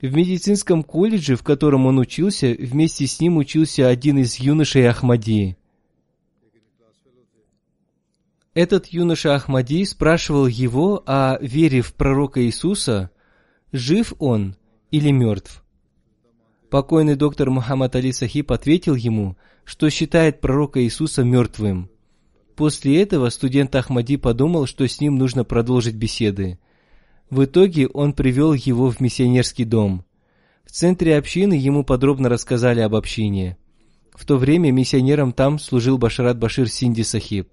В 0.00 0.14
медицинском 0.14 0.82
колледже, 0.82 1.36
в 1.36 1.42
котором 1.42 1.84
он 1.84 1.98
учился, 1.98 2.56
вместе 2.58 3.06
с 3.06 3.20
ним 3.20 3.36
учился 3.36 3.86
один 3.86 4.18
из 4.18 4.36
юношей 4.36 4.88
Ахмади. 4.88 5.58
Этот 8.54 8.86
юноша 8.86 9.34
Ахмади 9.34 9.84
спрашивал 9.84 10.46
его 10.46 11.02
о 11.06 11.38
вере 11.40 11.82
в 11.82 11.92
пророка 11.94 12.42
Иисуса, 12.42 13.10
жив 13.72 14.14
он 14.18 14.56
или 14.90 15.10
мертв. 15.10 15.62
Покойный 16.70 17.16
доктор 17.16 17.50
Мухаммад 17.50 17.96
Али 17.96 18.12
Сахиб 18.12 18.52
ответил 18.52 18.94
ему– 18.94 19.36
что 19.70 19.88
считает 19.88 20.40
пророка 20.40 20.82
Иисуса 20.82 21.22
мертвым. 21.22 21.90
После 22.56 23.00
этого 23.00 23.28
студент 23.28 23.72
Ахмади 23.76 24.16
подумал, 24.16 24.66
что 24.66 24.86
с 24.86 25.00
ним 25.00 25.16
нужно 25.16 25.44
продолжить 25.44 25.94
беседы. 25.94 26.58
В 27.30 27.44
итоге 27.44 27.86
он 27.86 28.12
привел 28.12 28.52
его 28.52 28.90
в 28.90 28.98
миссионерский 28.98 29.64
дом. 29.64 30.04
В 30.64 30.72
центре 30.72 31.16
общины 31.16 31.54
ему 31.54 31.84
подробно 31.84 32.28
рассказали 32.28 32.80
об 32.80 32.96
общине. 32.96 33.56
В 34.12 34.26
то 34.26 34.38
время 34.38 34.72
миссионером 34.72 35.32
там 35.32 35.60
служил 35.60 35.96
Башарат 35.98 36.36
Башир 36.36 36.68
Синди 36.68 37.02
Сахиб. 37.02 37.48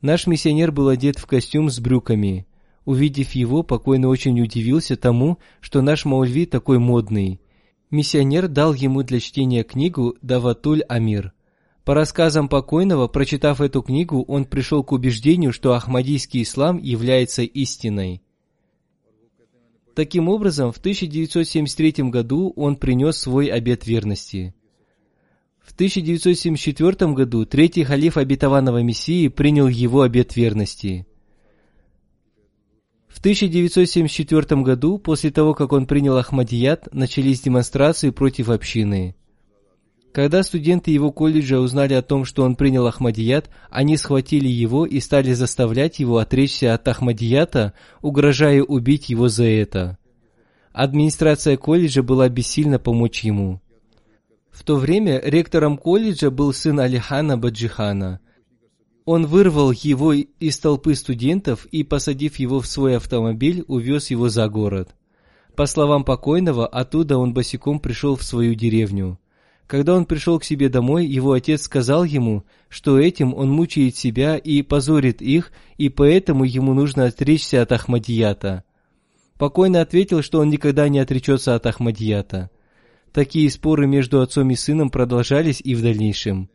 Наш 0.00 0.26
миссионер 0.26 0.72
был 0.72 0.88
одет 0.88 1.18
в 1.18 1.26
костюм 1.26 1.70
с 1.70 1.78
брюками. 1.78 2.48
Увидев 2.84 3.30
его, 3.36 3.62
покойно 3.62 4.08
очень 4.08 4.40
удивился 4.40 4.96
тому, 4.96 5.38
что 5.60 5.82
наш 5.82 6.04
Маульви 6.04 6.46
такой 6.46 6.80
модный– 6.80 7.40
Миссионер 7.90 8.48
дал 8.48 8.74
ему 8.74 9.04
для 9.04 9.20
чтения 9.20 9.62
книгу 9.62 10.16
«Даватуль 10.20 10.82
Амир». 10.82 11.32
По 11.84 11.94
рассказам 11.94 12.48
покойного, 12.48 13.06
прочитав 13.06 13.60
эту 13.60 13.80
книгу, 13.80 14.24
он 14.24 14.44
пришел 14.44 14.82
к 14.82 14.90
убеждению, 14.90 15.52
что 15.52 15.72
ахмадийский 15.72 16.42
ислам 16.42 16.78
является 16.78 17.42
истиной. 17.42 18.22
Таким 19.94 20.28
образом, 20.28 20.72
в 20.72 20.78
1973 20.78 22.10
году 22.10 22.52
он 22.56 22.74
принес 22.74 23.18
свой 23.18 23.46
обет 23.46 23.86
верности. 23.86 24.52
В 25.60 25.72
1974 25.72 27.12
году 27.12 27.46
третий 27.46 27.84
халиф 27.84 28.16
обетованного 28.16 28.82
Мессии 28.82 29.28
принял 29.28 29.68
его 29.68 30.02
обет 30.02 30.34
верности. 30.34 31.06
В 33.16 33.18
1974 33.20 34.60
году, 34.60 34.98
после 34.98 35.30
того, 35.30 35.54
как 35.54 35.72
он 35.72 35.86
принял 35.86 36.18
Ахмадият, 36.18 36.92
начались 36.92 37.40
демонстрации 37.40 38.10
против 38.10 38.50
общины. 38.50 39.16
Когда 40.12 40.42
студенты 40.42 40.90
его 40.90 41.10
колледжа 41.12 41.58
узнали 41.58 41.94
о 41.94 42.02
том, 42.02 42.26
что 42.26 42.44
он 42.44 42.56
принял 42.56 42.86
Ахмадият, 42.86 43.48
они 43.70 43.96
схватили 43.96 44.48
его 44.48 44.84
и 44.84 45.00
стали 45.00 45.32
заставлять 45.32 45.98
его 45.98 46.18
отречься 46.18 46.74
от 46.74 46.86
Ахмадията, 46.86 47.72
угрожая 48.02 48.62
убить 48.62 49.08
его 49.08 49.28
за 49.28 49.44
это. 49.44 49.96
Администрация 50.74 51.56
колледжа 51.56 52.02
была 52.02 52.28
бессильна 52.28 52.78
помочь 52.78 53.24
ему. 53.24 53.62
В 54.50 54.62
то 54.62 54.76
время 54.76 55.22
ректором 55.24 55.78
колледжа 55.78 56.30
был 56.30 56.52
сын 56.52 56.78
Алихана 56.80 57.38
Баджихана. 57.38 58.20
Он 59.06 59.24
вырвал 59.24 59.70
его 59.70 60.12
из 60.12 60.58
толпы 60.58 60.96
студентов 60.96 61.66
и, 61.66 61.84
посадив 61.84 62.40
его 62.40 62.60
в 62.60 62.66
свой 62.66 62.96
автомобиль, 62.96 63.64
увез 63.68 64.10
его 64.10 64.28
за 64.28 64.48
город. 64.48 64.96
По 65.54 65.66
словам 65.66 66.02
покойного, 66.02 66.66
оттуда 66.66 67.16
он 67.16 67.32
босиком 67.32 67.78
пришел 67.78 68.16
в 68.16 68.24
свою 68.24 68.56
деревню. 68.56 69.20
Когда 69.68 69.94
он 69.94 70.06
пришел 70.06 70.40
к 70.40 70.44
себе 70.44 70.68
домой, 70.68 71.06
его 71.06 71.32
отец 71.32 71.62
сказал 71.62 72.02
ему, 72.02 72.44
что 72.68 72.98
этим 72.98 73.32
он 73.32 73.48
мучает 73.48 73.96
себя 73.96 74.36
и 74.36 74.62
позорит 74.62 75.22
их, 75.22 75.52
и 75.78 75.88
поэтому 75.88 76.42
ему 76.42 76.74
нужно 76.74 77.04
отречься 77.04 77.62
от 77.62 77.70
Ахмадията. 77.70 78.64
Покойно 79.38 79.82
ответил, 79.82 80.20
что 80.20 80.40
он 80.40 80.50
никогда 80.50 80.88
не 80.88 80.98
отречется 80.98 81.54
от 81.54 81.64
Ахмадията. 81.64 82.50
Такие 83.12 83.48
споры 83.50 83.86
между 83.86 84.20
отцом 84.20 84.50
и 84.50 84.56
сыном 84.56 84.90
продолжались 84.90 85.60
и 85.62 85.76
в 85.76 85.82
дальнейшем. 85.82 86.50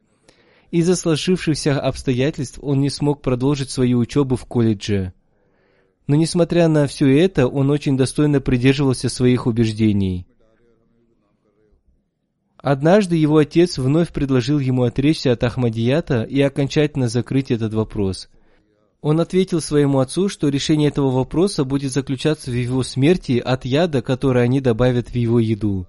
Из-за 0.72 0.95
сложившихся 0.95 1.80
обстоятельств 1.80 2.59
он 2.61 2.82
не 2.82 2.89
смог 2.89 3.22
продолжить 3.22 3.69
свою 3.69 3.99
учебу 3.99 4.36
в 4.36 4.45
колледже. 4.45 5.13
Но 6.07 6.15
несмотря 6.15 6.67
на 6.67 6.88
все 6.88 7.07
это, 7.19 7.47
он 7.47 7.69
очень 7.69 7.97
достойно 7.97 8.41
придерживался 8.41 9.09
своих 9.09 9.47
убеждений– 9.47 10.26
Однажды 12.61 13.15
его 13.15 13.38
отец 13.38 13.80
вновь 13.80 14.11
предложил 14.11 14.59
ему 14.59 14.84
отречься 14.84 15.32
от 15.32 15.43
Ахмадията 15.43 16.22
и 16.22 16.39
окончательно 16.41 17.09
закрыть 17.09 17.49
этот 17.49 17.74
вопрос. 17.74 18.30
Он 19.01 19.19
ответил 19.19 19.61
своему 19.61 19.97
отцу, 19.97 20.30
что 20.30 20.47
решение 20.47 20.89
этого 20.89 21.09
вопроса 21.09 21.63
будет 21.63 21.91
заключаться 21.91 22.51
в 22.51 22.53
его 22.53 22.84
смерти 22.84 23.39
от 23.39 23.65
яда, 23.65 24.03
который 24.03 24.43
они 24.43 24.61
добавят 24.61 25.09
в 25.09 25.15
его 25.15 25.39
еду. 25.39 25.88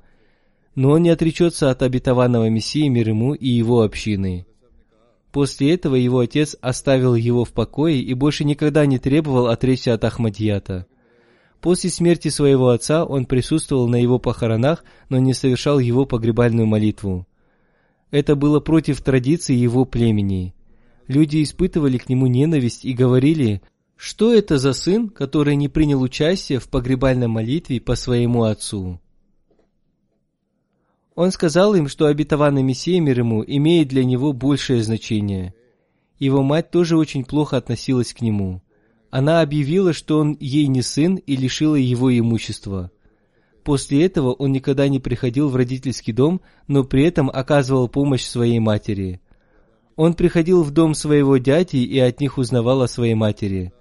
Но 0.74 0.92
он 0.92 1.02
не 1.02 1.10
отречется 1.10 1.70
от 1.70 1.82
обетованного 1.82 2.48
Мессии 2.48 2.88
мир 2.88 3.10
ему 3.10 3.34
и 3.34 3.48
его 3.48 3.82
общины. 3.82 4.46
После 5.32 5.72
этого 5.72 5.94
его 5.94 6.20
отец 6.20 6.56
оставил 6.60 7.14
его 7.14 7.44
в 7.44 7.52
покое 7.52 7.98
и 8.00 8.12
больше 8.12 8.44
никогда 8.44 8.84
не 8.84 8.98
требовал 8.98 9.46
отречься 9.46 9.94
от 9.94 10.04
Ахмадията. 10.04 10.86
После 11.62 11.88
смерти 11.90 12.28
своего 12.28 12.68
отца 12.68 13.04
он 13.04 13.24
присутствовал 13.24 13.88
на 13.88 13.96
его 13.96 14.18
похоронах, 14.18 14.84
но 15.08 15.18
не 15.18 15.32
совершал 15.32 15.78
его 15.78 16.04
погребальную 16.04 16.66
молитву. 16.66 17.26
Это 18.10 18.36
было 18.36 18.60
против 18.60 19.00
традиций 19.00 19.56
его 19.56 19.86
племени. 19.86 20.54
Люди 21.08 21.42
испытывали 21.42 21.96
к 21.96 22.10
нему 22.10 22.26
ненависть 22.26 22.84
и 22.84 22.92
говорили, 22.92 23.62
что 23.96 24.34
это 24.34 24.58
за 24.58 24.74
сын, 24.74 25.08
который 25.08 25.56
не 25.56 25.68
принял 25.68 26.02
участие 26.02 26.58
в 26.58 26.68
погребальной 26.68 27.28
молитве 27.28 27.80
по 27.80 27.94
своему 27.94 28.42
отцу. 28.42 29.00
Он 31.14 31.30
сказал 31.30 31.74
им, 31.74 31.88
что 31.88 32.06
обетованный 32.06 32.62
Мессия 32.62 33.00
мир 33.00 33.18
ему 33.18 33.44
имеет 33.46 33.88
для 33.88 34.04
него 34.04 34.32
большее 34.32 34.82
значение. 34.82 35.54
Его 36.18 36.42
мать 36.42 36.70
тоже 36.70 36.96
очень 36.96 37.24
плохо 37.24 37.56
относилась 37.56 38.14
к 38.14 38.20
нему– 38.20 38.62
она 39.12 39.42
объявила, 39.42 39.92
что 39.92 40.18
он 40.18 40.38
ей 40.40 40.66
не 40.68 40.80
сын 40.80 41.16
и 41.16 41.36
лишила 41.36 41.76
его 41.76 42.18
имущества. 42.18 42.90
После 43.62 44.06
этого 44.06 44.32
он 44.32 44.52
никогда 44.52 44.88
не 44.88 45.00
приходил 45.00 45.50
в 45.50 45.56
родительский 45.56 46.14
дом, 46.14 46.40
но 46.66 46.82
при 46.82 47.04
этом 47.04 47.28
оказывал 47.28 47.88
помощь 47.88 48.24
своей 48.24 48.58
матери. 48.58 49.20
Он 49.96 50.14
приходил 50.14 50.62
в 50.62 50.70
дом 50.70 50.94
своего 50.94 51.36
дяди 51.36 51.76
и 51.76 51.98
от 51.98 52.20
них 52.20 52.38
узнавал 52.38 52.80
о 52.80 52.88
своей 52.88 53.12
матери. 53.12 53.74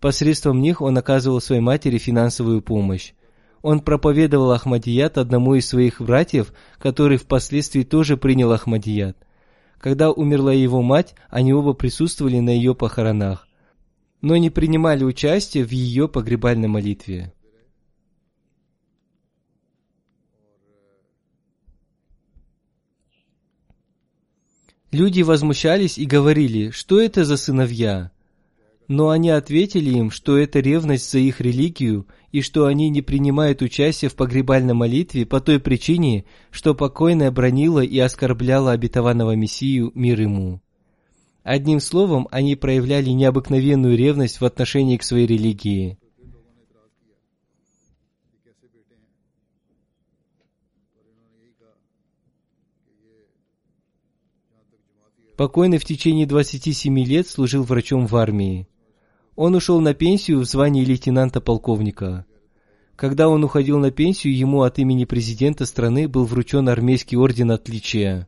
Посредством 0.00 0.62
них 0.62 0.80
он 0.80 0.96
оказывал 0.96 1.42
своей 1.42 1.60
матери 1.60 1.98
финансовую 1.98 2.62
помощь. 2.62 3.12
Он 3.62 3.80
проповедовал 3.80 4.52
Ахмадият 4.52 5.18
одному 5.18 5.54
из 5.54 5.66
своих 5.66 6.00
братьев, 6.00 6.52
который 6.78 7.18
впоследствии 7.18 7.82
тоже 7.82 8.16
принял 8.16 8.52
Ахмадият. 8.52 9.16
Когда 9.78 10.10
умерла 10.10 10.52
его 10.52 10.82
мать, 10.82 11.14
они 11.28 11.52
оба 11.52 11.72
присутствовали 11.72 12.40
на 12.40 12.50
ее 12.50 12.74
похоронах 12.74 13.48
но 14.20 14.36
не 14.36 14.50
принимали 14.50 15.04
участие 15.04 15.64
в 15.64 15.70
ее 15.70 16.08
погребальной 16.08 16.68
молитве. 16.68 17.32
Люди 24.90 25.20
возмущались 25.20 25.98
и 25.98 26.06
говорили, 26.06 26.70
что 26.70 26.98
это 26.98 27.24
за 27.24 27.36
сыновья. 27.36 28.10
Но 28.88 29.10
они 29.10 29.28
ответили 29.28 29.90
им, 29.90 30.10
что 30.10 30.38
это 30.38 30.60
ревность 30.60 31.10
за 31.10 31.18
их 31.18 31.42
религию 31.42 32.06
и 32.32 32.40
что 32.40 32.64
они 32.64 32.88
не 32.88 33.02
принимают 33.02 33.60
участие 33.60 34.10
в 34.10 34.14
погребальной 34.14 34.72
молитве 34.72 35.26
по 35.26 35.40
той 35.40 35.60
причине, 35.60 36.24
что 36.50 36.74
покойная 36.74 37.30
бронила 37.30 37.80
и 37.80 37.98
оскорбляла 37.98 38.72
обетованного 38.72 39.36
Мессию 39.36 39.92
мир 39.94 40.22
ему. 40.22 40.62
Одним 41.42 41.80
словом, 41.80 42.28
они 42.30 42.56
проявляли 42.56 43.10
необыкновенную 43.10 43.94
ревность 43.96 44.40
в 44.40 44.44
отношении 44.46 44.96
к 44.96 45.02
своей 45.02 45.26
религии. 45.26 45.98
Покойный 55.36 55.78
в 55.78 55.84
течение 55.84 56.26
27 56.26 56.98
лет 57.04 57.28
служил 57.28 57.62
врачом 57.62 58.06
в 58.06 58.16
армии. 58.16 58.66
Он 59.40 59.54
ушел 59.54 59.80
на 59.80 59.94
пенсию 59.94 60.40
в 60.40 60.46
звании 60.46 60.84
лейтенанта-полковника. 60.84 62.26
Когда 62.96 63.28
он 63.28 63.44
уходил 63.44 63.78
на 63.78 63.92
пенсию, 63.92 64.36
ему 64.36 64.62
от 64.62 64.80
имени 64.80 65.04
президента 65.04 65.64
страны 65.64 66.08
был 66.08 66.24
вручен 66.24 66.68
армейский 66.68 67.16
орден 67.16 67.52
отличия. 67.52 68.26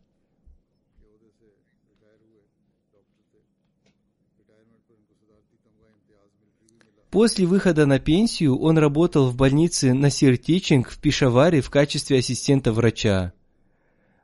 После 7.11 7.45
выхода 7.45 7.87
на 7.87 7.99
пенсию 7.99 8.57
он 8.61 8.79
работал 8.79 9.31
в 9.31 9.35
больнице 9.35 9.93
Насир 9.93 10.39
Тичинг 10.39 10.91
в 10.91 11.01
Пишаваре 11.01 11.61
в 11.61 11.71
качестве 11.71 12.19
ассистента 12.19 12.73
врача. 12.73 13.33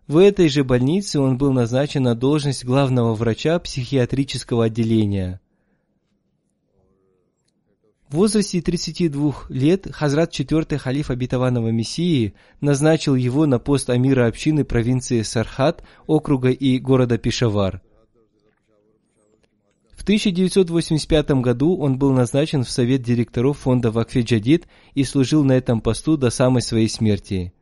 В 0.06 0.18
этой 0.18 0.48
же 0.48 0.62
больнице 0.62 1.18
он 1.18 1.36
был 1.36 1.52
назначен 1.52 2.04
на 2.04 2.14
должность 2.14 2.64
главного 2.64 3.12
врача 3.14 3.58
психиатрического 3.58 4.66
отделения. 4.66 5.40
В 8.08 8.16
возрасте 8.16 8.60
32 8.60 9.46
лет 9.48 9.88
Хазрат 9.92 10.32
IV 10.32 10.78
халиф 10.78 11.10
обетованного 11.10 11.68
Мессии 11.68 12.34
назначил 12.60 13.14
его 13.14 13.46
на 13.46 13.58
пост 13.58 13.90
амира 13.90 14.26
общины 14.26 14.64
провинции 14.64 15.22
Сархат, 15.22 15.82
округа 16.06 16.50
и 16.50 16.78
города 16.78 17.18
Пишавар– 17.18 17.82
1985 20.06 21.30
году 21.42 21.76
он 21.78 21.98
был 21.98 22.12
назначен 22.12 22.62
в 22.62 22.70
совет 22.70 23.02
директоров 23.02 23.58
фонда 23.58 23.90
Вакфе 23.90 24.20
Джадид 24.20 24.68
и 24.94 25.02
служил 25.02 25.42
на 25.42 25.50
этом 25.50 25.80
посту 25.80 26.16
до 26.16 26.30
самой 26.30 26.62
своей 26.62 26.88
смерти. 26.88 27.52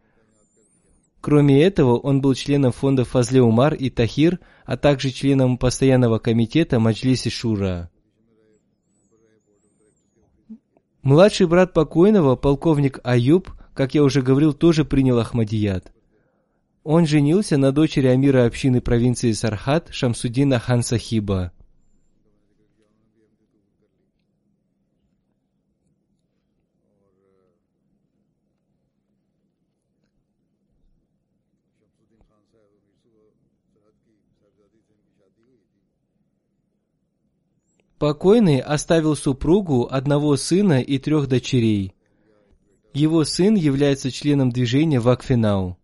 Кроме 1.22 1.62
этого, 1.62 1.96
он 1.96 2.20
был 2.20 2.34
членом 2.34 2.72
фонда 2.72 3.06
Фазле 3.06 3.40
Умар 3.40 3.72
и 3.72 3.88
Тахир, 3.88 4.40
а 4.66 4.76
также 4.76 5.08
членом 5.08 5.56
постоянного 5.56 6.18
комитета 6.18 6.78
Маджлиси 6.78 7.30
Шура. 7.30 7.88
Младший 11.04 11.46
брат 11.46 11.74
покойного, 11.74 12.34
полковник 12.34 12.98
Аюб, 13.04 13.52
как 13.74 13.94
я 13.94 14.02
уже 14.02 14.22
говорил, 14.22 14.54
тоже 14.54 14.86
принял 14.86 15.18
Ахмадият. 15.18 15.92
Он 16.82 17.06
женился 17.06 17.58
на 17.58 17.72
дочери 17.72 18.06
амира 18.06 18.46
общины 18.46 18.80
провинции 18.80 19.32
Сархат 19.32 19.88
Шамсудина 19.92 20.58
Хан 20.58 20.82
Сахиба– 20.82 21.52
Покойный 38.04 38.58
оставил 38.58 39.16
супругу, 39.16 39.88
одного 39.90 40.36
сына 40.36 40.82
и 40.82 40.98
трех 40.98 41.26
дочерей. 41.26 41.94
Его 42.92 43.24
сын 43.24 43.54
является 43.54 44.10
членом 44.10 44.50
движения 44.50 45.00
Вакфинау. 45.00 45.78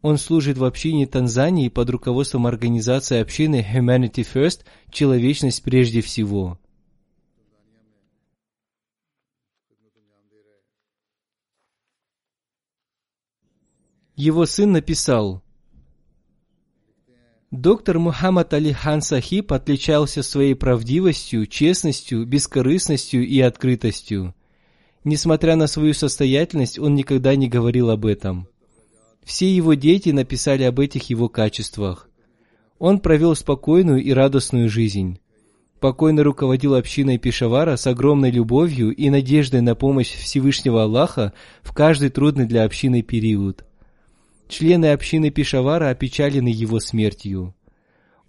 Он 0.00 0.16
служит 0.16 0.56
в 0.56 0.64
общине 0.64 1.08
Танзании 1.08 1.68
под 1.68 1.90
руководством 1.90 2.46
организации 2.46 3.18
общины 3.18 3.56
Humanity 3.56 4.24
First– 4.24 4.60
«Человечность 4.92 5.64
прежде 5.64 6.00
всего». 6.00 6.60
Его 14.14 14.46
сын 14.46 14.70
написал, 14.70 15.42
Доктор 17.56 18.00
Мухаммад 18.00 18.52
Али 18.52 18.72
Хан 18.72 19.00
Сахиб 19.00 19.52
отличался 19.52 20.24
своей 20.24 20.56
правдивостью, 20.56 21.46
честностью, 21.46 22.26
бескорыстностью 22.26 23.24
и 23.24 23.40
открытостью. 23.40 24.34
Несмотря 25.04 25.54
на 25.54 25.68
свою 25.68 25.94
состоятельность, 25.94 26.80
он 26.80 26.96
никогда 26.96 27.36
не 27.36 27.48
говорил 27.48 27.90
об 27.90 28.06
этом. 28.06 28.48
Все 29.22 29.54
его 29.54 29.74
дети 29.74 30.08
написали 30.08 30.64
об 30.64 30.80
этих 30.80 31.08
его 31.10 31.28
качествах. 31.28 32.08
Он 32.80 32.98
провел 32.98 33.36
спокойную 33.36 34.02
и 34.02 34.10
радостную 34.10 34.68
жизнь. 34.68 35.20
Покойно 35.78 36.24
руководил 36.24 36.74
общиной 36.74 37.18
Пешавара 37.18 37.76
с 37.76 37.86
огромной 37.86 38.32
любовью 38.32 38.92
и 38.92 39.10
надеждой 39.10 39.60
на 39.60 39.76
помощь 39.76 40.10
Всевышнего 40.10 40.82
Аллаха 40.82 41.32
в 41.62 41.72
каждый 41.72 42.10
трудный 42.10 42.46
для 42.46 42.64
общины 42.64 43.02
период. 43.02 43.64
Члены 44.56 44.92
общины 44.92 45.30
Пешавара 45.30 45.88
опечалены 45.88 46.46
его 46.46 46.78
смертью. 46.78 47.56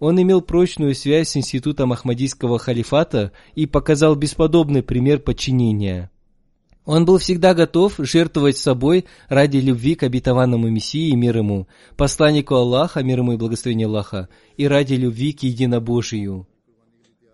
Он 0.00 0.20
имел 0.20 0.42
прочную 0.42 0.92
связь 0.96 1.28
с 1.28 1.36
институтом 1.36 1.92
Ахмадийского 1.92 2.58
халифата 2.58 3.30
и 3.54 3.66
показал 3.66 4.16
бесподобный 4.16 4.82
пример 4.82 5.20
подчинения– 5.20 6.10
он 6.84 7.04
был 7.04 7.18
всегда 7.18 7.52
готов 7.52 7.94
жертвовать 7.98 8.56
собой 8.56 9.06
ради 9.28 9.56
любви 9.56 9.96
к 9.96 10.04
обетованному 10.04 10.68
Мессии, 10.68 11.12
мир 11.14 11.38
ему, 11.38 11.66
посланнику 11.96 12.54
Аллаха, 12.54 13.02
мир 13.02 13.18
ему 13.18 13.32
и 13.32 13.36
благословение 13.36 13.88
Аллаха, 13.88 14.28
и 14.56 14.68
ради 14.68 14.94
любви 14.94 15.32
к 15.32 15.42
единобожию. 15.42 16.46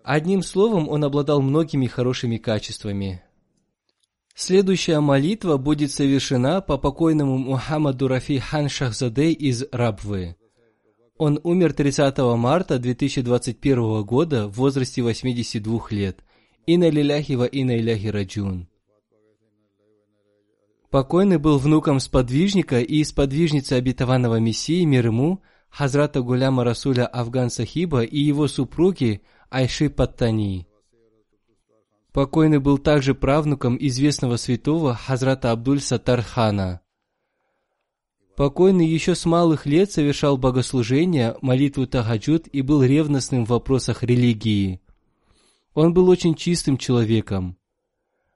Одним 0.03 0.41
словом, 0.41 0.89
он 0.89 1.03
обладал 1.03 1.39
многими 1.43 1.85
хорошими 1.85 2.37
качествами. 2.37 3.21
Следующая 4.35 4.99
молитва 4.99 5.57
будет 5.57 5.91
совершена 5.91 6.61
по 6.61 6.77
покойному 6.77 7.37
Мухаммаду 7.37 8.07
Рафи 8.07 8.39
Хан 8.39 8.67
Шахзаде 8.67 9.31
из 9.31 9.63
Рабвы. 9.71 10.35
Он 11.17 11.39
умер 11.43 11.73
30 11.73 12.17
марта 12.35 12.79
2021 12.79 14.03
года 14.03 14.47
в 14.47 14.53
возрасте 14.53 15.03
82 15.03 15.81
лет. 15.91 16.23
Инна 16.65 16.89
лиляхи 16.89 17.33
ва 17.33 17.45
инна 17.45 17.77
иляхи 17.77 18.07
раджун. 18.07 18.67
Покойный 20.89 21.37
был 21.37 21.59
внуком 21.59 21.99
сподвижника 21.99 22.79
и 22.79 23.03
сподвижницы 23.03 23.73
обетованного 23.73 24.39
Мессии 24.39 24.83
мир 24.83 25.07
ему, 25.07 25.41
Хазрата 25.69 26.21
Гуляма 26.21 26.63
Расуля 26.63 27.05
Афган 27.05 27.49
Сахиба 27.49 28.03
и 28.03 28.19
его 28.19 28.47
супруги 28.47 29.21
Айши 29.49 29.89
Паттани. 29.89 30.67
Покойный 32.13 32.59
был 32.59 32.77
также 32.77 33.15
правнуком 33.15 33.75
известного 33.79 34.37
святого 34.37 34.93
Хазрата 34.93 35.51
Абдуль 35.51 35.81
Сатархана. 35.81 36.81
Покойный 38.35 38.85
еще 38.85 39.15
с 39.15 39.25
малых 39.25 39.65
лет 39.65 39.91
совершал 39.91 40.37
богослужения, 40.37 41.35
молитву 41.41 41.87
Тахаджуд 41.87 42.47
и 42.47 42.61
был 42.61 42.83
ревностным 42.83 43.45
в 43.45 43.49
вопросах 43.49 44.03
религии. 44.03 44.79
Он 45.73 45.91
был 45.95 46.07
очень 46.07 46.35
чистым 46.35 46.77
человеком. 46.77 47.57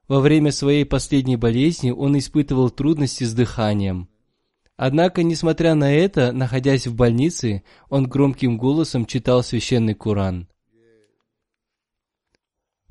Во 0.07 0.21
время 0.21 0.51
своей 0.51 0.83
последней 0.83 1.37
болезни 1.37 1.91
он 1.91 2.17
испытывал 2.17 2.71
трудности 2.71 3.25
с 3.25 3.33
дыханием. 3.33 4.09
Однако, 4.75 5.21
несмотря 5.21 5.75
на 5.75 5.93
это, 5.93 6.31
находясь 6.31 6.87
в 6.87 6.95
больнице, 6.95 7.61
он 7.89 8.07
громким 8.07 8.57
голосом 8.57 9.05
читал 9.05 9.43
священный 9.43 9.93
Куран. 9.93 10.47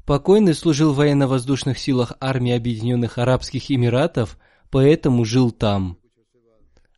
Покойный 0.07 0.55
служил 0.55 0.93
в 0.93 0.97
военно-воздушных 0.97 1.79
силах 1.79 2.13
армии 2.21 2.53
Объединенных 2.53 3.19
Арабских 3.19 3.71
Эмиратов, 3.71 4.39
поэтому 4.71 5.25
жил 5.25 5.51
там. 5.51 5.99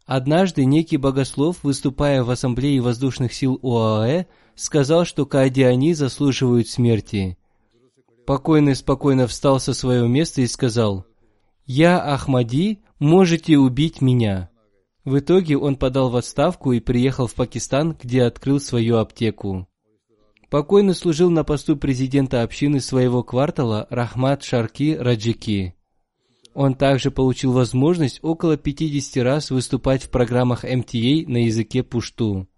Однажды 0.07 0.65
некий 0.65 0.97
богослов, 0.97 1.63
выступая 1.63 2.23
в 2.23 2.31
Ассамблее 2.31 2.81
воздушных 2.81 3.33
сил 3.33 3.59
ОАЭ, 3.63 4.27
сказал, 4.55 5.05
что 5.05 5.27
каадиани 5.27 5.93
заслуживают 5.95 6.69
смерти– 6.69 7.37
Покойный 8.29 8.77
спокойно 8.77 9.27
встал 9.27 9.59
со 9.59 9.73
своего 9.73 10.07
места 10.07 10.43
и 10.43 10.47
сказал, 10.47 11.07
«Я 11.65 11.99
Ахмади, 11.99 12.81
можете 12.99 13.57
убить 13.57 14.03
меня». 14.03 14.51
В 15.07 15.19
итоге 15.21 15.57
он 15.57 15.77
подал 15.77 16.11
в 16.11 16.17
отставку 16.17 16.73
и 16.73 16.81
приехал 16.81 17.27
в 17.27 17.33
Пакистан, 17.33 17.97
где 17.99 18.25
открыл 18.25 18.61
свою 18.61 18.99
аптеку. 18.99 19.67
Покойный 20.51 20.95
служил 20.95 21.29
на 21.31 21.45
посту 21.45 21.77
президента 21.77 22.43
общины 22.43 22.81
своего 22.81 23.23
квартала 23.23 23.87
Рахмат 23.91 24.43
Шарки 24.43 24.97
Раджики. 24.99 25.75
Он 26.55 26.75
также 26.75 27.11
получил 27.11 27.53
возможность 27.53 28.21
около 28.23 28.57
50 28.57 29.23
раз 29.23 29.51
выступать 29.51 30.05
в 30.05 30.11
программах 30.11 30.65
МТА 30.65 31.27
на 31.27 31.45
языке 31.45 31.83
пушту. 31.83 32.49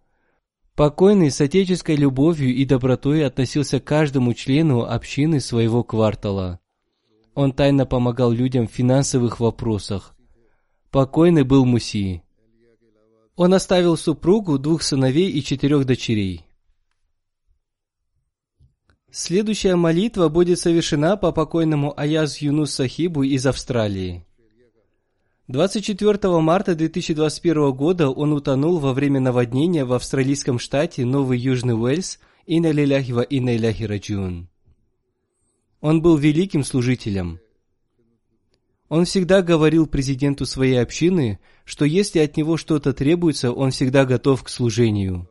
Покойный 0.76 1.32
с 1.32 1.40
отеческой 1.40 1.96
любовью 1.96 2.54
и 2.54 2.64
добротой 2.64 3.26
относился 3.26 3.80
к 3.80 3.84
каждому 3.84 4.34
члену 4.34 4.84
общины 4.84 5.40
своего 5.40 5.82
квартала. 5.82 6.60
Он 7.34 7.52
тайно 7.52 7.86
помогал 7.86 8.30
людям 8.30 8.68
в 8.68 8.72
финансовых 8.72 9.40
вопросах. 9.40 10.14
Покойный 10.90 11.42
был 11.42 11.64
Муси. 11.64 12.22
Он 13.34 13.52
оставил 13.52 13.96
супругу, 13.96 14.58
двух 14.58 14.82
сыновей 14.82 15.28
и 15.30 15.42
четырех 15.42 15.84
дочерей. 15.84 16.46
Следующая 19.12 19.74
молитва 19.74 20.28
будет 20.28 20.60
совершена 20.60 21.16
по 21.16 21.32
покойному 21.32 21.92
Аяз 21.98 22.38
Юнус 22.38 22.72
Сахибу 22.74 23.24
из 23.24 23.44
Австралии. 23.44 24.24
24 25.48 26.40
марта 26.40 26.76
2021 26.76 27.72
года 27.72 28.08
он 28.08 28.32
утонул 28.32 28.78
во 28.78 28.92
время 28.92 29.18
наводнения 29.18 29.84
в 29.84 29.92
австралийском 29.94 30.60
штате 30.60 31.04
Новый 31.04 31.40
Южный 31.40 31.74
Уэльс 31.74 32.20
и 32.46 32.60
на 32.60 32.70
Лиляхива 32.70 33.22
и 33.22 33.40
на 33.40 33.56
Раджун. 33.58 34.48
Он 35.80 36.02
был 36.02 36.16
великим 36.16 36.62
служителем. 36.62 37.40
Он 38.88 39.04
всегда 39.06 39.42
говорил 39.42 39.86
президенту 39.86 40.46
своей 40.46 40.80
общины, 40.80 41.40
что 41.64 41.84
если 41.84 42.18
от 42.18 42.36
него 42.36 42.56
что-то 42.56 42.92
требуется, 42.92 43.50
он 43.50 43.72
всегда 43.72 44.04
готов 44.04 44.44
к 44.44 44.48
служению. 44.48 45.29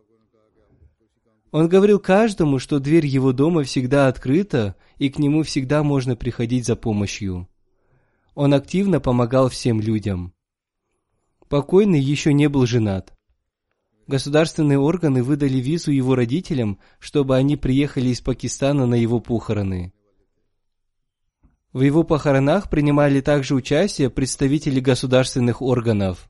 Он 1.51 1.67
говорил 1.67 1.99
каждому, 1.99 2.59
что 2.59 2.79
дверь 2.79 3.07
его 3.07 3.33
дома 3.33 3.63
всегда 3.63 4.07
открыта, 4.07 4.75
и 4.97 5.09
к 5.09 5.17
нему 5.17 5.43
всегда 5.43 5.83
можно 5.83 6.15
приходить 6.15 6.65
за 6.65 6.75
помощью. 6.75 7.47
Он 8.35 8.53
активно 8.53 8.99
помогал 8.99 9.49
всем 9.49 9.81
людям. 9.81 10.33
Покойный 11.47 11.99
еще 11.99 12.33
не 12.33 12.47
был 12.47 12.67
женат. 12.67 13.13
Государственные 14.05 14.79
органы 14.79 15.23
выдали 15.23 15.57
визу 15.57 15.91
его 15.91 16.15
родителям, 16.15 16.79
чтобы 16.99 17.35
они 17.35 17.57
приехали 17.57 18.09
из 18.09 18.21
Пакистана 18.21 18.85
на 18.85 18.95
его 18.95 19.19
похороны. 19.19 19.93
В 21.73 21.81
его 21.81 22.03
похоронах 22.03 22.69
принимали 22.69 23.21
также 23.21 23.53
участие 23.55 24.09
представители 24.09 24.79
государственных 24.79 25.61
органов. 25.61 26.29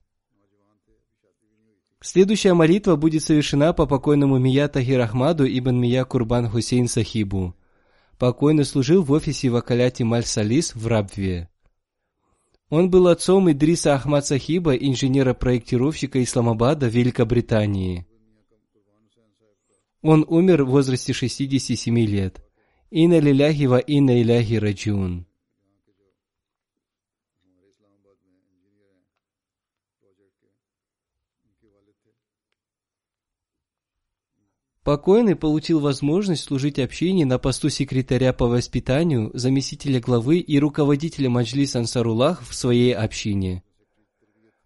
Следующая 2.02 2.54
молитва 2.54 2.96
будет 2.96 3.24
совершена 3.24 3.74
по 3.74 3.86
покойному 3.86 4.38
Мия 4.38 4.70
Тахир 4.70 5.02
Ахмаду 5.02 5.46
ибн 5.46 5.76
Мия 5.76 6.06
Курбан 6.06 6.50
Хусейн 6.50 6.88
Сахибу. 6.88 7.56
Покойный 8.18 8.64
служил 8.64 9.04
в 9.04 9.12
офисе 9.12 9.50
Вакаляти 9.50 10.04
Маль 10.04 10.24
Салис 10.26 10.76
в 10.76 10.88
Рабве. 10.88 11.50
Он 12.70 12.90
был 12.90 13.08
отцом 13.08 13.52
Идриса 13.52 13.96
Ахмад 13.96 14.26
Сахиба, 14.26 14.76
инженера-проектировщика 14.76 16.24
Исламабада, 16.24 16.88
Великобритании. 16.88 18.06
Он 20.02 20.26
умер 20.28 20.64
в 20.64 20.70
возрасте 20.70 21.12
67 21.12 22.00
лет. 22.00 22.42
Инна 22.92 23.20
лиляхи 23.20 23.66
ва 23.66 23.80
инна 23.80 24.22
иляхи 24.22 24.56
раджун. 24.56 25.29
Покойный 34.84 35.36
получил 35.36 35.82
возможность 35.82 36.46
служить 36.46 36.80
общине 36.80 37.26
на 37.26 37.38
посту 37.38 37.70
секретаря 37.70 38.32
по 38.32 38.48
воспитанию, 38.48 39.30
заместителя 39.34 40.00
главы 40.00 40.40
и 40.40 40.58
руководителя 40.58 41.30
Маджлис 41.30 41.76
Ансаруллах 41.76 42.42
в 42.48 42.56
своей 42.56 42.94
общине. 42.94 43.64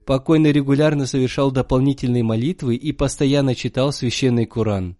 Покойный 0.05 0.51
регулярно 0.51 1.07
совершал 1.07 1.51
дополнительные 1.51 2.23
молитвы 2.23 2.75
и 2.75 2.91
постоянно 2.91 3.55
читал 3.55 3.91
священный 3.91 4.45
Коран. 4.45 4.97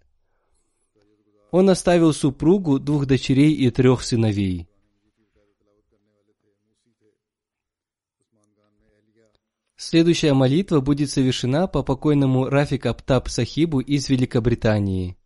Он 1.50 1.70
оставил 1.70 2.12
супругу, 2.12 2.80
двух 2.80 3.06
дочерей 3.06 3.52
и 3.52 3.70
трех 3.70 4.02
сыновей. 4.02 4.66
Следующая 9.76 10.34
молитва 10.34 10.80
будет 10.80 11.10
совершена 11.10 11.66
по 11.66 11.82
покойному 11.82 12.48
Рафик 12.48 12.86
Аптаб 12.86 13.28
Сахибу 13.28 13.80
из 13.80 14.08
Великобритании. 14.08 15.16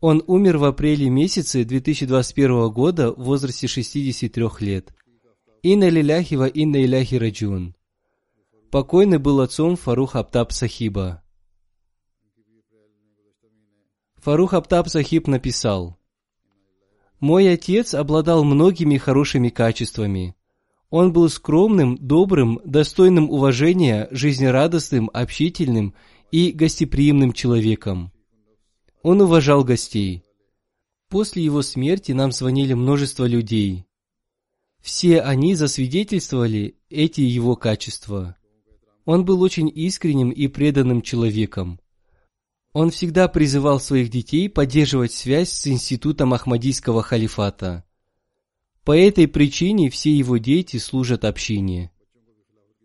Он 0.00 0.22
умер 0.26 0.58
в 0.58 0.64
апреле 0.64 1.08
месяце 1.10 1.64
2021 1.64 2.70
года 2.70 3.10
в 3.10 3.24
возрасте 3.24 3.66
63 3.66 4.44
лет. 4.60 4.94
Инна 5.62 5.88
лиляхи 5.88 6.34
ва 6.34 6.46
инна 6.46 6.84
иляхи 6.84 7.16
раджун. 7.16 7.74
Покойный 8.70 9.18
был 9.18 9.40
отцом 9.40 9.76
Фарух 9.76 10.14
Аптаб 10.14 10.52
Сахиба. 10.52 11.22
Фарух 14.16 14.54
Аптаб 14.54 14.88
Сахиб 14.88 15.26
написал, 15.26 15.98
«Мой 17.18 17.50
отец 17.50 17.94
обладал 17.94 18.44
многими 18.44 18.98
хорошими 18.98 19.48
качествами. 19.48 20.36
Он 20.90 21.12
был 21.12 21.28
скромным, 21.28 21.96
добрым, 21.96 22.60
достойным 22.64 23.30
уважения, 23.30 24.08
жизнерадостным, 24.10 25.10
общительным 25.12 25.94
и 26.30 26.52
гостеприимным 26.52 27.32
человеком. 27.32 28.12
Он 29.02 29.20
уважал 29.20 29.64
гостей. 29.64 30.22
После 31.08 31.44
его 31.44 31.62
смерти 31.62 32.12
нам 32.12 32.32
звонили 32.32 32.74
множество 32.74 33.24
людей. 33.24 33.86
Все 34.80 35.20
они 35.20 35.54
засвидетельствовали 35.54 36.76
эти 36.90 37.22
его 37.22 37.56
качества. 37.56 38.36
Он 39.04 39.24
был 39.24 39.42
очень 39.42 39.70
искренним 39.74 40.30
и 40.30 40.48
преданным 40.48 41.02
человеком. 41.02 41.80
Он 42.72 42.90
всегда 42.90 43.28
призывал 43.28 43.80
своих 43.80 44.10
детей 44.10 44.48
поддерживать 44.48 45.12
связь 45.12 45.50
с 45.50 45.66
институтом 45.66 46.34
Ахмадийского 46.34 47.02
халифата– 47.02 47.84
по 48.84 48.96
этой 48.96 49.26
причине 49.26 49.88
все 49.88 50.14
его 50.14 50.36
дети 50.36 50.76
служат 50.76 51.24
общине. 51.24 51.90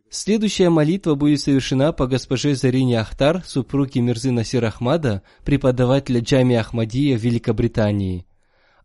Следующая 0.10 0.70
молитва 0.70 1.16
будет 1.16 1.42
совершена 1.42 1.92
по 1.92 2.08
госпоже 2.08 2.56
Зарине 2.56 3.00
Ахтар, 3.00 3.44
супруге 3.46 4.02
Мирзы 4.02 4.32
Насир 4.32 4.64
Ахмада, 4.66 5.22
преподавателя 5.44 6.22
Джами 6.22 6.56
Ахмадия 6.56 7.18
в 7.18 7.22
Великобритании. 7.22 8.26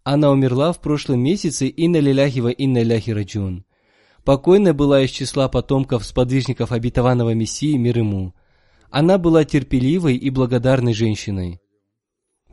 Она 0.03 0.31
умерла 0.31 0.73
в 0.73 0.81
прошлом 0.81 1.21
месяце 1.21 1.69
инна 1.69 1.99
лиляхи 1.99 2.41
ва 2.41 2.49
инна 2.49 2.83
ляхи 2.83 3.11
раджун. 3.11 3.65
Покойная 4.25 4.75
была 4.75 5.01
из 5.03 5.11
числа 5.11 5.49
потомков 5.49 6.05
сподвижников 6.05 6.73
обетованного 6.73 7.33
Мессии 7.33 7.77
мир 7.77 7.99
ему. 7.99 8.35
Она 8.91 9.19
была 9.19 9.45
терпеливой 9.45 10.17
и 10.17 10.31
благодарной 10.31 10.95
женщиной. 10.95 11.61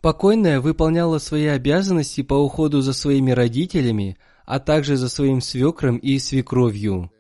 Покойная 0.01 0.62
выполняла 0.62 1.18
свои 1.18 1.47
обязанности 1.47 2.22
по 2.22 2.36
уходу 2.36 2.82
за 2.82 2.93
своими 2.93 3.32
родителями– 3.32 4.18
а 4.45 4.59
также 4.59 4.97
за 4.97 5.09
своим 5.09 5.41
свекром 5.41 5.97
и 5.97 6.19
свекровью. 6.19 7.11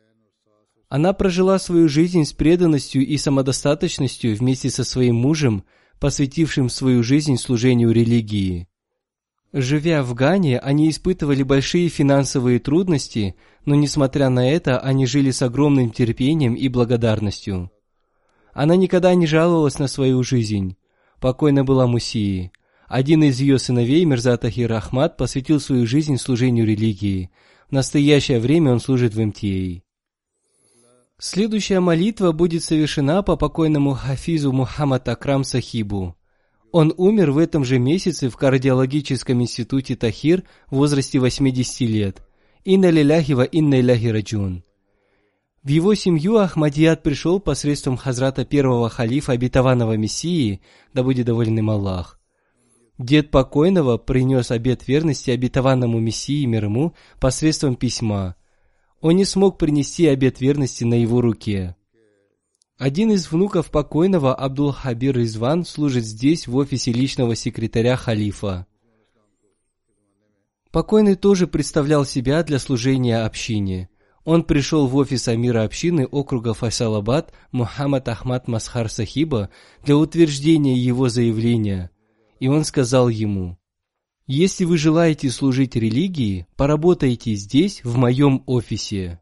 Она 0.89 1.13
прожила 1.13 1.57
свою 1.57 1.87
жизнь 1.87 2.25
с 2.25 2.33
преданностью 2.33 3.05
и 3.05 3.17
самодостаточностью 3.17 4.35
вместе 4.35 4.69
со 4.69 4.83
своим 4.83 5.15
мужем, 5.15 5.63
посвятившим 5.99 6.69
свою 6.69 7.01
жизнь 7.03 7.37
служению 7.37 7.91
религии. 7.91 8.67
Живя 9.53 10.01
в 10.03 10.13
Гане, 10.13 10.59
они 10.59 10.89
испытывали 10.89 11.43
большие 11.43 11.89
финансовые 11.89 12.59
трудности, 12.59 13.35
но 13.65 13.75
несмотря 13.75 14.29
на 14.29 14.49
это, 14.49 14.79
они 14.79 15.05
жили 15.05 15.31
с 15.31 15.41
огромным 15.41 15.91
терпением 15.91 16.55
и 16.55 16.67
благодарностью. 16.69 17.69
Она 18.53 18.75
никогда 18.75 19.13
не 19.13 19.27
жаловалась 19.27 19.79
на 19.79 19.87
свою 19.87 20.23
жизнь. 20.23 20.77
Покойно 21.19 21.63
была 21.63 21.87
Мусии. 21.87 22.51
Один 22.91 23.23
из 23.23 23.39
ее 23.39 23.57
сыновей, 23.57 24.03
Мирза 24.03 24.35
Тахир 24.35 24.73
Ахмад, 24.73 25.15
посвятил 25.15 25.61
свою 25.61 25.87
жизнь 25.87 26.17
служению 26.17 26.67
религии. 26.67 27.29
В 27.69 27.71
настоящее 27.71 28.41
время 28.41 28.73
он 28.73 28.81
служит 28.81 29.13
в 29.13 29.25
МТА. 29.25 29.81
Следующая 31.17 31.79
молитва 31.79 32.33
будет 32.33 32.65
совершена 32.65 33.23
по 33.23 33.37
покойному 33.37 33.93
Хафизу 33.93 34.51
Мухаммад 34.51 35.07
Акрам 35.07 35.45
Сахибу. 35.45 36.17
Он 36.73 36.93
умер 36.97 37.31
в 37.31 37.37
этом 37.37 37.63
же 37.63 37.79
месяце 37.79 38.29
в 38.29 38.35
кардиологическом 38.35 39.41
институте 39.41 39.95
Тахир 39.95 40.43
в 40.69 40.75
возрасте 40.75 41.17
80 41.19 41.79
лет. 41.87 42.21
Инна 42.65 42.89
лиляхи 42.89 43.31
инна 43.53 43.79
иляхи 43.79 44.07
раджун. 44.07 44.65
В 45.63 45.69
его 45.69 45.95
семью 45.95 46.39
Ахмадият 46.39 47.03
пришел 47.03 47.39
посредством 47.39 47.95
хазрата 47.95 48.43
первого 48.43 48.89
халифа 48.89 49.31
обетованного 49.31 49.95
Мессии, 49.95 50.59
да 50.93 51.03
будет 51.03 51.27
доволен 51.27 51.57
им 51.57 51.69
Аллах. 51.69 52.20
Дед 53.01 53.31
покойного 53.31 53.97
принес 53.97 54.51
обет 54.51 54.87
верности 54.87 55.31
обетованному 55.31 55.99
Мессии 55.99 56.45
мир 56.45 56.65
ему 56.65 56.93
посредством 57.19 57.75
письма. 57.75 58.35
Он 58.99 59.15
не 59.15 59.25
смог 59.25 59.57
принести 59.57 60.05
обет 60.05 60.39
верности 60.39 60.83
на 60.83 60.93
его 60.93 61.19
руке. 61.19 61.75
Один 62.77 63.11
из 63.11 63.31
внуков 63.31 63.71
покойного 63.71 64.35
Абдул-Хабир 64.35 65.19
Изван 65.21 65.65
служит 65.65 66.05
здесь 66.05 66.45
в 66.45 66.55
офисе 66.55 66.91
личного 66.91 67.35
секретаря 67.35 67.95
халифа. 67.95 68.67
Покойный 70.71 71.15
тоже 71.15 71.47
представлял 71.47 72.05
себя 72.05 72.43
для 72.43 72.59
служения 72.59 73.25
общине. 73.25 73.89
Он 74.25 74.43
пришел 74.43 74.85
в 74.85 74.95
офис 74.95 75.27
Амира 75.27 75.63
общины 75.63 76.05
округа 76.05 76.53
Файсалабад 76.53 77.33
Мухаммад 77.51 78.07
Ахмад 78.09 78.47
Масхар 78.47 78.91
Сахиба 78.91 79.49
для 79.83 79.97
утверждения 79.97 80.77
его 80.77 81.09
заявления– 81.09 81.89
и 82.41 82.47
он 82.47 82.65
сказал 82.65 83.07
ему, 83.07 83.59
«Если 84.25 84.65
вы 84.65 84.79
желаете 84.79 85.29
служить 85.29 85.75
религии, 85.75 86.47
поработайте 86.57 87.35
здесь, 87.35 87.83
в 87.83 87.97
моем 87.97 88.43
офисе». 88.47 89.21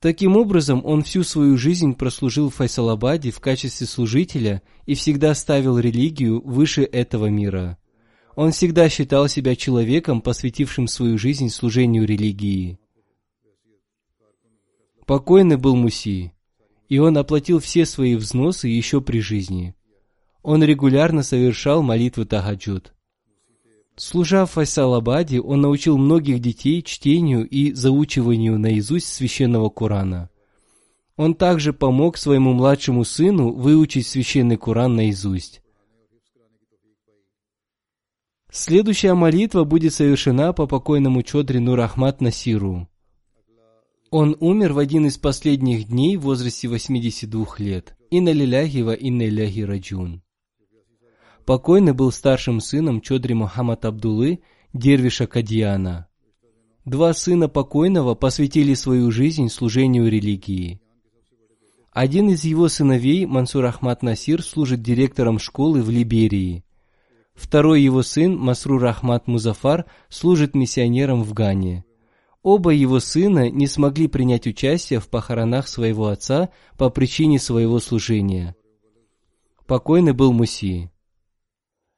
Таким 0.00 0.36
образом, 0.36 0.84
он 0.84 1.04
всю 1.04 1.22
свою 1.22 1.56
жизнь 1.56 1.94
прослужил 1.94 2.50
в 2.50 2.56
Файсалабаде 2.56 3.30
в 3.30 3.38
качестве 3.38 3.86
служителя 3.86 4.62
и 4.84 4.94
всегда 4.94 5.32
ставил 5.34 5.78
религию 5.78 6.42
выше 6.44 6.82
этого 6.82 7.26
мира. 7.26 7.78
Он 8.34 8.50
всегда 8.50 8.88
считал 8.88 9.28
себя 9.28 9.54
человеком, 9.54 10.22
посвятившим 10.22 10.88
свою 10.88 11.18
жизнь 11.18 11.50
служению 11.50 12.04
религии. 12.04 12.80
Покойный 15.06 15.56
был 15.56 15.76
Муси 15.76 16.32
и 16.88 16.98
он 16.98 17.18
оплатил 17.18 17.60
все 17.60 17.86
свои 17.86 18.14
взносы 18.16 18.68
еще 18.68 19.00
при 19.00 19.20
жизни. 19.20 19.74
Он 20.42 20.62
регулярно 20.62 21.22
совершал 21.22 21.82
молитвы 21.82 22.24
Тахаджуд. 22.24 22.92
Служа 23.96 24.44
в 24.44 24.52
Файсалабаде, 24.52 25.40
он 25.40 25.62
научил 25.62 25.96
многих 25.96 26.40
детей 26.40 26.82
чтению 26.82 27.48
и 27.48 27.72
заучиванию 27.72 28.58
наизусть 28.58 29.12
священного 29.12 29.70
Корана. 29.70 30.30
Он 31.16 31.34
также 31.34 31.72
помог 31.72 32.18
своему 32.18 32.52
младшему 32.52 33.04
сыну 33.04 33.52
выучить 33.52 34.06
священный 34.06 34.58
Коран 34.58 34.96
наизусть. 34.96 35.62
Следующая 38.50 39.14
молитва 39.14 39.64
будет 39.64 39.94
совершена 39.94 40.52
по 40.52 40.66
покойному 40.66 41.22
Чодри 41.22 41.58
Нурахмат 41.58 42.20
Насиру. 42.20 42.88
Он 44.18 44.34
умер 44.40 44.72
в 44.72 44.78
один 44.78 45.04
из 45.04 45.18
последних 45.18 45.88
дней 45.88 46.16
в 46.16 46.22
возрасте 46.22 46.68
82 46.68 47.46
лет. 47.58 47.94
Инна 48.10 48.32
лиляхи 48.32 48.78
ва 48.78 48.94
инна 48.94 49.28
иляхи 49.28 49.60
раджун. 49.60 50.22
Покойный 51.44 51.92
был 51.92 52.10
старшим 52.10 52.60
сыном 52.60 53.02
Чодри 53.02 53.34
Мухаммад 53.34 53.84
Абдулы, 53.84 54.40
дервиша 54.72 55.26
Кадьяна. 55.26 56.08
Два 56.86 57.12
сына 57.12 57.50
покойного 57.50 58.14
посвятили 58.14 58.72
свою 58.72 59.10
жизнь 59.10 59.50
служению 59.50 60.10
религии. 60.10 60.80
Один 61.92 62.30
из 62.30 62.42
его 62.42 62.68
сыновей, 62.70 63.26
Мансур 63.26 63.66
Ахмад 63.66 64.02
Насир, 64.02 64.42
служит 64.42 64.80
директором 64.80 65.38
школы 65.38 65.82
в 65.82 65.90
Либерии. 65.90 66.64
Второй 67.34 67.82
его 67.82 68.02
сын, 68.02 68.34
Масрур 68.34 68.82
Ахмад 68.86 69.26
Музафар, 69.26 69.84
служит 70.08 70.54
миссионером 70.54 71.22
в 71.22 71.34
Гане. 71.34 71.84
Оба 72.46 72.70
его 72.70 73.00
сына 73.00 73.50
не 73.50 73.66
смогли 73.66 74.06
принять 74.06 74.46
участие 74.46 75.00
в 75.00 75.08
похоронах 75.08 75.66
своего 75.66 76.06
отца 76.06 76.50
по 76.78 76.90
причине 76.90 77.40
своего 77.40 77.80
служения. 77.80 78.54
Покойный 79.66 80.12
был 80.12 80.32
Муси. 80.32 80.88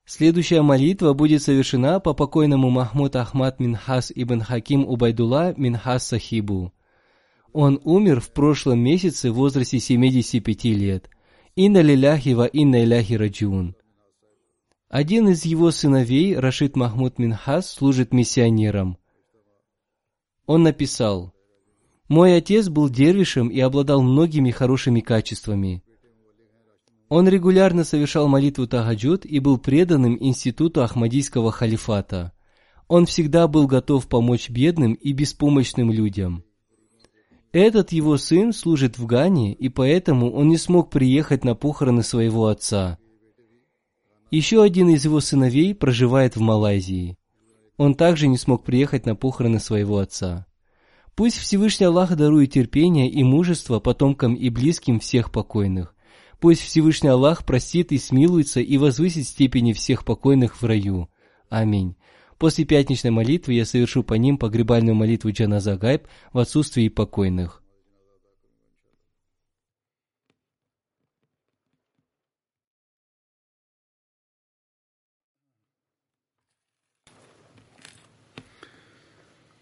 Следующая 0.07 0.62
молитва 0.62 1.12
будет 1.12 1.42
совершена 1.42 2.01
по 2.01 2.14
покойному 2.14 2.70
Махмуд 2.70 3.14
Ахмад 3.16 3.61
Минхас 3.61 4.11
ибн 4.14 4.40
Хаким 4.40 4.88
Убайдулла 4.88 5.53
Минхас 5.59 6.07
Сахибу. 6.07 6.72
Он 7.53 7.78
умер 7.84 8.20
в 8.22 8.30
прошлом 8.30 8.78
месяце 8.78 9.30
в 9.30 9.34
возрасте 9.34 9.78
75 9.78 10.64
лет. 10.64 11.11
Инна 11.57 11.82
лиляхи 11.82 12.30
ва 12.30 12.46
инна 12.46 12.84
иляхи 12.84 13.12
раджиун. 13.12 13.76
Один 14.88 15.28
из 15.28 15.44
его 15.44 15.70
сыновей, 15.70 16.38
Рашид 16.38 16.74
Махмуд 16.74 17.18
Минхас, 17.18 17.70
служит 17.70 18.14
миссионером– 18.14 18.96
он 20.49 20.62
написал, 20.64 21.34
«Мой 22.09 22.34
отец 22.34 22.68
был 22.70 22.88
дервишем 22.88 23.49
и 23.49 23.61
обладал 23.61 24.03
многими 24.03 24.51
хорошими 24.51 25.01
качествами. 25.01 25.84
Он 27.11 27.28
регулярно 27.28 27.84
совершал 27.84 28.28
молитву 28.28 28.66
Тагаджуд 28.66 29.26
и 29.26 29.40
был 29.40 29.59
преданным 29.59 30.16
институту 30.18 30.82
Ахмадийского 30.82 31.53
халифата. 31.53 32.32
Он 32.88 33.05
всегда 33.05 33.46
был 33.46 33.66
готов 33.66 34.09
помочь 34.09 34.49
бедным 34.49 34.94
и 34.94 35.12
беспомощным 35.12 35.92
людям– 35.92 36.42
Этот 37.53 37.92
его 37.92 38.16
сын 38.18 38.53
служит 38.53 38.99
в 38.99 39.07
Гане, 39.07 39.55
и 39.55 39.68
поэтому 39.68 40.30
он 40.32 40.49
не 40.49 40.59
смог 40.59 40.90
приехать 40.90 41.44
на 41.44 41.55
похороны 41.55 42.03
своего 42.03 42.49
отца. 42.49 42.99
Еще 44.30 44.62
один 44.62 44.90
из 44.90 45.05
его 45.05 45.20
сыновей 45.20 45.74
проживает 45.74 46.36
в 46.36 46.40
Малайзии. 46.40 47.16
Он 47.78 47.94
также 47.94 48.26
не 48.28 48.36
смог 48.36 48.64
приехать 48.64 49.06
на 49.06 49.14
похороны 49.16 49.60
своего 49.60 49.98
отца. 49.98 50.46
Пусть 51.14 51.38
Всевышний 51.38 51.86
Аллах 51.86 52.14
дарует 52.14 52.52
терпение 52.52 53.08
и 53.08 53.24
мужество 53.24 53.80
потомкам 53.80 54.34
и 54.34 54.50
близким 54.50 55.00
всех 55.00 55.32
покойных. 55.32 55.94
Пусть 56.40 56.60
Всевышний 56.60 57.08
Аллах 57.08 57.46
простит 57.46 57.92
и 57.92 57.98
смилуется 57.98 58.60
и 58.60 58.76
возвысит 58.78 59.26
степени 59.26 59.72
всех 59.72 60.04
покойных 60.04 60.60
в 60.60 60.64
раю. 60.64 61.08
Аминь. 61.48 61.96
После 62.36 62.64
пятничной 62.64 63.10
молитвы 63.10 63.54
я 63.54 63.64
совершу 63.64 64.04
по 64.04 64.14
ним 64.14 64.38
погребальную 64.38 64.94
молитву 64.94 65.30
Джаназа 65.30 65.76
Гайб 65.76 66.06
в 66.32 66.38
отсутствии 66.38 66.88
покойных. 66.88 67.62